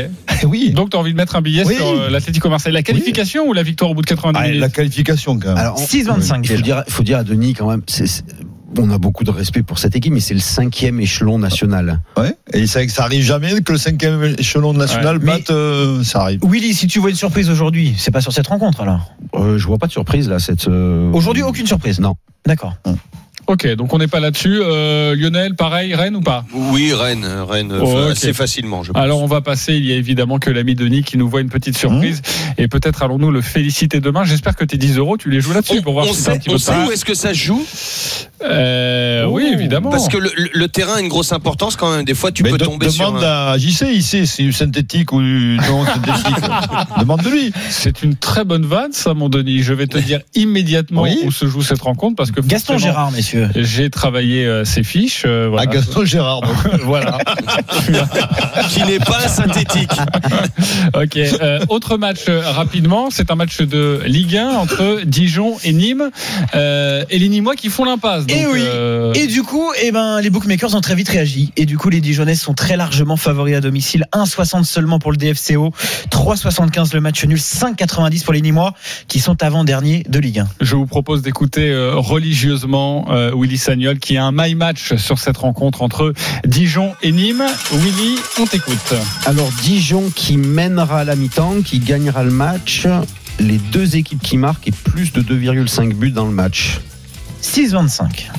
Oui. 0.48 0.72
Donc 0.72 0.90
tu 0.92 0.98
as 0.98 1.00
envie 1.00 1.12
de 1.12 1.18
mettre 1.18 1.36
un 1.36 1.42
billet 1.42 1.64
Oui. 1.66 1.76
sur 1.76 1.88
euh, 1.88 2.10
l'Atlético 2.10 2.50
Marseille. 2.50 2.74
La 2.74 2.84
qualification 2.84 3.48
ou 3.48 3.54
la 3.54 3.64
victoire 3.64 3.92
au 3.92 3.94
bout 3.96 4.02
de 4.02 4.08
90 4.08 4.38
Ah, 4.40 4.46
minutes 4.48 4.62
la 4.62 4.70
qualification, 4.70 5.40
quand 5.40 5.50
même. 5.50 5.58
Alors, 5.58 5.80
6-25 5.80 6.40
Il 6.44 6.56
faut 6.58 6.62
dire, 6.62 6.84
faut 6.88 7.04
dire 7.04 7.18
à 7.20 7.24
Denis 7.24 7.54
quand 7.54 7.70
même, 7.70 7.82
on 8.78 8.90
a 8.92 8.98
beaucoup 8.98 9.24
de 9.24 9.32
respect 9.32 9.64
pour 9.64 9.80
cette 9.80 9.96
équipe, 9.96 10.12
mais 10.14 10.20
c'est 10.20 10.34
le 10.34 10.40
cinquième 10.42 11.00
échelon 11.00 11.40
national. 11.40 12.02
Ouais. 12.18 12.36
Et 12.54 12.68
ça, 12.68 12.86
ça 12.90 13.04
arrive 13.04 13.24
jamais 13.24 13.62
que 13.62 13.72
le 13.72 13.78
cinquième 13.78 14.36
échelon 14.38 14.74
national 14.74 15.18
Ouais, 15.18 15.24
mais- 15.24 15.32
batte, 15.38 15.50
euh, 15.52 16.04
ça 16.04 16.22
arrive. 16.22 16.40
Willy, 16.44 16.74
si 16.74 16.88
tu 16.88 17.00
vois 17.00 17.10
une 17.10 17.16
surprise 17.16 17.50
aujourd'hui, 17.50 17.94
c'est 17.98 18.12
pas 18.12 18.20
sur 18.22 18.34
cette 18.34 18.48
rencontre 18.48 18.82
alors 18.82 19.14
Euh, 19.36 19.58
je 19.58 19.66
vois 19.66 19.78
pas 19.78 19.88
de 19.88 19.92
surprise 19.94 20.28
là. 20.30 20.40
Cette 20.40 20.68
euh, 20.68 21.10
Aujourd'hui, 21.14 21.44
aucune 21.44 21.68
surprise 21.68 22.00
Non. 22.00 22.16
D'accord. 22.46 22.76
Ok, 23.48 23.68
donc 23.76 23.94
on 23.94 24.00
n'est 24.00 24.08
pas 24.08 24.20
là-dessus. 24.20 24.60
Euh, 24.62 25.16
Lionel, 25.16 25.54
pareil, 25.56 25.94
Rennes 25.94 26.16
ou 26.16 26.22
pas? 26.22 26.46
Oui, 26.54 26.92
Rennes, 26.94 27.28
Rennes, 27.48 27.72
Oh, 27.80 27.98
assez 28.10 28.34
facilement, 28.34 28.82
je 28.82 28.92
pense. 28.92 29.02
Alors 29.02 29.22
on 29.22 29.28
va 29.28 29.42
passer, 29.42 29.76
il 29.76 29.86
y 29.86 29.92
a 29.94 29.96
évidemment 29.96 30.40
que 30.40 30.50
l'ami 30.50 30.74
Denis 30.74 31.04
qui 31.04 31.16
nous 31.18 31.30
voit 31.30 31.42
une 31.42 31.50
petite 31.50 31.78
surprise 31.78 32.24
et 32.58 32.68
peut-être 32.68 33.04
allons-nous 33.04 33.30
le 33.30 33.42
féliciter 33.42 34.00
demain. 34.00 34.24
J'espère 34.24 34.56
que 34.56 34.66
tes 34.66 34.78
10 34.78 34.98
euros, 34.98 35.18
tu 35.18 35.30
les 35.30 35.42
joues 35.42 35.54
là-dessus 35.54 35.82
pour 35.84 35.94
voir 35.94 36.08
on 36.10 36.14
si 36.14 36.22
c'est 36.22 36.30
un 36.32 36.34
sait, 36.34 36.40
petit 36.40 36.50
on 36.50 36.54
peu 36.54 36.58
sait 36.58 36.74
où 36.88 36.92
est-ce 36.92 37.06
que 37.06 37.14
ça 37.14 37.30
se 37.30 37.40
joue? 37.40 37.64
Euh, 38.44 39.26
Oui, 39.28 39.48
évidemment. 39.54 39.90
Parce 39.92 40.08
que 40.10 40.18
le, 40.18 40.32
le- 40.36 40.50
le 40.54 40.68
terrain 40.68 40.96
a 40.96 41.00
une 41.02 41.08
grosse 41.08 41.32
importance 41.32 41.76
quand 41.76 41.96
même. 41.96 42.06
Des 42.06 42.14
fois, 42.14 42.32
tu 42.32 42.44
Mais 42.44 42.50
peux 42.52 42.58
de- 42.58 42.66
tomber 42.66 42.90
sur. 42.90 43.06
demande 43.12 43.24
un- 43.24 43.52
à 43.54 43.58
JC, 43.58 43.86
il 43.94 44.04
sait 44.04 44.26
si 44.26 44.52
c'est 44.52 44.52
synthétique 44.52 45.12
ou 45.14 45.22
non 45.22 45.86
synthétique. 45.86 46.36
demande 47.00 47.22
de 47.22 47.30
lui. 47.30 47.54
C'est 47.70 48.04
une 48.04 48.16
très 48.16 48.44
bonne 48.44 48.66
vanne, 48.66 48.92
ça, 48.92 49.14
mon 49.14 49.30
Denis. 49.30 49.62
Je 49.64 49.74
vais 49.74 49.88
te 49.88 49.98
dire 49.98 50.22
immédiatement 50.36 51.04
Oui. 51.04 51.20
où 51.26 51.32
se 51.32 51.46
joue 51.48 51.62
cette 51.62 51.82
rencontre 51.82 52.16
parce 52.16 52.32
que 52.32 52.42
Gaston 52.42 52.74
forcément, 52.74 52.78
Gérard, 52.94 53.12
messieurs. 53.34 53.50
J'ai 53.56 53.90
travaillé 53.90 54.46
euh, 54.46 54.66
ces 54.66 54.84
fiches. 54.84 55.24
euh, 55.26 55.48
voilà. 55.50 55.70
À 55.70 55.74
Gaston 55.74 56.06
Gérard. 56.06 56.42
donc. 56.42 56.56
voilà. 56.84 57.18
qui 58.70 58.84
n'est 58.84 59.00
pas 59.00 59.28
synthétique. 59.28 59.92
Ok. 60.94 61.18
euh, 61.18 61.60
autre 61.70 61.98
match 61.98 62.26
euh, 62.30 62.42
rapidement. 62.44 63.10
C'est 63.10 63.32
un 63.32 63.36
match 63.36 63.62
de 63.62 64.02
Ligue 64.06 64.38
1 64.38 64.50
entre 64.50 65.02
Dijon 65.06 65.58
et 65.64 65.74
Nîmes. 65.74 66.10
Et 66.54 67.20
les 67.20 67.30
Nîmois 67.30 67.56
qui 67.56 67.70
font 67.70 67.86
l'impasse. 67.86 68.26
Et 68.30 68.44
Donc, 68.44 68.54
oui. 68.54 68.64
Et 69.16 69.28
du 69.28 69.44
coup, 69.44 69.72
eh 69.82 69.92
ben, 69.92 70.22
les 70.22 70.30
bookmakers 70.30 70.76
ont 70.76 70.82
très 70.82 70.96
vite 70.96 71.10
réagi. 71.10 71.52
Et 71.58 71.66
du 71.66 71.78
coup, 71.78 71.90
les 71.90 72.02
Dijonnais 72.02 72.36
sont 72.36 72.54
très 72.54 72.78
largement 72.78 73.18
favoris 73.18 73.56
à 73.56 73.62
domicile. 73.62 74.06
1,60 74.14 74.64
seulement 74.64 75.00
pour 75.00 75.12
le 75.12 75.18
DFCO. 75.18 75.74
3,75 76.12 76.94
le 76.94 77.02
match 77.02 77.24
nul. 77.26 77.38
5,90 77.38 78.24
pour 78.24 78.34
les 78.34 78.42
Nîmois 78.42 78.74
qui 79.08 79.20
sont 79.20 79.42
avant-derniers 79.44 80.04
de 80.08 80.20
Ligue 80.20 80.40
1. 80.40 80.48
Je 80.62 80.76
vous 80.76 80.88
propose 80.88 81.22
d'écouter 81.22 81.74
religieusement 81.94 83.06
euh, 83.16 83.32
Willy 83.36 83.58
Sagnol 83.58 83.98
qui 84.00 84.18
a 84.18 84.26
un 84.26 84.32
my 84.34 84.56
match 84.56 84.96
sur 84.96 85.20
cette 85.20 85.38
rencontre 85.38 85.82
entre 85.82 86.14
Dijon 86.46 86.94
et 87.02 87.12
Nîmes. 87.12 87.46
Willy, 87.72 88.18
on 88.40 88.46
t'écoute. 88.46 88.94
Alors 89.26 89.50
Dijon 89.64 90.12
qui 90.14 90.38
mènera 90.38 91.00
à 91.00 91.04
la 91.04 91.16
mi-temps, 91.16 91.62
qui 91.64 91.80
gagnera 91.80 92.24
le 92.24 92.32
match. 92.32 92.88
Les 93.40 93.58
deux 93.58 93.96
équipes 93.96 94.22
qui 94.22 94.38
marquent 94.38 94.68
et 94.68 94.72
plus 94.72 95.12
de 95.12 95.22
2,5 95.22 95.94
buts 95.94 96.12
dans 96.12 96.26
le 96.26 96.32
match. 96.32 96.80
6,25. 97.42 98.30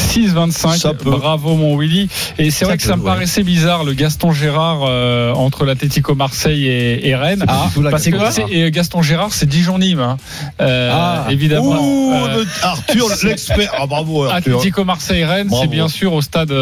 6-25, 0.00 0.76
Ça 0.78 0.94
peut. 0.94 1.10
bravo 1.10 1.54
mon 1.54 1.76
Willy. 1.76 2.08
Et 2.38 2.50
c'est 2.50 2.64
vrai 2.64 2.76
que 2.76 2.82
ça 2.82 2.96
me 2.96 3.02
ouais. 3.02 3.06
paraissait 3.10 3.42
bizarre 3.42 3.84
le 3.84 3.92
Gaston 3.92 4.32
Gérard 4.32 4.80
euh, 4.84 5.32
entre 5.34 5.64
l'Atlético 5.64 6.14
Marseille 6.14 6.66
et, 6.66 7.08
et 7.08 7.14
Rennes. 7.14 7.44
la 7.46 7.90
parce 7.90 8.04
que 8.04 8.10
Gaston 8.10 8.30
c'est- 8.30 8.52
Gérard. 8.52 8.66
et 8.66 8.70
Gaston 8.70 9.02
Gérard, 9.02 9.32
c'est 9.32 9.46
Dijon-Nîmes, 9.48 10.00
hein. 10.00 10.16
Euh, 10.60 10.90
Ah. 10.92 11.26
évidemment. 11.30 11.78
Ouh, 11.80 12.12
Euh, 12.14 12.44
Arthur, 12.62 13.06
l'expert. 13.24 13.72
Ah, 13.78 13.86
bravo, 13.86 14.24
Arthur. 14.24 14.56
Atlético 14.56 14.84
Marseille-Rennes, 14.84 15.50
c'est 15.60 15.66
bien 15.68 15.88
sûr 15.88 16.12
au 16.12 16.22
stade 16.22 16.52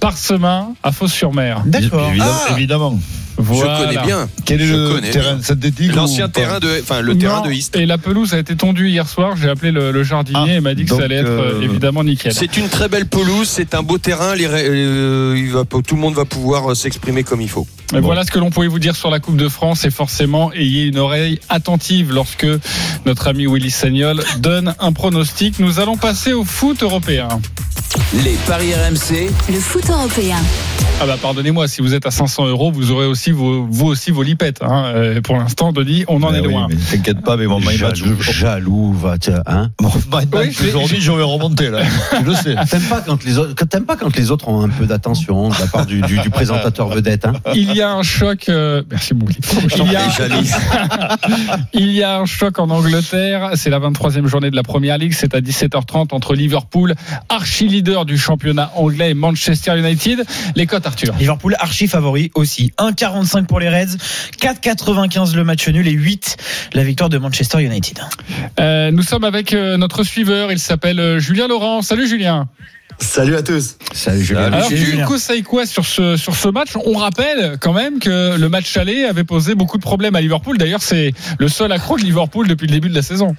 Parsemin 0.00 0.74
à 0.82 0.92
Fos-sur-Mer. 0.92 1.62
D'accord. 1.66 2.08
Évidemment. 2.08 2.30
Ah. 2.48 2.52
évidemment. 2.52 2.98
Voilà. 3.36 3.78
Je 3.78 3.84
connais 3.84 4.06
bien. 4.06 4.28
Quel 4.44 4.60
est 4.60 4.66
Je 4.66 4.74
le 4.74 5.00
terrain 5.00 5.40
synthétique 5.42 5.94
L'ancien 5.94 6.28
terrain 6.28 6.60
de, 6.60 6.68
enfin 6.80 7.00
le 7.00 7.16
terrain 7.16 7.40
de 7.42 7.50
East. 7.50 7.76
Et 7.76 7.86
la 7.86 7.98
pelouse 7.98 8.34
a 8.34 8.38
été 8.38 8.56
tondue 8.56 8.88
hier 8.88 9.08
soir. 9.08 9.36
J'ai 9.36 9.48
appelé 9.48 9.72
le, 9.72 9.90
le 9.90 10.02
jardinier 10.02 10.40
Ah, 10.42 10.52
et 10.52 10.56
il 10.56 10.60
m'a 10.60 10.74
dit 10.74 10.84
que 10.84 10.94
ça 10.94 11.04
allait 11.04 11.16
être 11.16 11.28
euh, 11.28 11.60
euh, 11.60 11.62
évidemment 11.62 12.04
nickel. 12.04 12.32
C'est 12.34 12.56
une 12.56 12.68
très 12.68 12.88
belle 12.88 13.06
pelouse, 13.06 13.48
c'est 13.48 13.74
un 13.74 13.82
beau 13.82 13.98
terrain. 13.98 14.34
les 14.34 14.46
euh, 14.46 15.34
il 15.36 15.50
va, 15.52 15.64
tout 15.64 15.94
le 15.94 16.00
monde 16.00 16.14
va 16.14 16.24
pouvoir 16.24 16.76
s'exprimer 16.76 17.22
comme 17.24 17.40
il 17.40 17.48
faut. 17.48 17.66
Mais 17.92 18.00
Voilà 18.00 18.24
ce 18.24 18.30
que 18.30 18.38
l'on 18.38 18.50
pouvait 18.50 18.68
vous 18.68 18.78
dire 18.78 18.96
sur 18.96 19.10
la 19.10 19.20
Coupe 19.20 19.36
de 19.36 19.48
France 19.48 19.84
et 19.84 19.90
forcément 19.90 20.52
ayez 20.52 20.84
une 20.84 20.98
oreille 20.98 21.38
attentive 21.48 22.12
lorsque 22.12 22.46
notre 23.06 23.28
ami 23.28 23.46
Willy 23.46 23.70
Sagnol 23.70 24.22
donne 24.38 24.74
un 24.80 24.92
pronostic. 24.92 25.58
Nous 25.58 25.78
allons 25.78 25.96
passer 25.96 26.32
au 26.32 26.44
foot 26.44 26.82
européen. 26.82 27.28
Les 28.24 28.36
paris 28.46 28.72
RMC, 28.74 29.30
Le 29.52 29.60
foot 29.60 29.88
européen. 29.90 30.36
Ah 31.00 31.06
bah 31.06 31.16
pardonnez-moi, 31.20 31.66
si 31.68 31.82
vous 31.82 31.94
êtes 31.94 32.06
à 32.06 32.10
500 32.10 32.46
euros, 32.46 32.70
vous 32.70 32.90
aurez 32.92 33.06
aussi 33.06 33.32
vos, 33.32 33.66
vous 33.68 33.86
aussi 33.86 34.10
vos 34.12 34.22
lipettes. 34.22 34.62
Hein. 34.62 34.84
Euh, 34.94 35.20
Pour 35.20 35.36
l'instant, 35.36 35.72
Denis, 35.72 36.04
on 36.06 36.22
en 36.22 36.30
Mais 36.30 36.38
est 36.38 36.40
oui, 36.42 36.52
loin. 36.52 36.68
mais 36.70 36.76
T'inquiète 36.76 37.22
pas, 37.22 37.36
mais 37.36 37.46
mon 37.46 37.58
my 37.58 37.76
match, 37.78 38.02
Jaloux, 38.20 38.92
va, 38.92 39.18
tiens, 39.18 39.42
hein. 39.46 39.70
mon 39.80 39.88
my 39.88 40.26
match, 40.26 40.28
Oui, 40.32 40.52
je 40.52 40.62
l'ai- 40.62 40.68
aujourd'hui, 40.70 41.00
je 41.00 41.10
vais 41.12 41.22
remonter 41.22 41.70
là. 41.70 41.80
Tu 42.18 42.24
le 42.24 42.34
sais. 42.34 42.54
T'aimes 42.70 42.82
pas 42.88 43.00
quand 43.04 43.24
les 43.24 43.36
autres, 43.38 43.64
t'aimes 43.66 43.84
pas 43.84 43.96
quand 43.96 44.14
les 44.16 44.30
autres 44.30 44.48
ont 44.48 44.62
un 44.62 44.68
peu 44.68 44.86
d'attention 44.86 45.48
de 45.48 45.54
la 45.58 45.66
part 45.66 45.84
du, 45.86 46.00
du- 46.02 46.18
du 46.18 46.30
présentateur 46.30 46.88
vedette, 46.88 47.24
hein. 47.26 47.32
Il 47.54 47.74
y 47.74 47.81
a 47.81 47.81
un 47.90 48.02
choc. 48.02 48.48
euh, 48.48 48.82
merci 48.90 49.14
beaucoup. 49.14 49.32
Il 49.76 49.92
y, 49.92 49.96
a, 49.96 50.02
il 51.72 51.92
y 51.92 52.02
a 52.02 52.18
un 52.18 52.26
choc 52.26 52.58
en 52.58 52.70
Angleterre. 52.70 53.50
C'est 53.54 53.70
la 53.70 53.78
23e 53.78 54.26
journée 54.26 54.50
de 54.50 54.56
la 54.56 54.62
Première 54.62 54.98
Ligue. 54.98 55.12
C'est 55.12 55.34
à 55.34 55.40
17h30 55.40 56.14
entre 56.14 56.34
Liverpool, 56.34 56.94
archi 57.28 57.68
leader 57.68 58.04
du 58.04 58.18
championnat 58.18 58.72
anglais, 58.76 59.10
et 59.10 59.14
Manchester 59.14 59.78
United. 59.78 60.24
Les 60.56 60.66
cotes, 60.66 60.86
Arthur. 60.86 61.14
Liverpool 61.18 61.56
archi 61.58 61.88
favori 61.88 62.30
aussi. 62.34 62.72
1,45 62.78 63.46
pour 63.46 63.60
les 63.60 63.68
Reds. 63.68 63.96
4,95 64.40 65.34
le 65.34 65.44
match 65.44 65.68
nul 65.68 65.86
et 65.86 65.92
8 65.92 66.36
la 66.74 66.84
victoire 66.84 67.08
de 67.08 67.18
Manchester 67.18 67.62
United. 67.62 67.98
Euh, 68.60 68.90
nous 68.90 69.02
sommes 69.02 69.24
avec 69.24 69.52
euh, 69.52 69.76
notre 69.76 70.04
suiveur. 70.04 70.52
Il 70.52 70.58
s'appelle 70.58 71.18
Julien 71.18 71.48
Laurent. 71.48 71.82
Salut 71.82 72.06
Julien. 72.06 72.48
Salut 72.98 73.36
à 73.36 73.42
tous. 73.42 73.76
Salut 73.92 74.22
Julien. 74.22 74.44
Alors, 74.44 74.68
tu 74.68 74.76
Julien. 74.76 75.06
conseilles 75.06 75.42
quoi 75.42 75.66
sur 75.66 75.84
ce, 75.84 76.16
sur 76.16 76.34
ce 76.34 76.48
match? 76.48 76.70
On 76.84 76.96
rappelle 76.96 77.56
quand 77.60 77.72
même 77.72 77.98
que 77.98 78.36
le 78.38 78.48
match 78.48 78.76
aller 78.76 79.04
avait 79.04 79.24
posé 79.24 79.54
beaucoup 79.54 79.76
de 79.76 79.82
problèmes 79.82 80.14
à 80.14 80.20
Liverpool. 80.20 80.56
D'ailleurs, 80.58 80.82
c'est 80.82 81.12
le 81.38 81.48
seul 81.48 81.72
accro 81.72 81.98
de 81.98 82.02
Liverpool 82.02 82.48
depuis 82.48 82.66
le 82.66 82.72
début 82.72 82.88
de 82.88 82.94
la 82.94 83.02
saison. 83.02 83.36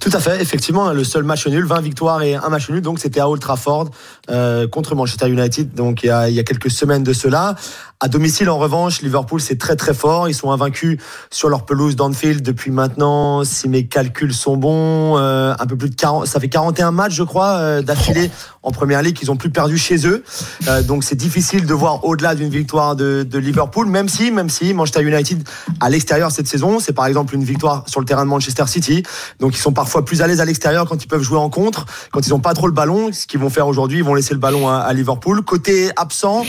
Tout 0.00 0.10
à 0.12 0.20
fait, 0.20 0.40
effectivement, 0.40 0.92
le 0.92 1.04
seul 1.04 1.24
match 1.24 1.46
nul, 1.46 1.64
20 1.64 1.80
victoires 1.80 2.22
et 2.22 2.34
un 2.34 2.48
match 2.48 2.68
nul, 2.70 2.80
donc 2.80 2.98
c'était 2.98 3.20
à 3.20 3.28
Old 3.28 3.40
Trafford 3.40 3.90
euh, 4.30 4.66
contre 4.68 4.94
Manchester 4.94 5.28
United, 5.28 5.74
donc 5.74 6.02
il 6.02 6.06
y, 6.06 6.10
a, 6.10 6.28
il 6.28 6.34
y 6.34 6.40
a 6.40 6.44
quelques 6.44 6.70
semaines 6.70 7.02
de 7.02 7.12
cela. 7.12 7.54
À 7.98 8.08
domicile, 8.08 8.50
en 8.50 8.58
revanche, 8.58 9.00
Liverpool 9.00 9.40
c'est 9.40 9.56
très 9.56 9.74
très 9.74 9.94
fort. 9.94 10.28
Ils 10.28 10.34
sont 10.34 10.50
invaincus 10.50 10.98
sur 11.30 11.48
leur 11.48 11.64
pelouse 11.64 11.96
d'Anfield 11.96 12.42
depuis 12.42 12.70
maintenant, 12.70 13.42
si 13.42 13.70
mes 13.70 13.86
calculs 13.86 14.34
sont 14.34 14.58
bons, 14.58 15.16
euh, 15.16 15.54
un 15.58 15.66
peu 15.66 15.76
plus 15.76 15.88
de 15.88 15.94
40, 15.94 16.26
ça 16.26 16.38
fait 16.38 16.50
41 16.50 16.90
matchs, 16.90 17.14
je 17.14 17.22
crois, 17.22 17.52
euh, 17.54 17.80
d'affilée 17.80 18.30
en 18.62 18.70
Première 18.70 19.00
Ligue. 19.00 19.18
Ils 19.22 19.30
ont 19.30 19.36
plus 19.36 19.48
perdu 19.50 19.78
chez 19.78 20.06
eux, 20.06 20.22
Euh, 20.68 20.82
donc 20.82 21.04
c'est 21.04 21.16
difficile 21.16 21.64
de 21.64 21.72
voir 21.74 22.04
au-delà 22.04 22.34
d'une 22.34 22.50
victoire 22.50 22.96
de, 22.96 23.22
de 23.22 23.38
Liverpool, 23.38 23.86
même 23.86 24.08
si, 24.08 24.30
même 24.30 24.50
si 24.50 24.74
Manchester 24.74 25.02
United 25.02 25.48
à 25.80 25.88
l'extérieur 25.88 26.30
cette 26.30 26.48
saison, 26.48 26.80
c'est 26.80 26.92
par 26.92 27.06
exemple 27.06 27.34
une 27.34 27.44
victoire 27.44 27.84
sur 27.86 28.00
le 28.00 28.06
terrain 28.06 28.24
de 28.24 28.30
Manchester 28.30 28.66
City. 28.66 29.04
Donc 29.40 29.56
ils 29.56 29.60
sont 29.60 29.72
parfois 29.76 30.04
plus 30.04 30.22
à 30.22 30.26
l'aise 30.26 30.40
à 30.40 30.44
l'extérieur 30.44 30.88
quand 30.88 31.04
ils 31.04 31.06
peuvent 31.06 31.22
jouer 31.22 31.38
en 31.38 31.50
contre, 31.50 31.86
quand 32.10 32.26
ils 32.26 32.30
n'ont 32.30 32.40
pas 32.40 32.54
trop 32.54 32.66
le 32.66 32.72
ballon. 32.72 33.12
Ce 33.12 33.26
qu'ils 33.26 33.38
vont 33.38 33.50
faire 33.50 33.68
aujourd'hui, 33.68 33.98
ils 33.98 34.04
vont 34.04 34.14
laisser 34.14 34.34
le 34.34 34.40
ballon 34.40 34.68
à, 34.68 34.78
à 34.78 34.92
Liverpool. 34.92 35.42
Côté 35.42 35.90
absent. 35.94 36.44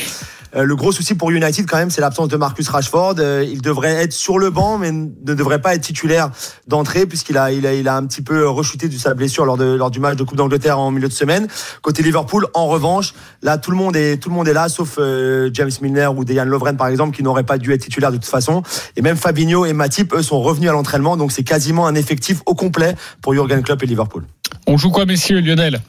Euh, 0.55 0.63
le 0.63 0.75
gros 0.75 0.91
souci 0.91 1.15
pour 1.15 1.31
United 1.31 1.65
quand 1.67 1.77
même, 1.77 1.89
c'est 1.89 2.01
l'absence 2.01 2.27
de 2.27 2.37
Marcus 2.37 2.67
Rashford. 2.69 3.15
Euh, 3.19 3.45
il 3.47 3.61
devrait 3.61 3.93
être 4.03 4.13
sur 4.13 4.39
le 4.39 4.49
banc, 4.49 4.77
mais 4.77 4.91
ne 4.91 5.33
devrait 5.33 5.61
pas 5.61 5.75
être 5.75 5.81
titulaire 5.81 6.29
d'entrée 6.67 7.05
puisqu'il 7.05 7.37
a, 7.37 7.51
il 7.51 7.65
a, 7.65 7.73
il 7.73 7.87
a 7.87 7.95
un 7.95 8.05
petit 8.05 8.21
peu 8.21 8.47
rechuté 8.47 8.87
de 8.87 8.97
sa 8.97 9.13
blessure 9.13 9.45
lors, 9.45 9.57
de, 9.57 9.65
lors 9.65 9.91
du 9.91 9.99
match 9.99 10.15
de 10.15 10.23
Coupe 10.23 10.37
d'Angleterre 10.37 10.79
en 10.79 10.91
milieu 10.91 11.07
de 11.07 11.13
semaine. 11.13 11.47
Côté 11.81 12.03
Liverpool, 12.03 12.47
en 12.53 12.67
revanche, 12.67 13.13
là 13.41 13.57
tout 13.57 13.71
le 13.71 13.77
monde 13.77 13.95
est, 13.95 14.17
tout 14.17 14.29
le 14.29 14.35
monde 14.35 14.47
est 14.47 14.53
là, 14.53 14.69
sauf 14.69 14.95
euh, 14.99 15.49
James 15.53 15.71
Milner 15.81 16.07
ou 16.15 16.23
Dejan 16.25 16.45
Lovren 16.45 16.77
par 16.77 16.87
exemple, 16.87 17.15
qui 17.15 17.23
n'auraient 17.23 17.43
pas 17.43 17.57
dû 17.57 17.73
être 17.73 17.81
titulaires 17.81 18.11
de 18.11 18.17
toute 18.17 18.25
façon. 18.25 18.63
Et 18.95 19.01
même 19.01 19.17
Fabinho 19.17 19.65
et 19.65 19.73
Matip, 19.73 20.13
eux, 20.13 20.21
sont 20.21 20.41
revenus 20.41 20.69
à 20.69 20.73
l'entraînement, 20.73 21.17
donc 21.17 21.31
c'est 21.31 21.43
quasiment 21.43 21.87
un 21.87 21.95
effectif 21.95 22.41
au 22.45 22.55
complet 22.55 22.95
pour 23.21 23.33
Jurgen 23.33 23.61
Klopp 23.63 23.83
et 23.83 23.85
Liverpool. 23.85 24.23
On 24.65 24.77
joue 24.77 24.91
quoi, 24.91 25.05
messieurs, 25.05 25.39
Lionel 25.39 25.81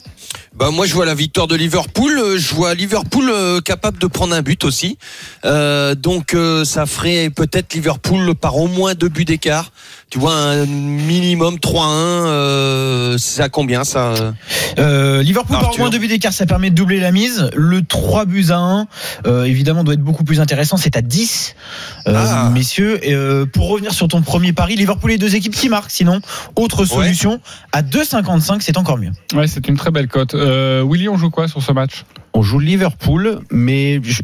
bah 0.54 0.70
moi 0.72 0.86
je 0.86 0.94
vois 0.94 1.06
la 1.06 1.14
victoire 1.14 1.46
de 1.46 1.54
Liverpool, 1.54 2.18
euh, 2.18 2.36
je 2.36 2.54
vois 2.54 2.74
Liverpool 2.74 3.30
euh, 3.30 3.60
capable 3.60 3.98
de 3.98 4.06
prendre 4.06 4.34
un 4.34 4.42
but 4.42 4.64
aussi. 4.64 4.98
Euh, 5.44 5.94
donc 5.94 6.36
ça 6.64 6.86
ferait 6.86 7.30
peut-être 7.30 7.74
Liverpool 7.74 8.34
par 8.34 8.56
au 8.56 8.66
moins 8.66 8.94
deux 8.94 9.08
buts 9.08 9.24
d'écart. 9.24 9.72
Tu 10.10 10.18
vois 10.18 10.34
un 10.34 10.64
minimum 10.64 11.56
3-1 11.56 11.82
euh, 12.28 13.18
c'est 13.18 13.42
à 13.42 13.50
combien 13.50 13.84
ça 13.84 14.14
Euh, 14.78 15.22
Liverpool 15.22 15.54
par 15.58 15.76
moins 15.78 15.90
deux 15.90 15.98
buts 15.98 16.08
d'écart, 16.08 16.32
ça 16.32 16.46
permet 16.46 16.70
de 16.70 16.74
doubler 16.74 16.98
la 16.98 17.12
mise. 17.12 17.50
Le 17.54 17.82
3 17.82 18.24
buts 18.24 18.46
à 18.48 18.56
1, 18.56 18.86
euh, 19.26 19.44
évidemment, 19.44 19.84
doit 19.84 19.92
être 19.94 20.02
beaucoup 20.02 20.24
plus 20.24 20.40
intéressant. 20.40 20.78
C'est 20.78 20.96
à 20.96 21.02
10, 21.02 21.54
euh, 22.06 22.14
Ah. 22.16 22.50
messieurs. 22.54 23.06
Et, 23.06 23.12
euh, 23.14 23.44
pour 23.44 23.68
revenir 23.68 23.92
sur 23.92 24.08
ton 24.08 24.22
premier 24.22 24.54
pari, 24.54 24.76
Liverpool 24.76 25.12
et 25.12 25.18
deux 25.18 25.34
équipes 25.36 25.54
qui 25.54 25.68
marquent. 25.68 25.90
Sinon, 25.90 26.20
autre 26.56 26.86
solution, 26.86 27.38
à 27.72 27.82
2,55, 27.82 28.62
c'est 28.62 28.78
encore 28.78 28.96
mieux. 28.96 29.12
Ouais, 29.34 29.46
c'est 29.46 29.68
une 29.68 29.76
très 29.76 29.90
belle 29.90 30.08
cote. 30.08 30.32
Euh, 30.34 30.82
Willy, 30.88 31.10
on 31.10 31.18
joue 31.18 31.28
quoi 31.30 31.48
sur 31.48 31.62
ce 31.62 31.72
match? 31.72 32.04
On 32.32 32.40
joue 32.42 32.60
Liverpool, 32.60 33.40
mais 33.50 34.00
je- 34.02 34.22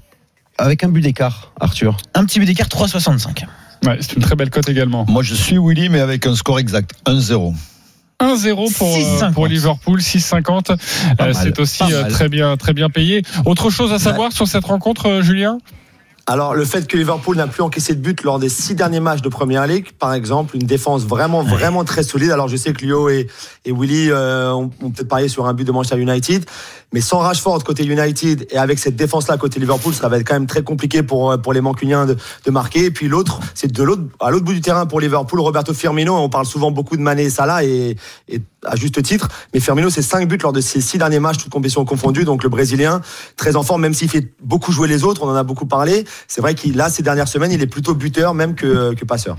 avec 0.56 0.82
un 0.82 0.88
but 0.88 1.02
d'écart, 1.02 1.52
Arthur. 1.60 1.98
Un 2.14 2.24
petit 2.24 2.38
but 2.38 2.46
d'écart, 2.46 2.68
3,65. 2.68 3.44
Ouais, 3.86 3.98
c'est 4.00 4.14
une 4.14 4.22
très 4.22 4.36
belle 4.36 4.50
cote 4.50 4.68
également. 4.68 5.04
Moi, 5.08 5.22
je 5.22 5.34
suis 5.34 5.58
Willy, 5.58 5.88
mais 5.88 6.00
avec 6.00 6.26
un 6.26 6.34
score 6.34 6.58
exact 6.58 6.92
1-0. 7.06 7.54
1-0 8.20 8.76
pour, 8.76 8.88
euh, 8.88 8.98
6,50. 8.98 9.32
pour 9.32 9.46
Liverpool, 9.46 10.00
6,50. 10.00 10.76
Euh, 11.20 11.32
c'est 11.34 11.58
aussi 11.58 11.82
euh, 11.92 12.08
très 12.08 12.28
bien, 12.28 12.56
très 12.56 12.72
bien 12.72 12.88
payé. 12.88 13.22
Autre 13.44 13.70
chose 13.70 13.92
à 13.92 13.98
savoir 13.98 14.32
sur 14.32 14.46
cette 14.46 14.64
rencontre, 14.64 15.20
Julien? 15.22 15.58
Alors, 16.26 16.54
le 16.54 16.64
fait 16.64 16.86
que 16.86 16.96
Liverpool 16.96 17.36
n'a 17.36 17.46
plus 17.46 17.62
encaissé 17.62 17.94
de 17.94 18.00
but 18.00 18.22
lors 18.22 18.38
des 18.38 18.48
six 18.48 18.74
derniers 18.74 19.00
matchs 19.00 19.20
de 19.20 19.28
Première 19.28 19.66
Ligue, 19.66 19.92
par 19.92 20.14
exemple, 20.14 20.56
une 20.56 20.66
défense 20.66 21.04
vraiment, 21.04 21.42
vraiment 21.42 21.84
très 21.84 22.02
solide. 22.02 22.30
Alors, 22.30 22.48
je 22.48 22.56
sais 22.56 22.72
que 22.72 22.82
Lio 22.82 23.10
et, 23.10 23.26
et 23.66 23.72
Willy 23.72 24.10
euh, 24.10 24.50
ont, 24.54 24.70
ont 24.82 24.90
peut-être 24.90 25.08
parié 25.08 25.28
sur 25.28 25.46
un 25.46 25.52
but 25.52 25.64
de 25.66 25.72
Manchester 25.72 26.00
United, 26.00 26.46
mais 26.94 27.00
sans 27.00 27.18
Rashford 27.18 27.64
côté 27.64 27.84
United 27.84 28.46
et 28.50 28.56
avec 28.56 28.78
cette 28.78 28.94
défense-là 28.94 29.36
côté 29.36 29.58
Liverpool, 29.58 29.92
ça 29.92 30.08
va 30.08 30.16
être 30.16 30.26
quand 30.26 30.34
même 30.34 30.46
très 30.46 30.62
compliqué 30.62 31.02
pour, 31.02 31.32
euh, 31.32 31.36
les 31.52 31.60
Mancuniens 31.60 32.06
de, 32.06 32.16
marquer. 32.52 32.84
Et 32.84 32.90
puis 32.92 33.08
l'autre, 33.08 33.40
c'est 33.52 33.70
de 33.70 33.82
l'autre, 33.82 34.02
à 34.20 34.30
l'autre 34.30 34.44
bout 34.44 34.54
du 34.54 34.60
terrain 34.60 34.86
pour 34.86 35.00
Liverpool, 35.00 35.40
Roberto 35.40 35.74
Firmino. 35.74 36.14
On 36.14 36.28
parle 36.28 36.46
souvent 36.46 36.70
beaucoup 36.70 36.96
de 36.96 37.02
Mané 37.02 37.24
et 37.24 37.30
Salah 37.30 37.64
et, 37.64 37.96
à 38.64 38.76
juste 38.76 39.02
titre, 39.02 39.28
mais 39.52 39.60
Firmino, 39.60 39.90
c'est 39.90 40.02
cinq 40.02 40.28
buts 40.28 40.38
lors 40.40 40.52
de 40.52 40.60
ses 40.60 40.80
six 40.80 40.96
derniers 40.96 41.18
matchs, 41.18 41.38
toutes 41.38 41.52
compétitions 41.52 41.84
confondues. 41.84 42.24
Donc 42.24 42.44
le 42.44 42.48
Brésilien, 42.48 43.02
très 43.36 43.56
en 43.56 43.64
forme, 43.64 43.82
même 43.82 43.92
s'il 43.92 44.08
fait 44.08 44.32
beaucoup 44.40 44.70
jouer 44.70 44.86
les 44.86 45.02
autres, 45.02 45.24
on 45.24 45.28
en 45.28 45.34
a 45.34 45.42
beaucoup 45.42 45.66
parlé. 45.66 46.04
C'est 46.28 46.40
vrai 46.40 46.54
qu'il 46.54 46.76
là 46.76 46.88
ces 46.90 47.02
dernières 47.02 47.28
semaines, 47.28 47.50
il 47.50 47.60
est 47.60 47.66
plutôt 47.66 47.94
buteur 47.94 48.34
même 48.34 48.54
que, 48.54 48.94
que 48.94 49.04
passeur. 49.04 49.36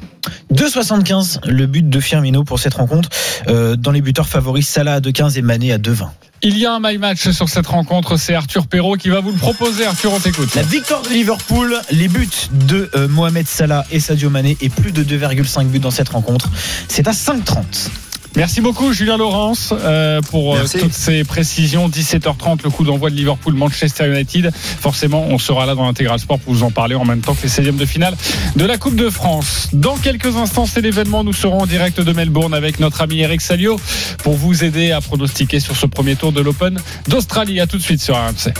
2,75 0.54 1.48
le 1.48 1.65
but 1.68 1.89
de 1.89 2.00
Firmino 2.02 2.44
pour 2.44 2.60
cette 2.60 2.74
rencontre. 2.74 3.10
Euh, 3.48 3.78
dans 3.78 3.91
les 3.91 4.02
buteurs 4.02 4.28
favoris, 4.28 4.68
Salah 4.68 4.96
à 4.96 5.00
2,15 5.00 5.38
et 5.38 5.41
Mané 5.41 5.72
à 5.72 5.78
2,20. 5.78 6.10
Il 6.48 6.60
y 6.60 6.68
a 6.68 6.74
un 6.74 6.80
my 6.80 7.00
match 7.00 7.32
sur 7.32 7.50
cette 7.50 7.66
rencontre, 7.66 8.18
c'est 8.18 8.36
Arthur 8.36 8.68
Perrault 8.68 8.98
qui 8.98 9.10
va 9.10 9.20
vous 9.20 9.32
le 9.32 9.38
proposer. 9.38 9.84
Arthur, 9.84 10.14
on 10.14 10.20
t'écoute. 10.20 10.54
La 10.54 10.62
victoire 10.62 11.02
de 11.02 11.10
Liverpool, 11.10 11.82
les 11.90 12.08
buts 12.08 12.30
de 12.52 12.92
euh, 12.94 13.08
Mohamed 13.08 13.48
Salah 13.48 13.84
et 13.90 14.00
Sadio 14.00 14.30
Mané 14.30 14.56
et 14.62 14.70
plus 14.70 14.92
de 14.92 15.04
2,5 15.04 15.66
buts 15.66 15.80
dans 15.80 15.90
cette 15.90 16.10
rencontre. 16.10 16.52
C'est 16.88 17.08
à 17.08 17.14
5,30. 17.14 17.90
Merci 18.36 18.60
beaucoup 18.60 18.91
Julien 18.91 19.17
Laurence 19.17 19.74
euh, 19.74 20.21
pour 20.21 20.56
euh, 20.56 20.60
Merci. 20.60 20.80
toutes 20.80 20.93
ces 20.93 21.24
précisions. 21.24 21.88
17h30 21.88 22.60
le 22.63 22.69
coup 22.69 22.84
d'envoi 22.84 23.10
de 23.10 23.15
Liverpool 23.15 23.54
Manchester 23.54 24.08
United. 24.08 24.52
Forcément, 24.54 25.26
on 25.30 25.38
sera 25.38 25.65
là 25.65 25.74
dans 25.74 25.86
l'intégral 25.86 26.19
sport 26.19 26.39
pour 26.39 26.54
vous 26.54 26.63
en 26.63 26.71
parler 26.71 26.95
en 26.95 27.06
même 27.06 27.21
temps 27.21 27.34
que 27.34 27.43
les 27.43 27.50
16e 27.50 27.78
de 27.78 27.86
finale 27.86 28.15
de 28.56 28.65
la 28.65 28.78
Coupe 28.78 28.95
de 28.95 29.10
France. 29.10 29.69
Dans 29.71 29.95
quelques 29.95 30.36
instants, 30.36 30.65
c'est 30.65 30.82
l'événement. 30.82 31.24
Nous 31.24 31.34
serons 31.34 31.62
en 31.62 31.65
direct 31.65 32.02
de 32.02 32.12
Melbourne 32.12 32.54
avec 32.54 32.80
notre 32.80 33.02
ami 33.02 33.19
Eric 33.19 33.41
Salio 33.41 33.80
pour 34.24 34.34
vous 34.34 34.63
aider 34.63 34.91
à 34.91 35.00
pronostiquer 35.00 35.60
sur 35.60 35.76
ce 35.76 35.86
premier 35.86 36.15
tour 36.15 36.32
de 36.34 36.41
l'Open 36.41 36.80
d'Australie. 37.08 37.62
À 37.62 37.67
tout 37.67 37.78
de 37.78 37.84
suite 37.84 38.02
sur 38.02 38.15
RMC. 38.15 38.54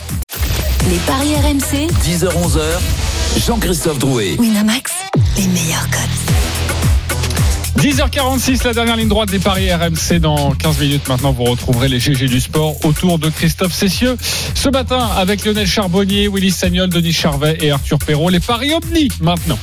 Les 0.90 0.98
paris 1.08 1.36
RMC, 1.36 1.90
10h-11h, 2.06 3.46
Jean-Christophe 3.46 4.00
Drouet. 4.00 4.36
Winamax, 4.40 4.92
les 5.38 5.48
meilleurs 5.48 5.90
cotes. 5.90 6.55
10h46, 7.86 8.66
la 8.66 8.74
dernière 8.74 8.96
ligne 8.96 9.10
droite 9.10 9.30
des 9.30 9.38
paris 9.38 9.72
RMC. 9.72 10.18
Dans 10.20 10.56
15 10.56 10.80
minutes 10.80 11.08
maintenant, 11.08 11.32
vous 11.32 11.44
retrouverez 11.44 11.88
les 11.88 12.00
GG 12.00 12.28
du 12.28 12.42
sport 12.42 12.84
autour 12.84 13.20
de 13.20 13.30
Christophe 13.30 13.74
Cessieux. 13.74 14.18
Ce 14.56 14.70
matin, 14.70 15.08
avec 15.16 15.46
Lionel 15.46 15.68
Charbonnier, 15.68 16.28
Willy 16.28 16.50
Sagnol, 16.50 16.90
Denis 16.90 17.14
Charvet 17.14 17.60
et 17.62 17.70
Arthur 17.70 18.00
Perrault. 18.00 18.30
Les 18.30 18.40
paris 18.40 18.74
Omni 18.74 19.10
maintenant. 19.22 19.60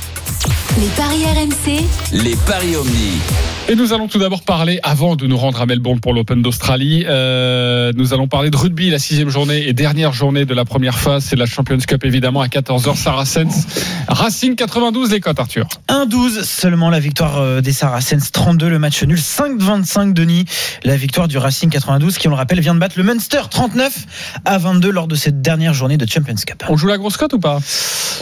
Les 0.79 0.87
paris 0.97 1.23
RMC, 1.23 1.85
Les 2.13 2.35
paris 2.47 2.75
Omni. 2.75 3.21
Et 3.69 3.75
nous 3.75 3.93
allons 3.93 4.07
tout 4.07 4.17
d'abord 4.17 4.41
parler, 4.41 4.79
avant 4.81 5.15
de 5.15 5.27
nous 5.27 5.37
rendre 5.37 5.61
à 5.61 5.67
Melbourne 5.67 5.99
pour 5.99 6.13
l'Open 6.13 6.41
d'Australie, 6.41 7.05
euh, 7.07 7.91
nous 7.95 8.11
allons 8.15 8.27
parler 8.27 8.49
de 8.49 8.57
rugby, 8.57 8.89
la 8.89 8.97
sixième 8.97 9.29
journée 9.29 9.67
et 9.67 9.73
dernière 9.73 10.13
journée 10.13 10.45
de 10.45 10.53
la 10.55 10.65
première 10.65 10.97
phase. 10.97 11.25
C'est 11.25 11.35
la 11.35 11.45
Champions 11.45 11.77
Cup 11.77 12.03
évidemment 12.03 12.41
à 12.41 12.47
14h. 12.47 12.95
Saracens, 12.95 13.67
Racing 14.07 14.55
92 14.55 15.11
les 15.11 15.19
cotes 15.19 15.39
Arthur. 15.39 15.67
1-12 15.89 16.43
seulement 16.43 16.89
la 16.89 16.99
victoire 16.99 17.37
euh, 17.37 17.61
des 17.61 17.71
Saracens, 17.71 18.31
32 18.31 18.67
le 18.67 18.79
match 18.79 19.03
nul, 19.03 19.19
5-25 19.19 20.13
Denis, 20.13 20.45
la 20.83 20.97
victoire 20.97 21.27
du 21.27 21.37
Racing 21.37 21.69
92 21.69 22.17
qui 22.17 22.27
on 22.27 22.31
le 22.31 22.37
rappelle 22.37 22.61
vient 22.61 22.73
de 22.73 22.79
battre 22.79 22.97
le 22.97 23.03
Munster 23.03 23.41
39 23.47 24.41
à 24.43 24.57
22 24.57 24.89
lors 24.89 25.07
de 25.07 25.15
cette 25.15 25.41
dernière 25.41 25.75
journée 25.75 25.97
de 25.97 26.09
Champions 26.09 26.33
Cup. 26.33 26.63
On 26.67 26.77
joue 26.77 26.87
la 26.87 26.97
grosse 26.97 27.17
cote 27.17 27.33
ou 27.33 27.39
pas? 27.39 27.59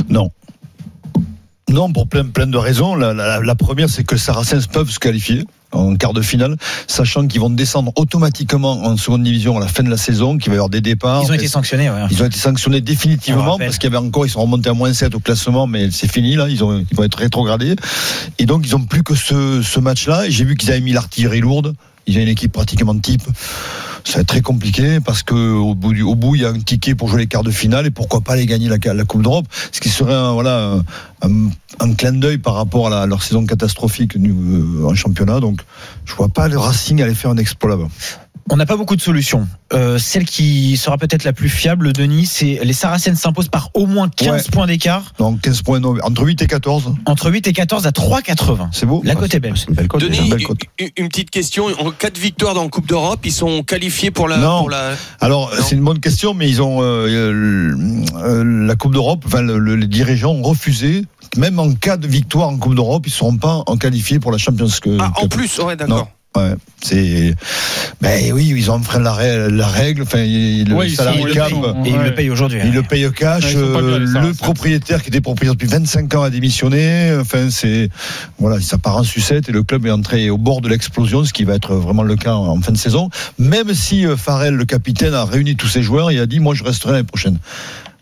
Non. 0.10 0.32
Non, 1.72 1.92
pour 1.92 2.08
plein, 2.08 2.26
plein 2.26 2.48
de 2.48 2.58
raisons. 2.58 2.96
La, 2.96 3.14
la- 3.14 3.40
la 3.40 3.56
première, 3.56 3.90
c'est 3.90 4.04
que 4.04 4.18
Saracens 4.18 4.68
peuvent 4.68 4.90
se 4.90 5.00
qualifier 5.00 5.44
en 5.72 5.96
quart 5.96 6.12
de 6.12 6.22
finale, 6.22 6.58
sachant 6.86 7.26
qu'ils 7.28 7.40
vont 7.40 7.50
descendre 7.50 7.94
automatiquement 7.96 8.84
en 8.84 8.98
seconde 8.98 9.24
division 9.24 9.56
à 9.56 9.62
la 9.62 9.68
fin 9.68 9.84
de 9.84 9.90
la 9.90 9.96
saison, 9.96 10.38
qu'il 10.38 10.50
va 10.50 10.56
y 10.56 10.58
avoir 10.58 10.70
des 10.70 10.82
départs. 10.82 11.24
Ils 11.24 11.32
ont 11.32 11.36
été 11.36 11.48
sanctionnés, 11.48 11.90
ouais. 11.90 12.02
Ils 12.12 12.22
ont 12.22 12.26
été 12.26 12.38
sanctionnés 12.38 12.82
définitivement 12.82 13.58
parce 13.66 13.78
qu'il 13.78 13.90
y 13.90 13.96
avait 13.96 14.06
encore, 14.06 14.26
ils 14.26 14.30
sont 14.30 14.42
remontés 14.42 14.70
à 14.70 14.74
moins 14.74 14.94
7 14.94 15.16
au 15.16 15.20
classement, 15.22 15.68
mais 15.68 15.90
c'est 15.90 16.12
fini 16.12 16.36
là, 16.36 16.50
ils, 16.50 16.62
ont, 16.64 16.84
ils 16.92 16.98
vont 16.98 17.04
être 17.04 17.18
rétrogradés. 17.20 17.76
Et 18.38 18.46
donc, 18.46 18.64
ils 18.66 18.76
ont 18.76 18.84
plus 18.84 19.04
que 19.04 19.16
ce, 19.16 19.62
ce 19.62 19.80
match-là. 19.80 20.26
Et 20.28 20.32
j'ai 20.32 20.44
vu 20.44 20.56
qu'ils 20.58 20.72
avaient 20.72 20.82
mis 20.82 20.92
l'artillerie 20.92 21.40
lourde. 21.40 21.74
Ils 22.06 22.18
ont 22.18 22.22
une 22.22 22.28
équipe 22.28 22.52
pratiquement 22.52 22.94
de 22.94 23.02
type. 23.02 23.24
Ça 24.04 24.16
va 24.16 24.22
être 24.22 24.28
très 24.28 24.42
compliqué 24.42 25.00
parce 25.00 25.24
que 25.24 25.34
au 25.34 25.76
bout, 25.76 25.94
du, 25.94 26.02
au 26.02 26.16
bout, 26.16 26.36
il 26.36 26.42
y 26.42 26.46
a 26.46 26.50
un 26.50 26.60
ticket 26.60 26.96
pour 26.96 27.08
jouer 27.08 27.22
les 27.22 27.28
quarts 27.28 27.44
de 27.44 27.52
finale 27.52 27.86
et 27.86 27.92
pourquoi 27.92 28.22
pas 28.22 28.34
aller 28.34 28.46
gagner 28.46 28.70
la, 28.70 29.06
Coupe 29.06 29.24
d'Europe. 29.24 29.46
Ce 29.72 29.80
qui 29.80 29.90
serait 29.90 30.14
un, 30.14 30.34
voilà, 30.34 30.80
un, 31.22 31.94
clin 31.94 32.14
d'œil 32.14 32.38
par 32.38 32.56
rapport 32.56 32.92
à, 32.92 33.02
à 33.02 33.06
leur 33.06 33.24
saison 33.24 33.46
catastrophique 33.46 34.16
euh, 34.16 34.86
en 34.86 34.96
championnat. 34.96 35.40
Donc, 35.40 35.62
je 36.06 36.14
vois 36.16 36.30
pas 36.30 36.48
le 36.48 36.58
Racing 36.58 37.02
aller 37.02 37.16
faire 37.16 37.32
un 37.32 37.38
exploit 37.38 37.70
là-bas. 37.70 37.88
On 38.54 38.58
n'a 38.58 38.66
pas 38.66 38.76
beaucoup 38.76 38.98
de 38.98 39.02
solutions. 39.02 39.48
Euh, 39.72 39.98
celle 39.98 40.26
qui 40.26 40.76
sera 40.76 40.98
peut-être 40.98 41.24
la 41.24 41.32
plus 41.32 41.48
fiable, 41.48 41.94
Denis, 41.94 42.26
c'est 42.26 42.60
les 42.62 42.74
Saracens 42.74 43.18
s'imposent 43.18 43.48
par 43.48 43.70
au 43.74 43.86
moins 43.86 44.10
15 44.10 44.28
Ouais. 44.30 44.42
points 44.52 44.68
d'écart, 44.68 45.14
Donc, 45.20 45.40
15 45.40 45.62
points, 45.62 45.80
non, 45.80 45.96
entre 46.04 46.24
8 46.26 46.42
et 46.42 46.48
14. 46.48 46.94
entre 47.06 47.32
8 47.32 47.48
et 47.48 47.54
14 47.54 47.88
à 47.88 47.92
3,80. 47.94 48.68
C'est 48.74 48.86
beau. 48.86 49.02
La 49.06 49.14
Ah, 49.14 49.16
cote 49.16 49.34
est 49.34 49.40
belle. 49.40 49.54
C'est 49.56 49.70
une 49.70 49.76
belle. 49.76 49.88
Denis, 49.88 50.18
une 50.18 50.30
belle 50.32 50.44
cote. 50.44 50.60
une, 50.80 50.90
une 50.98 51.08
petite 51.08 51.30
question. 51.30 51.68
En 51.80 51.92
cas 51.92 52.10
de 52.10 52.20
victoire 52.20 52.54
dans 52.54 52.64
la 52.64 52.70
Coupe 52.70 52.88
d'Europe, 52.88 53.22
ils 53.24 53.32
sont 53.32 53.64
qualifiés 53.64 54.12
pour 54.12 54.28
la. 54.28 54.38
Non. 54.38 54.60
pour 54.60 54.70
la... 54.70 54.96
Alors, 55.22 55.50
Non. 55.56 55.64
c'est 55.64 55.76
une 55.76 55.84
bonne 55.86 56.00
question, 56.02 56.34
mais 56.34 56.50
ils 56.50 56.62
ont 56.62 56.82
euh, 56.82 57.08
euh, 57.08 58.06
euh, 58.18 58.66
la 58.68 58.76
Coupe 58.76 58.92
d'Europe. 58.94 59.24
Enfin, 59.26 59.42
le- 59.42 59.60
le- 59.60 59.78
les 59.78 59.88
dirigeants 59.88 60.34
ont 60.34 60.42
refusé, 60.44 61.06
même 61.38 61.58
en 61.58 61.72
cas 61.74 61.96
de 61.96 62.06
victoire 62.08 62.50
en 62.50 62.58
Coupe 62.58 62.76
d'Europe, 62.76 63.04
ils 63.08 63.12
ne 63.12 63.16
seront 63.16 63.38
pas 63.38 63.64
en 63.66 63.78
qualifiés 63.78 64.20
pour 64.20 64.34
la 64.34 64.38
Champions 64.38 64.68
Cup. 64.68 65.00
Ah, 65.00 65.14
en 65.16 65.30
plus, 65.30 65.58
ouais, 65.60 65.78
d'accord. 65.78 66.10
Ouais, 66.34 66.56
c'est. 66.82 67.36
Ben 68.00 68.32
oui, 68.32 68.54
ils 68.56 68.72
ont 68.72 68.76
enfreint 68.76 69.00
la, 69.02 69.12
rè- 69.12 69.50
la 69.50 69.68
règle. 69.68 70.04
Enfin, 70.04 70.20
il- 70.20 70.64
le 70.70 70.88
salarié 70.90 71.26
cap. 71.32 71.50
le 71.52 71.56
payent. 71.62 71.84
Et 71.86 71.90
ils 71.90 71.98
Ouais. 71.98 72.06
le 72.06 72.16
payent 72.16 72.30
aujourd'hui. 72.30 72.60
Il 72.64 72.70
hein. 72.70 72.74
le 72.74 72.84
paye 72.84 73.06
au 73.06 73.12
cash. 73.12 73.44
Ouais, 73.44 73.52
ils 73.52 73.60
sont 73.60 73.74
pas 73.74 73.82
bien, 73.82 73.90
euh, 73.92 74.00
le 74.28 74.34
propriétaire 74.34 75.02
qui 75.04 75.10
était 75.10 75.20
propriétaire 75.20 75.56
depuis 75.56 75.68
25 75.68 76.14
ans 76.16 76.24
a 76.24 76.30
démissionné. 76.30 77.14
Enfin, 77.20 77.50
c'est 77.50 77.90
voilà, 78.40 78.62
ça 78.62 78.78
part 78.78 78.96
en 78.96 79.04
sucette 79.04 79.50
et 79.50 79.52
le 79.52 79.64
club 79.64 79.86
est 79.86 79.92
entré 79.92 80.30
au 80.30 80.38
bord 80.38 80.62
de 80.62 80.70
l'explosion, 80.70 81.26
ce 81.26 81.34
qui 81.34 81.44
va 81.44 81.54
être 81.56 81.76
vraiment 81.76 82.04
le 82.04 82.16
cas 82.16 82.34
en 82.36 82.62
fin 82.62 82.72
de 82.72 82.78
saison. 82.78 83.10
Même 83.38 83.74
si 83.74 84.06
euh, 84.06 84.16
Farrell, 84.16 84.54
le 84.56 84.66
capitaine, 84.66 85.14
a 85.14 85.26
réuni 85.26 85.58
tous 85.58 85.68
ses 85.68 85.84
joueurs 85.84 86.12
et 86.12 86.20
a 86.20 86.26
dit 86.28 86.40
moi 86.40 86.56
je 86.56 86.64
resterai 86.64 86.94
l'année 86.94 87.04
prochaine. 87.04 87.40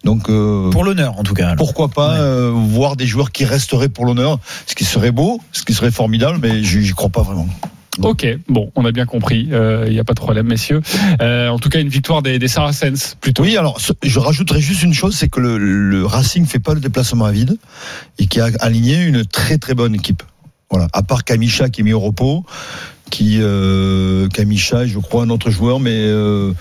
Donc 0.03 0.29
euh, 0.29 0.69
Pour 0.69 0.83
l'honneur, 0.83 1.17
en 1.19 1.23
tout 1.23 1.33
cas. 1.33 1.55
pourquoi 1.57 1.87
pas 1.89 2.11
Ouais. 2.13 2.19
euh, 2.19 2.51
voir 2.53 2.95
des 2.95 3.07
joueurs 3.07 3.31
qui 3.31 3.43
resteraient 3.43 3.89
pour 3.89 4.05
l'honneur, 4.05 4.39
ce 4.67 4.75
qui 4.75 4.85
serait 4.85 5.11
beau, 5.11 5.41
ce 5.51 5.63
qui 5.63 5.73
serait 5.73 5.91
formidable, 5.91 6.37
mais 6.41 6.63
j'y 6.63 6.91
crois 6.91 7.09
pas 7.09 7.23
vraiment. 7.23 7.47
Ok, 8.01 8.25
bon, 8.47 8.71
on 8.75 8.85
a 8.85 8.91
bien 8.91 9.05
compris. 9.05 9.49
Il 9.51 9.91
n'y 9.91 9.99
a 9.99 10.03
pas 10.03 10.13
de 10.13 10.19
problème, 10.19 10.47
messieurs. 10.47 10.81
Euh, 11.21 11.49
en 11.49 11.59
tout 11.59 11.69
cas, 11.69 11.79
une 11.79 11.89
victoire 11.89 12.21
des, 12.21 12.39
des 12.39 12.47
Saracens, 12.47 13.15
plutôt. 13.19 13.43
Oui, 13.43 13.57
alors 13.57 13.79
ce- 13.81 13.93
je 14.03 14.19
rajouterais 14.19 14.61
juste 14.61 14.83
une 14.83 14.93
chose, 14.93 15.15
c'est 15.15 15.29
que 15.29 15.39
le, 15.39 15.57
le 15.57 16.05
Racing 16.05 16.45
fait 16.45 16.59
pas 16.59 16.73
le 16.73 16.79
déplacement 16.79 17.25
à 17.25 17.31
vide 17.31 17.57
et 18.17 18.27
qui 18.27 18.39
a 18.39 18.49
aligné 18.59 19.03
une 19.03 19.25
très 19.25 19.57
très 19.57 19.73
bonne 19.73 19.95
équipe. 19.95 20.23
Voilà, 20.71 20.87
à 20.93 21.01
part 21.03 21.23
Kamisha 21.23 21.69
qui 21.69 21.81
est 21.81 21.83
mis 21.83 21.93
au 21.93 21.99
repos, 21.99 22.45
qui 23.09 23.37
euh, 23.39 24.27
Kamisha, 24.27 24.85
je 24.85 24.99
crois 24.99 25.23
un 25.23 25.29
autre 25.31 25.49
joueur, 25.49 25.79
mais 25.79 25.91
euh, 25.95 26.53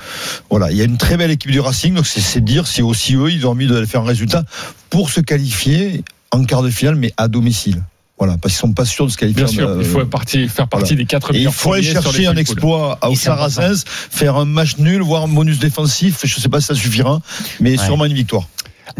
voilà, 0.48 0.70
il 0.70 0.78
y 0.78 0.80
a 0.80 0.84
une 0.84 0.96
très 0.96 1.16
belle 1.18 1.30
équipe 1.30 1.50
du 1.50 1.60
Racing, 1.60 1.94
donc 1.94 2.06
c'est 2.06 2.20
c'est 2.20 2.42
dire 2.42 2.66
si 2.66 2.80
aussi 2.80 3.16
eux 3.16 3.30
ils 3.30 3.46
ont 3.46 3.50
envie 3.50 3.66
de 3.66 3.84
faire 3.84 4.00
un 4.00 4.06
résultat 4.06 4.44
pour 4.88 5.10
se 5.10 5.20
qualifier 5.20 6.02
en 6.30 6.44
quart 6.44 6.62
de 6.62 6.70
finale, 6.70 6.94
mais 6.96 7.12
à 7.18 7.28
domicile. 7.28 7.82
Voilà, 8.18 8.36
parce 8.36 8.54
qu'ils 8.54 8.60
sont 8.60 8.72
pas 8.72 8.84
sûrs 8.84 9.06
de 9.06 9.12
se 9.12 9.16
qualifier. 9.16 9.44
Bien 9.44 9.52
sûr, 9.52 9.68
euh, 9.68 9.76
il 9.80 9.84
faut 9.86 10.04
partie- 10.04 10.48
faire 10.48 10.66
partie 10.66 10.86
voilà. 10.86 10.96
des 10.96 11.06
quatre 11.06 11.30
Et 11.30 11.34
il 11.34 11.38
meilleurs 11.38 11.54
faut 11.54 11.72
aller 11.72 11.82
chercher 11.84 12.26
un 12.26 12.36
exploit 12.36 12.98
à. 13.00 13.14
Saracens, 13.14 13.84
faire 13.86 14.36
un 14.36 14.44
match 14.44 14.76
nul, 14.78 15.02
voire 15.02 15.22
un 15.24 15.28
bonus 15.28 15.58
défensif. 15.60 16.20
Je 16.24 16.40
sais 16.40 16.48
pas 16.48 16.60
si 16.60 16.66
ça 16.66 16.74
suffira, 16.74 17.20
mais 17.60 17.78
Ouais. 17.78 17.84
sûrement 17.84 18.04
une 18.06 18.14
victoire. 18.14 18.44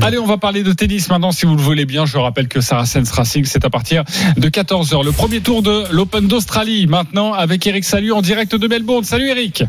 Allez, 0.00 0.18
on 0.18 0.26
va 0.26 0.36
parler 0.36 0.62
de 0.62 0.72
tennis 0.72 1.08
maintenant, 1.08 1.32
si 1.32 1.46
vous 1.46 1.56
le 1.56 1.62
voulez 1.62 1.84
bien. 1.86 2.06
Je 2.06 2.16
rappelle 2.18 2.46
que 2.46 2.60
Saracens 2.60 3.10
Racing, 3.10 3.44
c'est 3.46 3.64
à 3.64 3.70
partir 3.70 4.04
de 4.36 4.48
14h. 4.48 5.02
Le 5.02 5.10
premier 5.12 5.40
tour 5.40 5.62
de 5.62 5.84
l'Open 5.90 6.28
d'Australie, 6.28 6.86
maintenant, 6.86 7.32
avec 7.32 7.66
Eric 7.66 7.84
Salut 7.84 8.12
en 8.12 8.20
direct 8.22 8.54
de 8.54 8.68
Melbourne. 8.68 9.02
Salut 9.04 9.28
Eric 9.28 9.64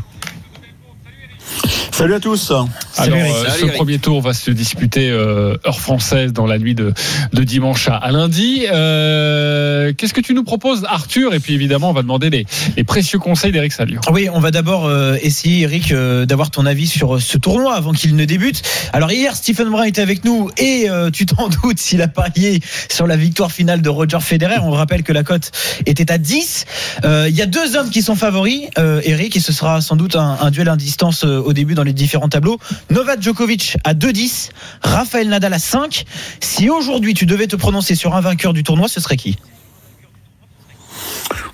Salut 2.00 2.14
à 2.14 2.20
tous. 2.20 2.50
Alors, 2.96 3.18
euh, 3.18 3.50
ce 3.50 3.64
Eric. 3.66 3.74
premier 3.74 3.98
tour 3.98 4.22
va 4.22 4.32
se 4.32 4.50
disputer 4.50 5.10
euh, 5.10 5.58
heure 5.66 5.80
française 5.80 6.32
dans 6.32 6.46
la 6.46 6.58
nuit 6.58 6.74
de, 6.74 6.94
de 7.34 7.44
dimanche 7.44 7.88
à, 7.88 7.96
à 7.96 8.10
lundi. 8.10 8.64
Euh, 8.72 9.92
Qu'est-ce 9.92 10.14
que 10.14 10.22
tu 10.22 10.32
nous 10.32 10.42
proposes, 10.42 10.86
Arthur? 10.88 11.34
Et 11.34 11.40
puis 11.40 11.52
évidemment, 11.52 11.90
on 11.90 11.92
va 11.92 12.00
demander 12.00 12.30
les, 12.30 12.46
les 12.78 12.84
précieux 12.84 13.18
conseils 13.18 13.52
d'Eric 13.52 13.72
Salio. 13.72 14.00
Oui, 14.10 14.28
on 14.32 14.40
va 14.40 14.50
d'abord 14.50 14.86
euh, 14.86 15.18
essayer, 15.20 15.60
Eric, 15.64 15.92
euh, 15.92 16.24
d'avoir 16.24 16.50
ton 16.50 16.64
avis 16.64 16.86
sur 16.86 17.20
ce 17.20 17.36
tournoi 17.36 17.74
avant 17.74 17.92
qu'il 17.92 18.16
ne 18.16 18.24
débute. 18.24 18.62
Alors 18.94 19.12
hier, 19.12 19.36
Stephen 19.36 19.68
Brun 19.68 19.84
était 19.84 20.00
avec 20.00 20.24
nous 20.24 20.48
et 20.56 20.88
euh, 20.88 21.10
tu 21.10 21.26
t'en 21.26 21.48
doutes 21.62 21.80
s'il 21.80 22.00
a 22.00 22.08
parié 22.08 22.60
sur 22.88 23.06
la 23.06 23.16
victoire 23.16 23.52
finale 23.52 23.82
de 23.82 23.90
Roger 23.90 24.20
Federer. 24.20 24.56
On 24.62 24.70
rappelle 24.70 25.02
que 25.02 25.12
la 25.12 25.22
cote 25.22 25.50
était 25.84 26.10
à 26.10 26.16
10. 26.16 26.64
Euh, 27.04 27.26
Il 27.28 27.36
y 27.36 27.42
a 27.42 27.46
deux 27.46 27.76
hommes 27.76 27.90
qui 27.90 28.00
sont 28.00 28.16
favoris, 28.16 28.62
euh, 28.78 29.02
Eric, 29.04 29.36
et 29.36 29.40
ce 29.40 29.52
sera 29.52 29.82
sans 29.82 29.96
doute 29.96 30.16
un, 30.16 30.38
un 30.40 30.50
duel 30.50 30.70
à 30.70 30.76
distance 30.76 31.24
euh, 31.24 31.42
au 31.42 31.52
début 31.52 31.74
dans 31.74 31.82
les 31.82 31.89
différents 31.92 32.28
tableaux. 32.28 32.58
Novak 32.90 33.22
Djokovic 33.22 33.76
à 33.84 33.94
2-10, 33.94 34.50
Rafael 34.82 35.28
Nadal 35.28 35.54
à 35.54 35.58
5. 35.58 36.04
Si 36.40 36.70
aujourd'hui 36.70 37.14
tu 37.14 37.26
devais 37.26 37.46
te 37.46 37.56
prononcer 37.56 37.94
sur 37.94 38.14
un 38.14 38.20
vainqueur 38.20 38.52
du 38.52 38.62
tournoi, 38.62 38.88
ce 38.88 39.00
serait 39.00 39.16
qui? 39.16 39.38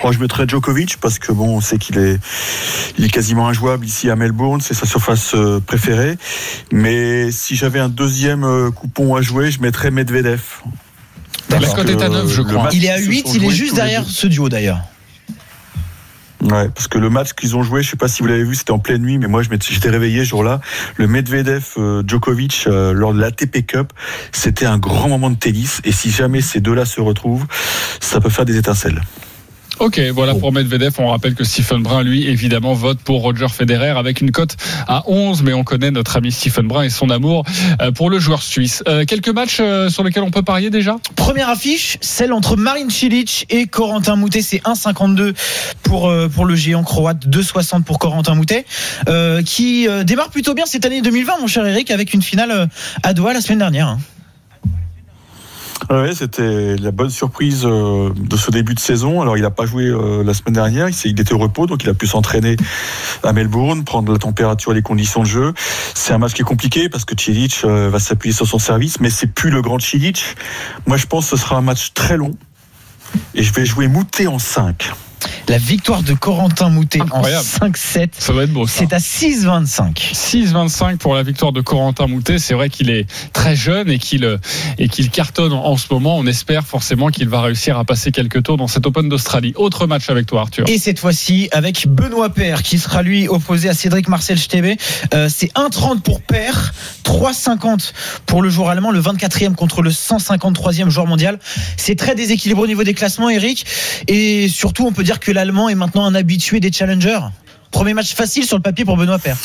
Oh, 0.03 0.13
je 0.13 0.19
mettrais 0.19 0.47
Djokovic 0.47 0.99
parce 0.99 1.19
que 1.19 1.33
bon, 1.33 1.57
on 1.57 1.61
sait 1.61 1.79
qu'il 1.79 1.99
est, 1.99 2.19
il 2.99 3.05
est 3.05 3.09
quasiment 3.09 3.49
injouable 3.49 3.87
ici 3.87 4.11
à 4.11 4.17
Melbourne, 4.17 4.61
c'est 4.61 4.75
sa 4.75 4.87
surface 4.87 5.35
euh, 5.35 5.61
préférée. 5.61 6.17
Mais 6.71 7.31
si 7.33 7.57
j'avais 7.57 7.81
un 7.81 7.89
deuxième 7.89 8.45
euh, 8.45 8.71
coupon 8.71 9.17
à 9.17 9.23
jouer, 9.23 9.51
je 9.51 9.61
mettrais 9.61 9.91
Medvedev. 9.91 10.43
La 11.51 11.59
Parce 11.59 11.75
cote 11.75 11.87
que, 11.87 11.93
est 11.93 12.03
à 12.03 12.09
9, 12.09 12.31
je 12.31 12.43
le 12.43 12.45
crois. 12.45 12.65
match 12.65 12.75
Il 12.75 12.85
est 12.85 12.91
à 12.91 12.97
qu'ils 12.97 13.05
se 13.05 13.11
8, 13.11 13.27
sont 13.27 13.35
il 13.35 13.45
est 13.45 13.51
juste 13.51 13.73
les 13.73 13.77
derrière 13.77 14.05
ce 14.05 14.27
duo 14.27 14.49
d'ailleurs. 14.49 14.81
Ouais, 16.43 16.69
parce 16.69 16.87
que 16.87 16.99
le 16.99 17.09
match 17.09 17.33
qu'ils 17.33 17.57
ont 17.57 17.63
joué, 17.63 17.83
je 17.83 17.91
sais 17.91 17.97
pas 17.97 18.09
si 18.09 18.23
vous 18.23 18.29
l'avez 18.29 18.45
vu, 18.45 18.55
c'était 18.55 18.73
en 18.73 18.79
pleine 18.79 19.03
nuit, 19.03 19.19
mais 19.19 19.27
moi 19.27 19.43
j'étais 19.43 19.89
réveillé 19.89 20.21
ce 20.21 20.31
jour-là. 20.31 20.61
Le 20.97 21.07
Medvedev 21.07 21.65
euh, 21.79 22.03
Djokovic 22.07 22.65
euh, 22.67 22.93
lors 22.93 23.15
de 23.15 23.21
l'ATP 23.21 23.67
Cup, 23.67 23.93
c'était 24.33 24.67
un 24.67 24.79
grand 24.79 25.09
moment 25.09 25.31
de 25.31 25.37
tennis. 25.37 25.81
Et 25.85 25.93
si 25.93 26.11
jamais 26.11 26.43
ces 26.43 26.61
deux-là 26.61 26.85
se 26.85 27.01
retrouvent, 27.01 27.47
ça 28.01 28.21
peut 28.21 28.29
faire 28.29 28.45
des 28.45 28.59
étincelles. 28.59 29.01
Ok, 29.79 30.01
voilà 30.15 30.35
pour 30.35 30.53
Medvedev. 30.53 30.95
On 30.99 31.09
rappelle 31.09 31.35
que 31.35 31.45
Stephen 31.45 31.83
Brun, 31.83 32.03
lui, 32.03 32.27
évidemment, 32.27 32.73
vote 32.73 32.99
pour 32.99 33.21
Roger 33.21 33.49
Federer 33.49 33.91
avec 33.91 34.23
une 34.23 34.31
cote 34.31 34.57
à 34.89 35.03
11, 35.07 35.43
mais 35.43 35.53
on 35.53 35.65
connaît 35.65 35.91
notre 35.91 36.17
ami 36.17 36.33
Stephen 36.33 36.67
Brun 36.67 36.85
et 36.85 36.89
son 36.89 37.11
amour 37.11 37.45
euh, 37.83 37.93
pour 37.93 38.09
le 38.09 38.19
joueur 38.19 38.43
suisse. 38.43 38.83
Euh, 38.89 39.05
quelques 39.05 39.29
matchs 39.29 39.59
euh, 39.61 39.91
sur 39.91 40.03
lesquels 40.03 40.23
on 40.23 40.31
peut 40.31 40.43
parier 40.43 40.71
déjà? 40.71 40.97
Première 41.15 41.51
affiche, 41.51 41.99
celle 42.01 42.33
entre 42.33 42.57
Marin 42.57 42.89
Cilic 42.89 43.45
et 43.51 43.67
Corentin 43.67 44.17
Moutet. 44.17 44.41
C'est 44.41 44.63
1,52 44.63 45.35
pour, 45.83 46.09
euh, 46.09 46.29
pour 46.29 46.47
le 46.47 46.55
géant 46.55 46.83
croate, 46.83 47.27
2,60 47.27 47.83
pour 47.83 47.99
Corentin 47.99 48.35
Moutet, 48.35 48.65
euh, 49.09 49.43
qui 49.43 49.87
démarre 50.05 50.31
plutôt 50.31 50.55
bien 50.55 50.65
cette 50.65 50.87
année 50.87 51.03
2020, 51.03 51.39
mon 51.41 51.47
cher 51.47 51.67
Eric, 51.67 51.91
avec 51.91 52.15
une 52.15 52.23
finale 52.23 52.69
à 53.03 53.13
Doha 53.13 53.35
la 53.35 53.43
semaine 53.43 53.59
dernière. 53.59 53.99
C'était 56.15 56.77
la 56.77 56.91
bonne 56.91 57.11
surprise 57.11 57.65
euh, 57.65 58.11
de 58.17 58.37
ce 58.37 58.51
début 58.51 58.75
de 58.75 58.81
saison. 58.81 59.21
Alors, 59.21 59.37
il 59.37 59.43
n'a 59.43 59.51
pas 59.51 59.67
joué 59.67 59.85
euh, 59.85 60.25
la 60.25 60.35
semaine 60.35 60.55
dernière. 60.55 60.89
Il 61.05 61.21
était 61.21 61.33
au 61.33 61.39
repos, 61.39 61.67
donc 61.67 61.85
il 61.85 61.91
a 61.91 61.95
pu 61.95 62.07
s'entraîner 62.07 62.57
à 63.23 63.33
Melbourne, 63.33 63.85
prendre 63.85 64.13
la 64.13 64.19
température 64.19 64.73
et 64.73 64.75
les 64.75 64.83
conditions 64.83 65.23
de 65.23 65.27
jeu. 65.27 65.55
C'est 65.95 66.13
un 66.13 66.19
match 66.19 66.35
qui 66.35 66.43
est 66.43 66.45
compliqué 66.45 66.89
parce 66.89 67.05
que 67.05 67.15
Cilic 67.19 67.63
euh, 67.65 67.91
va 67.91 67.99
s'appuyer 67.99 68.35
sur 68.35 68.47
son 68.47 68.59
service, 68.59 69.01
mais 69.01 69.11
c'est 69.11 69.27
plus 69.27 69.51
le 69.51 69.63
grand 69.63 69.79
Cilic. 69.79 70.25
Moi, 70.87 70.97
je 70.97 71.07
pense 71.07 71.31
que 71.31 71.37
ce 71.37 71.43
sera 71.43 71.57
un 71.57 71.63
match 71.63 71.93
très 71.95 72.17
long. 72.17 72.33
Et 73.35 73.43
je 73.43 73.53
vais 73.53 73.65
jouer 73.65 73.89
Moutet 73.89 74.27
en 74.27 74.39
5. 74.39 74.91
La 75.49 75.59
victoire 75.59 76.03
de 76.03 76.15
Corentin 76.15 76.69
Moutet 76.69 77.01
Incroyable. 77.01 77.47
en 77.61 77.67
5-7. 77.69 78.09
Ça 78.19 78.33
va 78.33 78.45
être 78.45 78.53
beau. 78.53 78.67
C'est 78.67 78.93
à 78.93 78.99
6,25. 78.99 80.15
6-25 80.15 80.97
pour 80.97 81.15
la 81.15 81.23
victoire 81.23 81.53
de 81.53 81.61
Corentin 81.61 82.07
Moutet. 82.07 82.39
C'est 82.39 82.55
vrai 82.55 82.69
qu'il 82.69 82.91
est 82.91 83.07
très 83.33 83.55
jeune 83.57 83.91
et 83.91 83.99
qu'il 83.99 84.39
et 84.79 84.89
qu'il 84.89 85.11
cartonne 85.11 85.53
en 85.53 85.77
ce 85.77 85.87
moment. 85.91 86.17
On 86.19 86.27
espère 86.27 86.67
forcément 86.67 87.09
qu'il 87.09 87.29
va 87.29 87.43
réussir 87.43 87.79
à 87.79 87.85
passer 87.85 88.11
quelques 88.11 88.43
tours 88.43 88.57
dans 88.57 88.69
cet 88.69 88.87
Open 88.87 89.09
d'Australie. 89.09 89.53
Autre 89.57 89.87
match 89.87 90.11
avec 90.11 90.27
toi, 90.27 90.43
Arthur. 90.43 90.69
Et 90.69 90.79
cette 90.79 90.99
fois-ci 90.99 91.49
avec 91.53 91.87
Benoît 91.89 92.31
Paire 92.31 92.63
qui 92.63 92.79
sera 92.79 93.03
lui 93.03 93.29
opposé 93.29 93.69
à 93.69 93.75
Cédric 93.75 94.09
Marcel 94.09 94.39
Stebe. 94.39 94.77
Euh, 95.15 95.29
c'est 95.33 95.53
1,30 95.55 96.01
pour 96.01 96.21
Paire, 96.21 96.73
3,50 97.05 97.93
pour 98.27 98.43
le 98.43 98.51
joueur 98.51 98.71
allemand, 98.71 98.91
le 98.91 99.01
24e 99.01 99.55
contre 99.55 99.83
le 99.83 99.91
153e 99.91 100.89
joueur 100.91 101.07
mondial. 101.07 101.39
C'est 101.77 101.97
très 101.97 102.15
déséquilibré 102.15 102.63
au 102.63 102.67
niveau 102.67 102.85
des 102.85 102.95
classements, 102.95 103.31
Eric. 103.31 103.67
Et 104.09 104.49
surtout, 104.49 104.87
on 104.87 104.93
peut 104.93 105.05
dire 105.05 105.16
que 105.19 105.33
l'allemand 105.33 105.69
est 105.69 105.75
maintenant 105.75 106.05
un 106.05 106.15
habitué 106.15 106.61
des 106.61 106.73
challengers. 106.73 107.21
Premier 107.71 107.95
match 107.95 108.15
facile 108.15 108.45
sur 108.45 108.57
le 108.57 108.63
papier 108.63 108.85
pour 108.85 108.97
Benoît 108.97 109.19
Paire. 109.19 109.37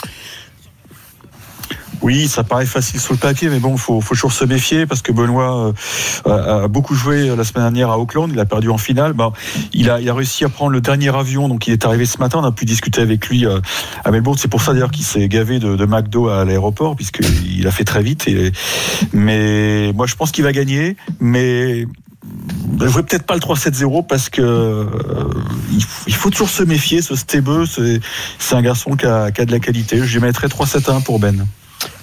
Oui, 2.01 2.27
ça 2.27 2.43
paraît 2.43 2.65
facile 2.65 2.99
sur 2.99 3.13
le 3.13 3.19
papier, 3.19 3.49
mais 3.49 3.59
bon, 3.59 3.77
faut, 3.77 4.01
faut 4.01 4.15
toujours 4.15 4.31
se 4.31 4.43
méfier 4.43 4.87
parce 4.87 5.03
que 5.03 5.11
Benoît 5.11 5.71
euh, 6.25 6.63
a, 6.63 6.67
beaucoup 6.67 6.95
joué 6.95 7.27
la 7.35 7.43
semaine 7.43 7.65
dernière 7.65 7.91
à 7.91 7.99
Auckland. 7.99 8.27
Il 8.31 8.39
a 8.39 8.45
perdu 8.45 8.69
en 8.69 8.79
finale. 8.79 9.13
Il 9.73 9.89
a, 9.89 9.97
réussi 10.13 10.43
à 10.43 10.49
prendre 10.49 10.71
le 10.71 10.81
dernier 10.81 11.15
avion, 11.15 11.47
donc 11.47 11.67
il 11.67 11.73
est 11.73 11.85
arrivé 11.85 12.05
ce 12.05 12.17
matin. 12.17 12.39
On 12.41 12.43
a 12.43 12.51
pu 12.51 12.65
discuter 12.65 13.01
avec 13.01 13.27
lui 13.27 13.45
euh, 13.45 13.59
à 14.03 14.09
Melbourne. 14.09 14.37
C'est 14.39 14.47
pour 14.47 14.61
ça 14.61 14.73
d'ailleurs 14.73 14.89
qu'il 14.89 15.05
s'est 15.05 15.27
gavé 15.27 15.59
de, 15.59 15.85
McDo 15.85 16.27
à 16.29 16.43
l'aéroport 16.43 16.95
puisqu'il 16.95 17.67
a 17.67 17.71
fait 17.71 17.83
très 17.83 18.01
vite. 18.01 18.27
Mais 19.13 19.91
moi, 19.93 20.07
je 20.07 20.15
pense 20.15 20.31
qu'il 20.31 20.43
va 20.43 20.53
gagner, 20.53 20.95
mais 21.19 21.85
je 22.79 22.87
jouerai 22.87 23.03
peut-être 23.03 23.25
pas 23.25 23.33
le 23.33 23.39
3-7-0 23.39 24.05
parce 24.07 24.29
que 24.29 24.41
euh, 24.41 24.85
il, 25.71 25.83
faut, 25.83 26.03
il 26.07 26.13
faut 26.13 26.29
toujours 26.29 26.49
se 26.49 26.63
méfier. 26.63 27.01
Ce 27.01 27.15
Stebeux, 27.15 27.65
c'est 27.65 27.99
c'est 28.39 28.55
un 28.55 28.61
garçon 28.61 28.95
qui 28.95 29.05
a, 29.05 29.31
qui 29.31 29.41
a 29.41 29.45
de 29.45 29.51
la 29.51 29.59
qualité. 29.59 29.97
Je 30.05 30.13
lui 30.17 30.25
mettrais 30.25 30.47
3-7-1 30.47 31.03
pour 31.03 31.19
Ben. 31.19 31.45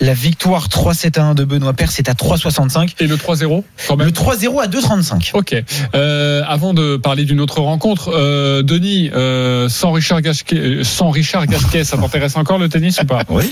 La 0.01 0.15
victoire 0.15 0.69
3-7-1 0.69 1.35
de 1.35 1.45
Benoît 1.45 1.73
Paire, 1.73 1.91
c'est 1.91 2.09
à 2.09 2.13
3,65. 2.13 2.95
Et 3.01 3.07
le 3.07 3.17
3-0 3.17 3.63
quand 3.87 3.97
même? 3.97 4.07
Le 4.07 4.13
3-0 4.13 4.63
à 4.63 4.67
2,35. 4.67 5.31
Ok. 5.35 5.55
Euh, 5.95 6.43
avant 6.47 6.75
de 6.75 6.97
parler 6.97 7.25
d'une 7.25 7.41
autre 7.41 7.61
rencontre, 7.61 8.13
euh, 8.15 8.63
Denis, 8.63 9.11
euh, 9.15 9.69
sans 9.69 9.93
Richard 9.93 10.23
Gasquet, 10.23 10.85
sans 10.85 11.11
Richard 11.11 11.47
Gasquet, 11.47 11.85
ça 11.85 11.97
t'intéresse 11.97 12.37
encore 12.37 12.59
le 12.59 12.69
tennis 12.69 13.01
ou 13.01 13.07
pas? 13.07 13.23
Oui, 13.29 13.51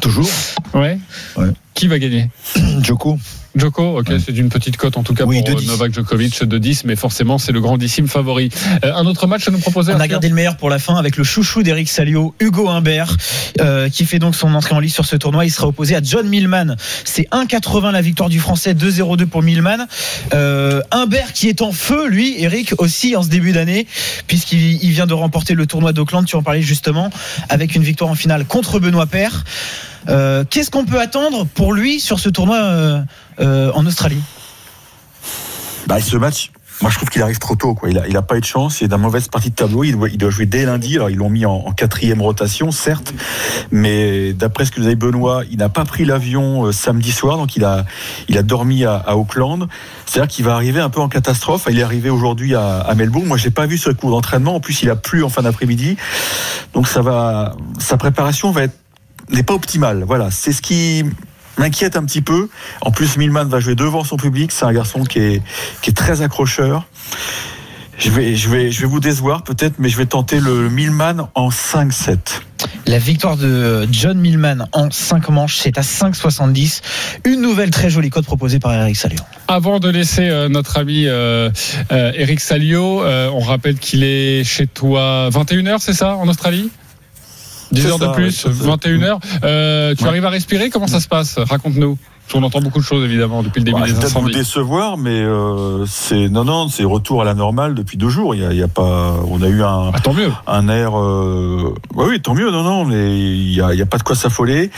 toujours. 0.00 0.28
Ouais. 0.74 0.98
Ouais. 1.36 1.48
Qui 1.80 1.88
va 1.88 1.98
gagner 1.98 2.28
Joko. 2.82 3.18
Joko, 3.56 3.98
ok, 4.00 4.12
c'est 4.22 4.32
d'une 4.32 4.50
petite 4.50 4.76
cote 4.76 4.98
en 4.98 5.02
tout 5.02 5.14
cas 5.14 5.24
Oui, 5.24 5.42
pour 5.42 5.54
euh, 5.54 5.58
10. 5.58 5.66
Novak 5.66 5.94
Djokovic 5.94 6.44
de 6.44 6.58
10, 6.58 6.84
mais 6.84 6.94
forcément 6.94 7.38
c'est 7.38 7.52
le 7.52 7.60
grandissime 7.62 8.06
favori. 8.06 8.50
Euh, 8.84 8.92
un 8.94 9.06
autre 9.06 9.26
match 9.26 9.48
à 9.48 9.50
nous 9.50 9.58
proposer 9.58 9.94
On 9.94 9.98
a 9.98 10.06
gardé 10.06 10.28
le 10.28 10.34
meilleur 10.34 10.58
pour 10.58 10.68
la 10.68 10.78
fin 10.78 10.96
avec 10.96 11.16
le 11.16 11.24
chouchou 11.24 11.62
d'Eric 11.62 11.88
Salio, 11.88 12.34
Hugo 12.38 12.68
Humbert, 12.68 13.16
euh, 13.62 13.88
qui 13.88 14.04
fait 14.04 14.18
donc 14.18 14.36
son 14.36 14.54
entrée 14.54 14.74
en 14.74 14.78
lice 14.78 14.92
sur 14.92 15.06
ce 15.06 15.16
tournoi. 15.16 15.46
Il 15.46 15.50
sera 15.50 15.68
opposé 15.68 15.96
à 15.96 16.02
John 16.02 16.28
Millman. 16.28 16.76
C'est 17.04 17.26
1,80 17.32 17.92
la 17.92 18.02
victoire 18.02 18.28
du 18.28 18.40
Français, 18.40 18.74
2,02 18.74 19.24
pour 19.24 19.42
Millman. 19.42 19.86
Euh, 20.34 20.82
Humbert 20.90 21.32
qui 21.32 21.48
est 21.48 21.62
en 21.62 21.72
feu, 21.72 22.08
lui, 22.08 22.42
Eric, 22.42 22.74
aussi 22.76 23.16
en 23.16 23.22
ce 23.22 23.30
début 23.30 23.52
d'année, 23.52 23.86
puisqu'il 24.26 24.84
il 24.84 24.90
vient 24.90 25.06
de 25.06 25.14
remporter 25.14 25.54
le 25.54 25.64
tournoi 25.64 25.94
d'Auckland, 25.94 26.26
tu 26.26 26.36
en 26.36 26.42
parlais 26.42 26.60
justement, 26.60 27.08
avec 27.48 27.74
une 27.74 27.82
victoire 27.82 28.10
en 28.10 28.14
finale 28.14 28.44
contre 28.44 28.80
Benoît 28.80 29.06
Paire. 29.06 29.44
Euh, 30.08 30.44
Qu'est-ce 30.48 30.70
qu'on 30.70 30.84
peut 30.84 31.00
attendre 31.00 31.46
pour 31.46 31.72
lui 31.72 32.00
sur 32.00 32.18
ce 32.20 32.28
tournoi 32.28 32.56
euh, 32.56 33.02
euh, 33.40 33.72
en 33.74 33.86
Australie? 33.86 34.22
Bah, 35.86 36.00
ce 36.00 36.16
match, 36.16 36.50
moi, 36.82 36.90
je 36.90 36.96
trouve 36.96 37.10
qu'il 37.10 37.20
arrive 37.20 37.38
trop 37.38 37.56
tôt. 37.56 37.74
Quoi. 37.74 37.90
Il 37.90 37.98
a, 37.98 38.08
il 38.08 38.16
a 38.16 38.22
pas 38.22 38.36
eu 38.36 38.40
de 38.40 38.46
chance. 38.46 38.80
Il 38.80 38.84
est 38.84 38.88
dans 38.88 38.96
mauvaise 38.96 39.28
partie 39.28 39.50
de 39.50 39.54
tableau. 39.54 39.84
Il 39.84 39.92
doit, 39.92 40.08
il 40.08 40.16
doit 40.16 40.30
jouer 40.30 40.46
dès 40.46 40.64
lundi. 40.64 40.96
Alors, 40.96 41.10
ils 41.10 41.16
l'ont 41.16 41.28
mis 41.28 41.44
en, 41.44 41.72
quatrième 41.72 42.22
rotation, 42.22 42.70
certes, 42.70 43.12
mais 43.70 44.32
d'après 44.32 44.64
ce 44.64 44.70
que 44.70 44.80
vous 44.80 44.86
avez 44.86 44.96
Benoît, 44.96 45.42
il 45.50 45.58
n'a 45.58 45.68
pas 45.68 45.84
pris 45.84 46.04
l'avion 46.04 46.66
euh, 46.66 46.72
samedi 46.72 47.12
soir, 47.12 47.36
donc 47.36 47.56
il 47.56 47.64
a, 47.64 47.84
il 48.28 48.36
a 48.38 48.42
dormi 48.42 48.84
à, 48.84 48.96
à 48.96 49.14
Auckland. 49.14 49.68
C'est-à-dire 50.06 50.28
qu'il 50.28 50.44
va 50.44 50.54
arriver 50.54 50.80
un 50.80 50.90
peu 50.90 51.00
en 51.00 51.08
catastrophe. 51.08 51.66
Il 51.70 51.78
est 51.78 51.82
arrivé 51.82 52.10
aujourd'hui 52.10 52.54
à, 52.54 52.80
à 52.80 52.94
Melbourne. 52.94 53.26
Moi, 53.26 53.36
je 53.36 53.44
l'ai 53.44 53.50
pas 53.50 53.66
vu 53.66 53.78
ce 53.78 53.90
cours 53.90 54.10
d'entraînement. 54.10 54.56
En 54.56 54.60
plus, 54.60 54.82
il 54.82 54.90
a 54.90 54.96
plu 54.96 55.22
en 55.22 55.28
fin 55.28 55.42
d'après-midi, 55.42 55.96
donc 56.72 56.88
ça 56.88 57.02
va, 57.02 57.54
sa 57.78 57.96
préparation 57.98 58.50
va 58.52 58.64
être 58.64 58.76
n'est 59.30 59.42
pas 59.42 59.54
optimale. 59.54 60.04
Voilà, 60.06 60.30
c'est 60.30 60.52
ce 60.52 60.62
qui 60.62 61.04
m'inquiète 61.58 61.96
un 61.96 62.04
petit 62.04 62.22
peu. 62.22 62.48
En 62.80 62.90
plus, 62.90 63.16
Milman 63.16 63.44
va 63.44 63.60
jouer 63.60 63.74
devant 63.74 64.04
son 64.04 64.16
public. 64.16 64.52
C'est 64.52 64.64
un 64.64 64.72
garçon 64.72 65.04
qui 65.04 65.18
est, 65.18 65.42
qui 65.82 65.90
est 65.90 65.94
très 65.94 66.22
accrocheur. 66.22 66.86
Je 67.98 68.08
vais, 68.08 68.34
je, 68.34 68.48
vais, 68.48 68.70
je 68.70 68.80
vais 68.80 68.86
vous 68.86 69.00
décevoir 69.00 69.44
peut-être, 69.44 69.74
mais 69.78 69.90
je 69.90 69.98
vais 69.98 70.06
tenter 70.06 70.40
le 70.40 70.70
Milman 70.70 71.28
en 71.34 71.50
5-7. 71.50 72.16
La 72.86 72.98
victoire 72.98 73.36
de 73.36 73.86
John 73.92 74.18
Millman 74.18 74.66
en 74.72 74.90
5 74.90 75.28
manches, 75.28 75.56
c'est 75.56 75.76
à 75.76 75.82
5,70. 75.82 76.80
Une 77.24 77.42
nouvelle 77.42 77.70
très 77.70 77.90
jolie 77.90 78.08
cote 78.08 78.24
proposée 78.24 78.58
par 78.58 78.72
Eric 78.72 78.96
Salio. 78.96 79.20
Avant 79.48 79.80
de 79.80 79.90
laisser 79.90 80.28
euh, 80.30 80.48
notre 80.48 80.78
ami 80.78 81.06
euh, 81.06 81.50
euh, 81.92 82.12
Eric 82.14 82.40
Salio, 82.40 83.02
euh, 83.02 83.30
on 83.34 83.40
rappelle 83.40 83.78
qu'il 83.78 84.02
est 84.02 84.44
chez 84.44 84.66
toi 84.66 85.28
21h, 85.30 85.76
c'est 85.80 85.92
ça, 85.92 86.16
en 86.16 86.26
Australie? 86.26 86.70
10 87.72 87.82
C'est 87.82 87.88
heures 87.88 87.98
de 87.98 88.06
plus, 88.08 88.24
ouais, 88.24 88.30
c'est 88.30 88.52
ça. 88.52 88.64
21 88.70 89.02
heures. 89.02 89.20
Euh, 89.44 89.94
tu 89.96 90.02
Ouais. 90.04 90.08
arrives 90.10 90.24
à 90.26 90.30
respirer 90.30 90.70
Comment 90.70 90.86
ça 90.86 91.00
se 91.00 91.08
passe? 91.08 91.38
Raconte-nous. 91.38 91.96
Qu'on 92.32 92.44
entend 92.44 92.60
beaucoup 92.60 92.78
de 92.78 92.84
choses 92.84 93.04
évidemment 93.04 93.42
depuis 93.42 93.58
le 93.58 93.64
début 93.64 93.80
Bah, 93.80 93.86
des 93.86 93.92
vais 93.92 93.98
peut-être 93.98 94.16
incendies. 94.16 94.32
décevoir, 94.34 94.96
mais 94.96 95.20
euh, 95.20 95.84
c'est 95.86 96.28
non, 96.28 96.44
non, 96.44 96.68
c'est 96.68 96.84
retour 96.84 97.22
à 97.22 97.24
la 97.24 97.34
normale 97.34 97.74
depuis 97.74 97.96
deux 97.96 98.08
jours. 98.08 98.36
Il 98.36 98.42
y 98.42 98.44
a, 98.44 98.52
il 98.52 98.58
y 98.58 98.62
a 98.62 98.68
pas, 98.68 99.16
on 99.28 99.42
a 99.42 99.48
eu 99.48 99.64
un, 99.64 99.90
Ah, 99.92 99.98
tant 100.00 100.12
mieux. 100.14 100.30
un 100.46 100.68
air. 100.68 100.96
Euh, 100.96 101.74
ouais, 101.96 102.06
oui, 102.08 102.20
tant 102.20 102.34
mieux. 102.34 102.52
Non, 102.52 102.62
non, 102.62 102.84
mais 102.84 103.18
il 103.18 103.52
y 103.52 103.60
a, 103.60 103.72
il 103.72 103.78
y 103.80 103.82
a 103.82 103.86
pas 103.86 103.98
de 103.98 104.04
quoi 104.04 104.14
s'affoler. 104.14 104.70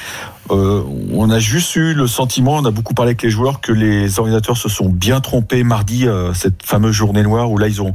Euh, 0.52 0.82
on 1.12 1.30
a 1.30 1.38
juste 1.38 1.74
eu 1.76 1.94
le 1.94 2.06
sentiment, 2.06 2.56
on 2.56 2.64
a 2.64 2.70
beaucoup 2.70 2.94
parlé 2.94 3.10
avec 3.10 3.22
les 3.22 3.30
joueurs, 3.30 3.60
que 3.60 3.72
les 3.72 4.18
organisateurs 4.18 4.56
se 4.56 4.68
sont 4.68 4.88
bien 4.88 5.20
trompés 5.20 5.64
mardi, 5.64 6.06
euh, 6.06 6.34
cette 6.34 6.64
fameuse 6.64 6.94
journée 6.94 7.22
noire 7.22 7.50
où 7.50 7.58
là 7.58 7.68
ils 7.68 7.80
ont, 7.80 7.92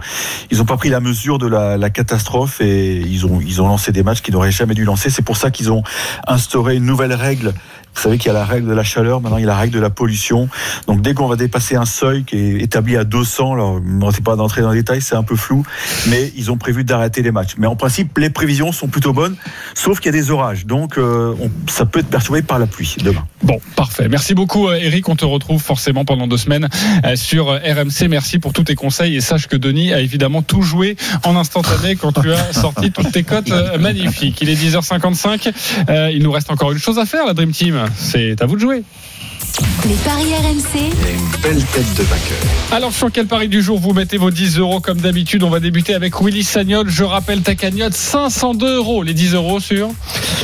ils 0.51 0.61
ont 0.61 0.65
pas 0.65 0.77
pris 0.77 0.89
la 0.89 0.99
mesure 0.99 1.37
de 1.37 1.47
la, 1.47 1.89
catastrophe 1.89 2.59
et 2.61 2.97
ils 2.97 3.25
ont, 3.25 3.39
ils 3.39 3.61
ont 3.61 3.67
lancé 3.67 3.91
des 3.91 4.03
matchs 4.03 4.21
qu'ils 4.21 4.33
n'auraient 4.33 4.51
jamais 4.51 4.73
dû 4.73 4.83
lancer. 4.83 5.09
C'est 5.09 5.21
pour 5.21 5.37
ça 5.37 5.51
qu'ils 5.51 5.71
ont 5.71 5.83
instauré 6.27 6.75
une 6.75 6.85
nouvelle 6.85 7.13
règle. 7.13 7.53
Vous 7.95 8.03
savez 8.03 8.19
qu'il 8.19 8.27
y 8.27 8.29
a 8.29 8.33
la 8.33 8.45
règle 8.45 8.67
de 8.67 8.73
la 8.73 8.83
chaleur, 8.83 9.21
maintenant 9.21 9.37
il 9.37 9.41
y 9.41 9.45
a 9.45 9.47
la 9.47 9.57
règle 9.57 9.73
de 9.73 9.79
la 9.79 9.89
pollution. 9.89 10.49
Donc 10.85 11.01
dès 11.01 11.15
qu'on 11.15 11.27
va 11.27 11.35
dépasser 11.35 11.75
un 11.75 11.85
seuil 11.85 12.25
qui 12.25 12.35
est 12.37 12.61
établi 12.61 12.95
à 12.95 13.03
200, 13.03 13.53
alors 13.53 13.81
sais 14.13 14.21
pas 14.21 14.35
d'entrer 14.35 14.61
dans 14.61 14.69
les 14.71 14.79
détails, 14.79 15.01
c'est 15.01 15.15
un 15.15 15.23
peu 15.23 15.35
flou, 15.35 15.63
mais 16.07 16.31
ils 16.35 16.51
ont 16.51 16.57
prévu 16.57 16.83
d'arrêter 16.83 17.23
les 17.23 17.31
matchs. 17.31 17.55
Mais 17.57 17.65
en 17.65 17.75
principe, 17.75 18.15
les 18.19 18.29
prévisions 18.29 18.71
sont 18.71 18.87
plutôt 18.87 19.13
bonnes, 19.13 19.35
sauf 19.73 19.99
qu'il 19.99 20.13
y 20.13 20.15
a 20.15 20.21
des 20.21 20.29
orages, 20.29 20.67
donc 20.67 20.99
euh, 20.99 21.33
on- 21.41 21.49
ça 21.67 21.87
peut 21.87 21.99
être 21.99 22.07
perturbé 22.09 22.43
par 22.47 22.59
la 22.59 22.65
pluie 22.67 22.95
demain. 23.03 23.25
Bon, 23.43 23.59
parfait. 23.75 24.07
Merci 24.09 24.33
beaucoup, 24.33 24.67
euh, 24.67 24.79
Eric. 24.81 25.07
On 25.09 25.15
te 25.15 25.25
retrouve 25.25 25.61
forcément 25.61 26.05
pendant 26.05 26.27
deux 26.27 26.37
semaines 26.37 26.69
euh, 27.05 27.15
sur 27.15 27.49
euh, 27.49 27.59
RMC. 27.59 28.07
Merci 28.09 28.39
pour 28.39 28.53
tous 28.53 28.63
tes 28.63 28.75
conseils 28.75 29.15
et 29.15 29.21
sache 29.21 29.47
que 29.47 29.55
Denis 29.55 29.93
a 29.93 29.99
évidemment 29.99 30.41
tout 30.41 30.61
joué 30.61 30.95
en 31.23 31.35
instantané 31.35 31.95
quand 31.95 32.13
tu 32.13 32.31
as 32.31 32.53
sorti 32.61 32.91
toutes 32.91 33.11
tes 33.11 33.23
cotes 33.23 33.51
magnifiques. 33.79 34.39
Il 34.41 34.49
est 34.49 34.55
10h55. 34.55 35.51
Euh, 35.89 36.11
il 36.11 36.23
nous 36.23 36.31
reste 36.31 36.49
encore 36.51 36.71
une 36.71 36.79
chose 36.79 36.99
à 36.99 37.05
faire, 37.05 37.25
la 37.25 37.33
Dream 37.33 37.51
Team. 37.51 37.85
C'est 37.95 38.41
à 38.41 38.45
vous 38.45 38.55
de 38.55 38.61
jouer. 38.61 38.83
Les 39.87 39.95
paris 39.95 40.33
RMC, 40.35 40.91
une 41.09 41.41
belle 41.41 41.63
tête 41.65 41.93
de 41.95 42.03
vainqueur. 42.03 42.37
Alors, 42.71 42.91
sur 42.91 43.11
quel 43.11 43.25
pari 43.25 43.47
du 43.47 43.61
jour 43.61 43.79
vous 43.79 43.93
mettez 43.93 44.17
vos 44.17 44.31
10 44.31 44.59
euros 44.59 44.81
comme 44.81 44.99
d'habitude? 44.99 45.43
On 45.43 45.49
va 45.49 45.59
débuter 45.59 45.93
avec 45.93 46.21
Willy 46.21 46.43
Sagnol. 46.43 46.89
Je 46.89 47.03
rappelle 47.03 47.41
ta 47.41 47.55
cagnotte 47.55 47.93
502 47.93 48.75
euros. 48.75 49.03
Les 49.03 49.13
10 49.13 49.33
euros 49.35 49.59
sur? 49.59 49.89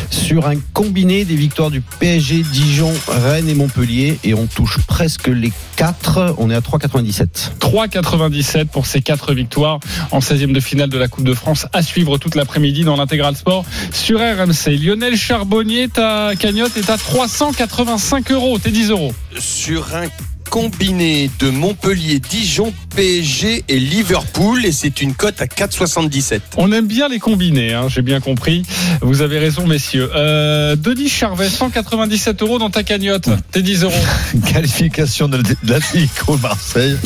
Sur 0.10 0.48
un 0.48 0.56
combiné 0.74 1.26
des 1.26 1.36
victoires 1.36 1.72
du 1.72 1.82
PSG, 1.82 2.44
Dijon, 2.52 2.94
Rennes 3.08 3.50
et 3.50 3.54
Montpellier. 3.54 4.18
Et 4.24 4.34
on 4.34 4.48
touche 4.48 4.80
presque 4.88 5.28
les 5.28 5.52
4. 5.76 6.36
On 6.38 6.50
est 6.50 6.56
à 6.56 6.62
3,97. 6.62 7.52
3,97 7.60 8.66
pour 8.66 8.86
ces 8.86 9.02
quatre 9.02 9.34
victoires 9.34 9.80
en 10.12 10.20
16e 10.20 10.54
de 10.54 10.60
finale 10.60 10.90
de 10.90 10.98
la 10.98 11.08
Coupe 11.10 11.26
de 11.26 11.34
France 11.34 11.68
à 11.74 11.82
suivre 11.82 12.18
toute 12.18 12.36
l'après-midi 12.36 12.84
dans 12.84 12.96
l'intégral 12.96 13.36
sport 13.36 13.66
sur 13.92 14.20
RMC. 14.20 14.78
Lionel 14.82 15.18
Charbonnier, 15.18 15.90
ta 15.90 16.32
cagnotte 16.40 16.78
est 16.78 16.90
à 16.90 16.98
385 16.98 18.32
euros, 18.32 18.58
tes 18.58 18.72
10 18.72 18.92
euros. 18.92 19.03
Sur 19.40 19.96
un 19.96 20.08
combiné 20.54 21.32
de 21.40 21.50
Montpellier, 21.50 22.20
Dijon, 22.20 22.76
PSG 22.96 23.64
et 23.68 23.80
Liverpool 23.80 24.64
et 24.68 24.72
c'est 24.72 25.02
une 25.02 25.16
cote 25.16 25.42
à 25.42 25.46
4,77. 25.46 26.42
On 26.58 26.72
aime 26.72 26.86
bien 26.86 27.08
les 27.08 27.18
combinés, 27.18 27.74
hein, 27.74 27.88
j'ai 27.88 28.04
bien 28.04 28.20
compris. 28.20 28.62
Vous 29.02 29.24
avez 29.24 29.40
raison, 29.40 29.66
messieurs. 29.66 30.12
Euh, 30.16 30.76
Denis 30.76 31.10
Charvet, 31.10 31.50
197 31.50 32.44
euros 32.44 32.60
dans 32.60 32.70
ta 32.70 32.84
cagnotte, 32.84 33.30
tes 33.52 33.64
10 33.64 33.86
euros. 33.86 33.94
Qualification 34.54 35.28
de 35.28 35.42
l'Atlético 35.64 36.38
Marseille. 36.38 36.98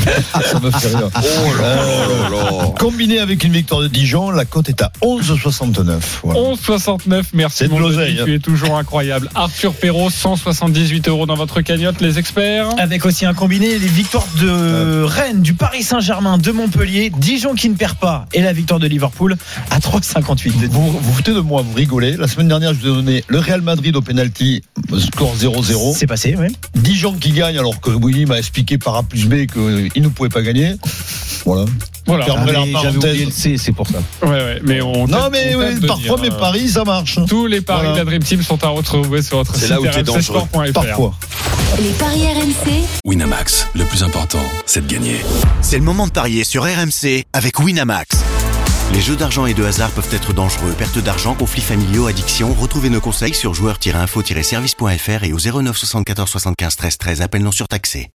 Ça 0.43 0.60
me 0.60 0.70
fait 0.70 0.98
rire. 0.98 1.10
Euh, 1.62 2.66
Combiné 2.78 3.20
avec 3.20 3.45
une 3.45 3.54
victoire 3.54 3.80
de 3.80 3.88
Dijon, 3.88 4.30
la 4.30 4.43
cote 4.43 4.68
est 4.68 4.82
à 4.82 4.91
11,69. 5.02 6.02
Voilà. 6.24 6.41
11,69, 6.41 7.24
merci 7.34 7.60
C'est 7.60 7.74
de 7.74 7.80
l'oseille, 7.80 8.20
hein. 8.20 8.24
tu 8.26 8.34
es 8.34 8.39
toujours 8.39 8.76
incroyable. 8.76 9.30
Arthur 9.36 9.74
Perrault, 9.74 10.10
178 10.10 11.08
euros 11.08 11.26
dans 11.26 11.36
votre 11.36 11.62
cagnotte, 11.62 12.02
les 12.02 12.20
experts. 12.20 12.72
Avec 12.78 13.06
aussi 13.06 13.26
un 13.26 13.37
combiné, 13.38 13.78
les 13.78 13.88
victoires 13.88 14.28
de 14.42 15.04
Rennes, 15.04 15.42
du 15.42 15.54
Paris 15.54 15.84
Saint-Germain, 15.84 16.40
de 16.40 16.52
Montpellier, 16.52 17.12
Dijon 17.16 17.54
qui 17.54 17.70
ne 17.70 17.76
perd 17.76 17.96
pas 17.96 18.26
et 18.34 18.42
la 18.42 18.52
victoire 18.52 18.80
de 18.80 18.88
Liverpool 18.88 19.38
à 19.70 19.78
3,58. 19.78 20.68
Vous 20.70 20.92
vous 20.92 21.14
foutez 21.14 21.34
de 21.34 21.40
moi, 21.40 21.62
vous 21.62 21.74
rigolez. 21.76 22.18
La 22.18 22.28
semaine 22.28 22.48
dernière, 22.48 22.74
je 22.74 22.80
vous 22.80 22.88
ai 22.88 22.96
donné 22.96 23.24
le 23.28 23.38
Real 23.38 23.62
Madrid 23.62 23.96
au 23.96 24.02
penalty, 24.02 24.64
score 24.98 25.36
0-0. 25.36 25.96
C'est 25.96 26.08
passé, 26.08 26.36
oui. 26.38 26.48
Dijon 26.76 27.14
qui 27.14 27.32
gagne 27.32 27.60
alors 27.60 27.80
que 27.80 27.92
Willy 27.92 28.26
m'a 28.26 28.40
expliqué 28.40 28.80
par 28.80 28.96
A 28.96 29.04
plus 29.04 29.28
B 29.28 29.46
qu'il 29.46 30.02
ne 30.02 30.08
pouvait 30.08 30.30
pas 30.30 30.42
gagner. 30.42 30.76
Voilà. 31.46 31.66
Voilà. 32.08 32.26
Ah, 32.30 32.43
mais 32.45 32.53
J'avais 32.53 32.72
parenthèse. 32.72 32.95
oublié 32.97 33.26
le 33.26 33.32
C, 33.32 33.55
c'est 33.58 33.72
pour 33.74 33.88
ça. 33.88 33.97
Ouais, 34.24 34.30
ouais, 34.30 34.60
mais 34.64 34.82
on 34.82 35.08
Non 35.08 35.30
mais 35.32 35.55
on 35.55 35.60
oui, 35.60 35.86
parfois 35.88 36.16
dire, 36.16 36.30
mes 36.30 36.32
euh, 36.36 36.39
paris 36.39 36.70
ça 36.70 36.84
marche. 36.84 37.20
Tous 37.28 37.45
les 37.47 37.62
paris 37.62 37.80
Voilà. 37.88 37.93
de 37.93 37.97
la 37.99 38.05
Dream 38.05 38.24
Team 38.24 38.41
sont 38.41 38.64
à 38.64 38.70
retrouver 38.70 39.22
sur 39.22 39.38
votre 39.38 39.55
C'est 39.55 39.68
site. 39.68 40.74
Parfois. 40.74 41.14
les 41.80 41.89
paris 41.91 42.22
RMC, 42.28 42.72
Winamax, 43.05 43.68
le 43.76 43.84
plus 43.86 44.03
important, 44.03 44.39
c'est 44.66 44.86
de 44.86 44.91
gagner. 44.91 45.18
C'est 45.62 45.78
le 45.78 45.84
moment 45.84 46.08
de 46.08 46.12
parier 46.12 46.43
sur 46.43 46.64
RMC 46.64 47.26
avec 47.34 47.60
Winamax. 47.60 48.08
Les 48.93 49.01
jeux 49.01 49.18
d'argent 49.18 49.45
et 49.45 49.53
de 49.53 49.66
hasard 49.66 49.89
peuvent 49.91 50.08
être 50.14 50.32
dangereux. 50.32 50.74
Perte 50.78 50.97
d'argent, 50.99 51.34
conflits 51.36 51.62
familiaux, 51.62 52.08
addiction. 52.08 52.55
Retrouvez 52.58 52.89
nos 52.89 53.01
conseils 53.01 53.34
sur 53.34 53.53
joueurs-info-service.fr 53.53 55.24
et 55.26 55.34
au 55.34 55.38
09 55.62 55.76
74 55.78 56.30
75 56.30 56.76
13 56.78 56.97
13. 56.97 57.22
Appel 57.22 57.43
non 57.43 57.51
surtaxé. 57.51 58.05